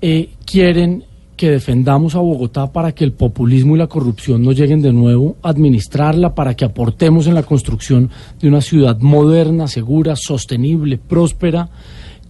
eh, 0.00 0.30
quieren 0.44 1.04
que 1.36 1.50
defendamos 1.50 2.14
a 2.14 2.20
Bogotá 2.20 2.72
para 2.72 2.92
que 2.92 3.04
el 3.04 3.12
populismo 3.12 3.76
y 3.76 3.78
la 3.78 3.86
corrupción 3.86 4.42
no 4.42 4.52
lleguen 4.52 4.80
de 4.80 4.92
nuevo 4.92 5.36
administrarla, 5.42 6.34
para 6.34 6.54
que 6.54 6.64
aportemos 6.64 7.26
en 7.26 7.34
la 7.34 7.42
construcción 7.42 8.10
de 8.40 8.48
una 8.48 8.62
ciudad 8.62 8.98
moderna, 9.00 9.68
segura, 9.68 10.16
sostenible, 10.16 10.96
próspera. 10.96 11.68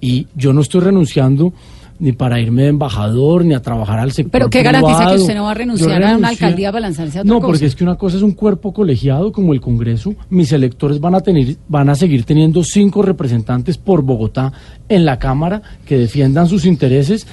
Y 0.00 0.26
yo 0.34 0.52
no 0.52 0.60
estoy 0.60 0.80
renunciando 0.80 1.52
ni 1.98 2.12
para 2.12 2.40
irme 2.40 2.62
de 2.62 2.68
embajador, 2.68 3.44
ni 3.44 3.54
a 3.54 3.62
trabajar 3.62 3.98
al 3.98 4.12
sector 4.12 4.32
¿Pero 4.32 4.50
qué 4.50 4.62
garantiza 4.62 5.06
que 5.06 5.20
usted 5.20 5.35
no 5.35 5.44
va 5.44 5.52
a 5.52 5.54
renunciar 5.54 6.02
a 6.02 6.16
una 6.16 6.28
alcaldía 6.28 6.70
para 6.70 6.82
lanzarse 6.82 7.18
a 7.18 7.22
otra 7.22 7.32
No, 7.32 7.40
porque 7.40 7.66
es 7.66 7.74
que 7.74 7.85
una 7.85 7.96
cosa 7.96 8.16
es 8.16 8.22
un 8.22 8.32
cuerpo 8.32 8.72
colegiado 8.72 9.32
como 9.32 9.52
el 9.52 9.61
Congreso. 9.61 10.14
Mis 10.30 10.52
electores 10.52 11.00
van 11.00 11.14
a, 11.14 11.20
tener, 11.20 11.56
van 11.68 11.88
a 11.88 11.94
seguir 11.94 12.24
teniendo 12.24 12.62
cinco 12.64 13.02
representantes 13.02 13.78
por 13.78 14.02
Bogotá 14.02 14.52
en 14.88 15.04
la 15.04 15.18
Cámara 15.18 15.62
que 15.85 15.98
defiendan 15.98 16.48
sus 16.48 16.64
intereses 16.64 17.26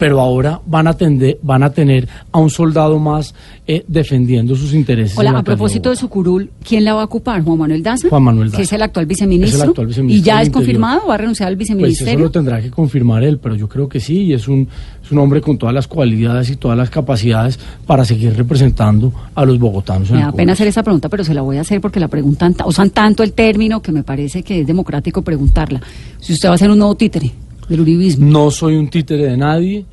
pero 0.00 0.18
ahora 0.18 0.58
van 0.64 0.86
a, 0.86 0.94
tender, 0.94 1.38
van 1.42 1.62
a 1.62 1.68
tener 1.68 2.08
a 2.32 2.38
un 2.38 2.48
soldado 2.48 2.98
más 2.98 3.34
eh, 3.66 3.84
defendiendo 3.86 4.56
sus 4.56 4.72
intereses. 4.72 5.16
Hola, 5.18 5.32
a 5.32 5.42
propósito 5.42 5.90
de 5.90 5.96
su 5.96 6.08
curul, 6.08 6.50
¿quién 6.66 6.84
la 6.84 6.94
va 6.94 7.02
a 7.02 7.04
ocupar? 7.04 7.44
¿Juan 7.44 7.58
Manuel 7.58 7.82
Daza? 7.82 8.08
Juan 8.08 8.22
Manuel 8.22 8.48
Daza. 8.48 8.56
Que 8.56 8.62
es 8.62 8.72
el 8.72 8.80
actual 8.80 9.04
viceministro. 9.04 9.74
¿Y 10.08 10.22
ya 10.22 10.40
es 10.40 10.48
confirmado? 10.48 11.06
¿Va 11.06 11.16
a 11.16 11.18
renunciar 11.18 11.48
al 11.48 11.56
viceministerio? 11.56 12.14
Pues 12.14 12.14
eso 12.14 12.24
lo 12.24 12.30
tendrá 12.30 12.62
que 12.62 12.70
confirmar 12.70 13.22
él, 13.24 13.38
pero 13.42 13.54
yo 13.56 13.68
creo 13.68 13.90
que 13.90 14.00
sí, 14.00 14.22
y 14.22 14.32
es 14.32 14.48
un, 14.48 14.66
es 15.04 15.12
un 15.12 15.18
hombre 15.18 15.42
con 15.42 15.58
todas 15.58 15.74
las 15.74 15.86
cualidades 15.86 16.48
y 16.48 16.56
todas 16.56 16.78
las 16.78 16.88
capacidades 16.88 17.58
para 17.86 18.06
seguir 18.06 18.34
representando 18.34 19.12
a 19.34 19.44
los 19.44 19.58
bogotanos. 19.58 20.10
Me 20.10 20.22
da 20.22 20.32
pena 20.32 20.54
hacer 20.54 20.66
esa 20.66 20.82
pregunta, 20.82 21.10
pero 21.10 21.24
se 21.24 21.34
la 21.34 21.42
voy 21.42 21.58
a 21.58 21.60
hacer 21.60 21.78
porque 21.82 22.00
la 22.00 22.08
preguntan, 22.08 22.56
usan 22.64 22.88
tanto 22.88 23.22
el 23.22 23.34
término 23.34 23.82
que 23.82 23.92
me 23.92 24.02
parece 24.02 24.42
que 24.42 24.60
es 24.60 24.66
democrático 24.66 25.20
preguntarla. 25.20 25.82
Si 26.20 26.32
usted 26.32 26.48
va 26.48 26.54
a 26.54 26.58
ser 26.58 26.70
un 26.70 26.78
nuevo 26.78 26.94
títere 26.94 27.30
del 27.70 27.80
uribismo. 27.80 28.26
No 28.30 28.50
soy 28.50 28.76
un 28.76 28.88
títere 28.88 29.24
de 29.26 29.36
nadie, 29.38 29.86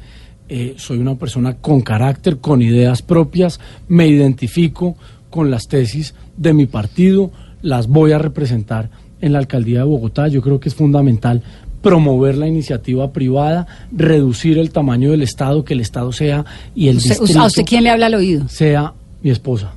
eh, 0.49 0.73
soy 0.77 0.97
una 0.97 1.15
persona 1.15 1.55
con 1.55 1.81
carácter, 1.81 2.39
con 2.39 2.61
ideas 2.61 3.01
propias, 3.01 3.59
me 3.87 4.07
identifico 4.07 4.97
con 5.29 5.49
las 5.49 5.67
tesis 5.67 6.13
de 6.35 6.53
mi 6.53 6.65
partido, 6.65 7.31
las 7.61 7.87
voy 7.87 8.11
a 8.11 8.17
representar 8.17 8.89
en 9.21 9.33
la 9.33 9.39
alcaldía 9.39 9.79
de 9.79 9.85
Bogotá. 9.85 10.27
Yo 10.27 10.41
creo 10.41 10.59
que 10.59 10.69
es 10.69 10.75
fundamental 10.75 11.41
promover 11.81 12.37
la 12.37 12.47
iniciativa 12.47 13.11
privada, 13.11 13.67
reducir 13.91 14.57
el 14.57 14.71
tamaño 14.71 15.11
del 15.11 15.21
Estado, 15.21 15.63
que 15.63 15.73
el 15.75 15.81
Estado 15.81 16.11
sea 16.11 16.43
y 16.75 16.87
el 16.87 16.97
distrito, 16.97 17.39
¿A 17.39 17.45
usted 17.45 17.63
quién 17.63 17.83
le 17.83 17.91
habla 17.91 18.07
al 18.07 18.15
oído? 18.15 18.47
Sea 18.49 18.93
mi 19.21 19.29
esposa. 19.29 19.73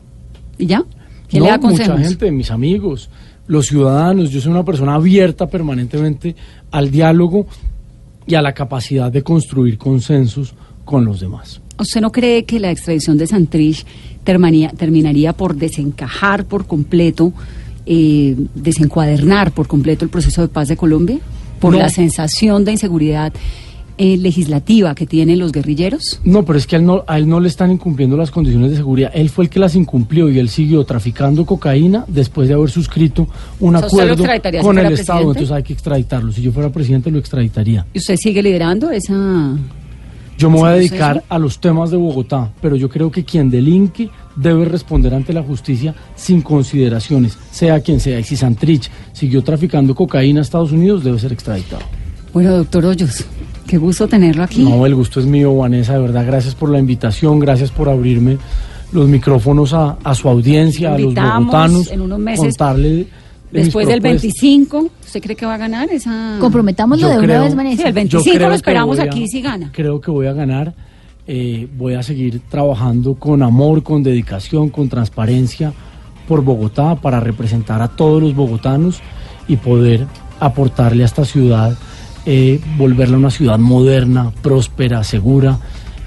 ¿Y 0.57 0.67
ya? 0.67 0.83
¿Quién 1.29 1.45
le 1.45 1.51
da 1.51 1.59
Mucha 1.59 1.99
gente, 1.99 2.31
mis 2.31 2.51
amigos, 2.51 3.11
los 3.47 3.67
ciudadanos. 3.67 4.31
Yo 4.31 4.41
soy 4.41 4.51
una 4.51 4.65
persona 4.65 4.95
abierta 4.95 5.47
permanentemente 5.47 6.35
al 6.71 6.91
diálogo 6.91 7.47
y 8.31 8.35
a 8.37 8.43
la 8.43 8.53
capacidad 8.53 9.11
de 9.11 9.23
construir 9.23 9.77
consensos 9.77 10.55
con 10.85 11.05
los 11.05 11.21
demás. 11.21 11.61
¿Usted 11.79 12.01
no 12.01 12.13
cree 12.13 12.45
que 12.45 12.61
la 12.61 12.71
extradición 12.71 13.19
de 13.19 13.27
Santrich 13.27 13.85
terminaría, 14.25 14.71
terminaría 14.71 15.33
por 15.33 15.57
desencajar 15.57 16.45
por 16.45 16.67
completo, 16.67 17.33
eh, 17.87 18.37
desencuadernar 18.55 19.53
por 19.53 19.67
completo 19.67 20.05
el 20.05 20.11
proceso 20.11 20.43
de 20.43 20.49
paz 20.49 20.69
de 20.69 20.77
Colombia? 20.77 21.19
por 21.61 21.75
No. 21.75 21.79
la 21.79 21.91
sensación 21.91 22.65
de 22.65 22.73
inseguridad 22.73 23.33
eh, 24.03 24.17
legislativa 24.17 24.95
que 24.95 25.07
tienen 25.07 25.39
los 25.39 25.53
guerrilleros? 25.53 26.21
No, 26.25 26.43
pero 26.43 26.59
es 26.59 26.67
que 26.67 26.77
a 26.77 26.79
él 26.79 26.87
no, 26.87 27.05
a 27.07 27.19
él 27.19 27.29
no 27.29 27.39
le 27.39 27.49
están 27.49 27.71
incumpliendo 27.71 28.17
las 28.17 28.31
condiciones 28.31 28.71
de 28.71 28.79
seguridad. 28.79 29.11
Él 29.13 29.29
fue 29.29 29.45
el 29.45 29.51
que 29.51 29.61
las 29.61 29.75
incumplió 29.75 30.31
y 30.31 30.39
él 30.39 30.49
siguió 30.49 30.85
traficando 30.85 31.45
cocaína 31.45 32.07
después 32.09 32.49
de 32.49 32.55
haber 32.55 32.71
suscrito 32.71 33.29
un 33.61 33.77
O 33.77 33.79
sea, 33.79 33.87
¿usted 33.89 34.07
lo 34.07 34.13
acuerdo 34.15 34.53
si 34.53 34.59
con 34.59 34.79
el 34.79 34.93
Estado. 34.95 35.21
Entonces 35.21 35.51
hay 35.51 35.63
que 35.63 35.75
extraditarlo. 35.75 36.33
Si 36.33 36.41
yo 36.41 36.51
fuera 36.51 36.71
presidente, 36.71 37.11
lo 37.11 37.19
extraditaría. 37.19 37.85
¿Y 37.93 37.99
usted 37.99 38.17
sigue 38.17 38.43
liderando 38.43 38.91
esa...? 38.91 39.55
Yo 40.39 40.49
me 40.49 40.57
voy 40.57 40.71
a 40.71 40.73
¿Sí, 40.73 40.79
dedicar 40.79 41.23
a 41.29 41.39
los 41.39 41.61
temas 41.61 41.91
de 41.91 41.99
Bogotá, 41.99 42.51
pero 42.63 42.75
yo 42.75 42.89
creo 42.89 43.11
que 43.11 43.23
quien 43.23 43.51
delinque 43.51 44.09
debe 44.35 44.65
responder 44.65 45.13
ante 45.13 45.35
la 45.35 45.43
justicia 45.43 45.95
sin 46.17 46.41
consideraciones, 46.41 47.37
sea 47.51 47.81
quien 47.81 48.01
sea. 48.01 48.19
Y 48.19 48.25
si 48.25 48.37
Santrich 48.37 48.91
siguió 49.13 49.45
traficando 49.45 49.95
cocaína 49.95 50.41
a 50.41 50.43
Estados 50.43 50.73
Unidos, 50.73 51.05
debe 51.05 51.19
ser 51.19 51.35
extraditado. 51.35 51.83
Bueno, 52.33 52.57
doctor 52.57 52.87
Hoyos, 52.87 53.27
qué 53.71 53.79
gusto 53.79 54.09
tenerlo 54.09 54.43
aquí. 54.43 54.63
No, 54.65 54.85
el 54.85 54.95
gusto 54.97 55.21
es 55.21 55.27
mío, 55.27 55.55
Vanessa, 55.57 55.95
de 55.95 56.01
verdad. 56.01 56.27
Gracias 56.27 56.55
por 56.57 56.69
la 56.71 56.79
invitación, 56.81 57.39
gracias 57.39 57.71
por 57.71 57.89
abrirme 57.89 58.37
los 58.93 59.09
micrófonos 59.09 59.73
a, 59.73 59.97
a 60.03 60.15
su 60.17 60.29
audiencia, 60.29 60.95
a 60.95 60.99
los 60.99 61.15
bogotanos. 61.15 61.91
en 61.93 62.01
unos 62.01 62.19
meses, 62.19 62.41
contarle 62.57 63.07
Después 63.53 63.87
del 63.87 64.01
propuestas. 64.01 64.33
25, 64.33 64.91
¿usted 65.05 65.21
cree 65.23 65.37
que 65.37 65.47
va 65.47 65.55
a 65.55 65.59
ganar 65.59 65.89
esa...? 65.91 66.37
Comprometámoslo 66.41 67.09
Yo 67.09 67.13
de 67.21 67.25
una 67.25 67.41
vez, 67.43 67.51
Sí, 67.51 67.57
Vanessa. 67.57 67.89
el 67.89 67.93
25 67.95 68.25
Yo 68.25 68.35
creo 68.37 68.49
lo 68.49 68.55
esperamos 68.55 68.99
a- 68.99 69.03
aquí 69.05 69.27
si 69.29 69.41
gana. 69.41 69.71
Creo 69.73 70.01
que 70.01 70.11
voy 70.11 70.27
a 70.27 70.33
ganar. 70.33 70.73
Eh, 71.27 71.69
voy 71.77 71.95
a 71.95 72.03
seguir 72.03 72.41
trabajando 72.49 73.15
con 73.15 73.43
amor, 73.43 73.83
con 73.85 74.03
dedicación, 74.03 74.69
con 74.71 74.89
transparencia 74.89 75.73
por 76.29 76.43
Bogotá 76.43 76.97
para 76.97 77.19
representar 77.21 77.83
a 77.83 77.89
todos 77.89 78.21
los 78.23 78.35
bogotanos 78.35 79.01
y 79.49 79.57
poder 79.57 80.07
aportarle 80.41 81.03
a 81.03 81.07
esta 81.07 81.25
ciudad, 81.25 81.77
eh, 82.27 82.61
volverla 82.77 83.17
una 83.17 83.31
ciudad 83.31 83.59
moderna, 83.59 84.33
próspera, 84.43 85.03
segura 85.05 85.59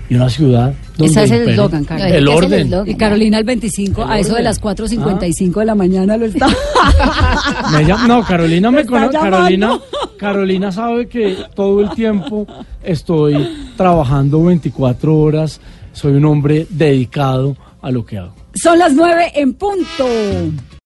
y 0.10 0.16
una 0.16 0.30
ciudad 0.30 0.74
donde 0.98 1.12
Ese 1.12 1.24
es 1.24 1.32
el 1.32 1.50
eslogan, 1.50 1.86
Carlos. 1.86 2.08
el 2.08 2.12
Ese 2.12 2.18
es 2.18 2.22
el 2.24 2.74
orden. 2.74 2.90
Y 2.90 2.96
Carolina 2.96 3.38
el 3.40 3.44
25, 3.46 4.04
El 4.04 4.12
a 4.12 4.20
eso 4.20 4.36
de 4.36 4.44
las 4.44 4.62
4.55 4.62 5.60
de 5.60 5.66
la 5.66 5.76
mañana 5.76 6.18
lo 6.18 6.26
está. 6.26 6.48
Me 7.72 7.84
llama- 7.86 8.08
no, 8.08 8.24
Carolina 8.24 8.70
me 8.72 8.82
está 8.82 8.92
conoce. 8.92 9.18
Carolina, 9.18 9.80
Carolina 10.18 10.72
sabe 10.72 11.08
que 11.08 11.38
todo 11.56 11.82
el 11.82 11.90
tiempo 11.92 12.46
estoy 12.84 13.50
trabajando 13.78 14.44
24 14.44 15.18
horas. 15.18 15.60
Soy 15.94 16.14
un 16.14 16.26
hombre 16.26 16.68
dedicado 16.70 17.56
a 17.82 17.90
lo 17.92 18.06
que 18.06 18.18
hago. 18.18 18.34
Son 18.56 18.78
las 18.78 18.94
9 18.94 19.32
en 19.36 19.54
punto. 19.54 20.06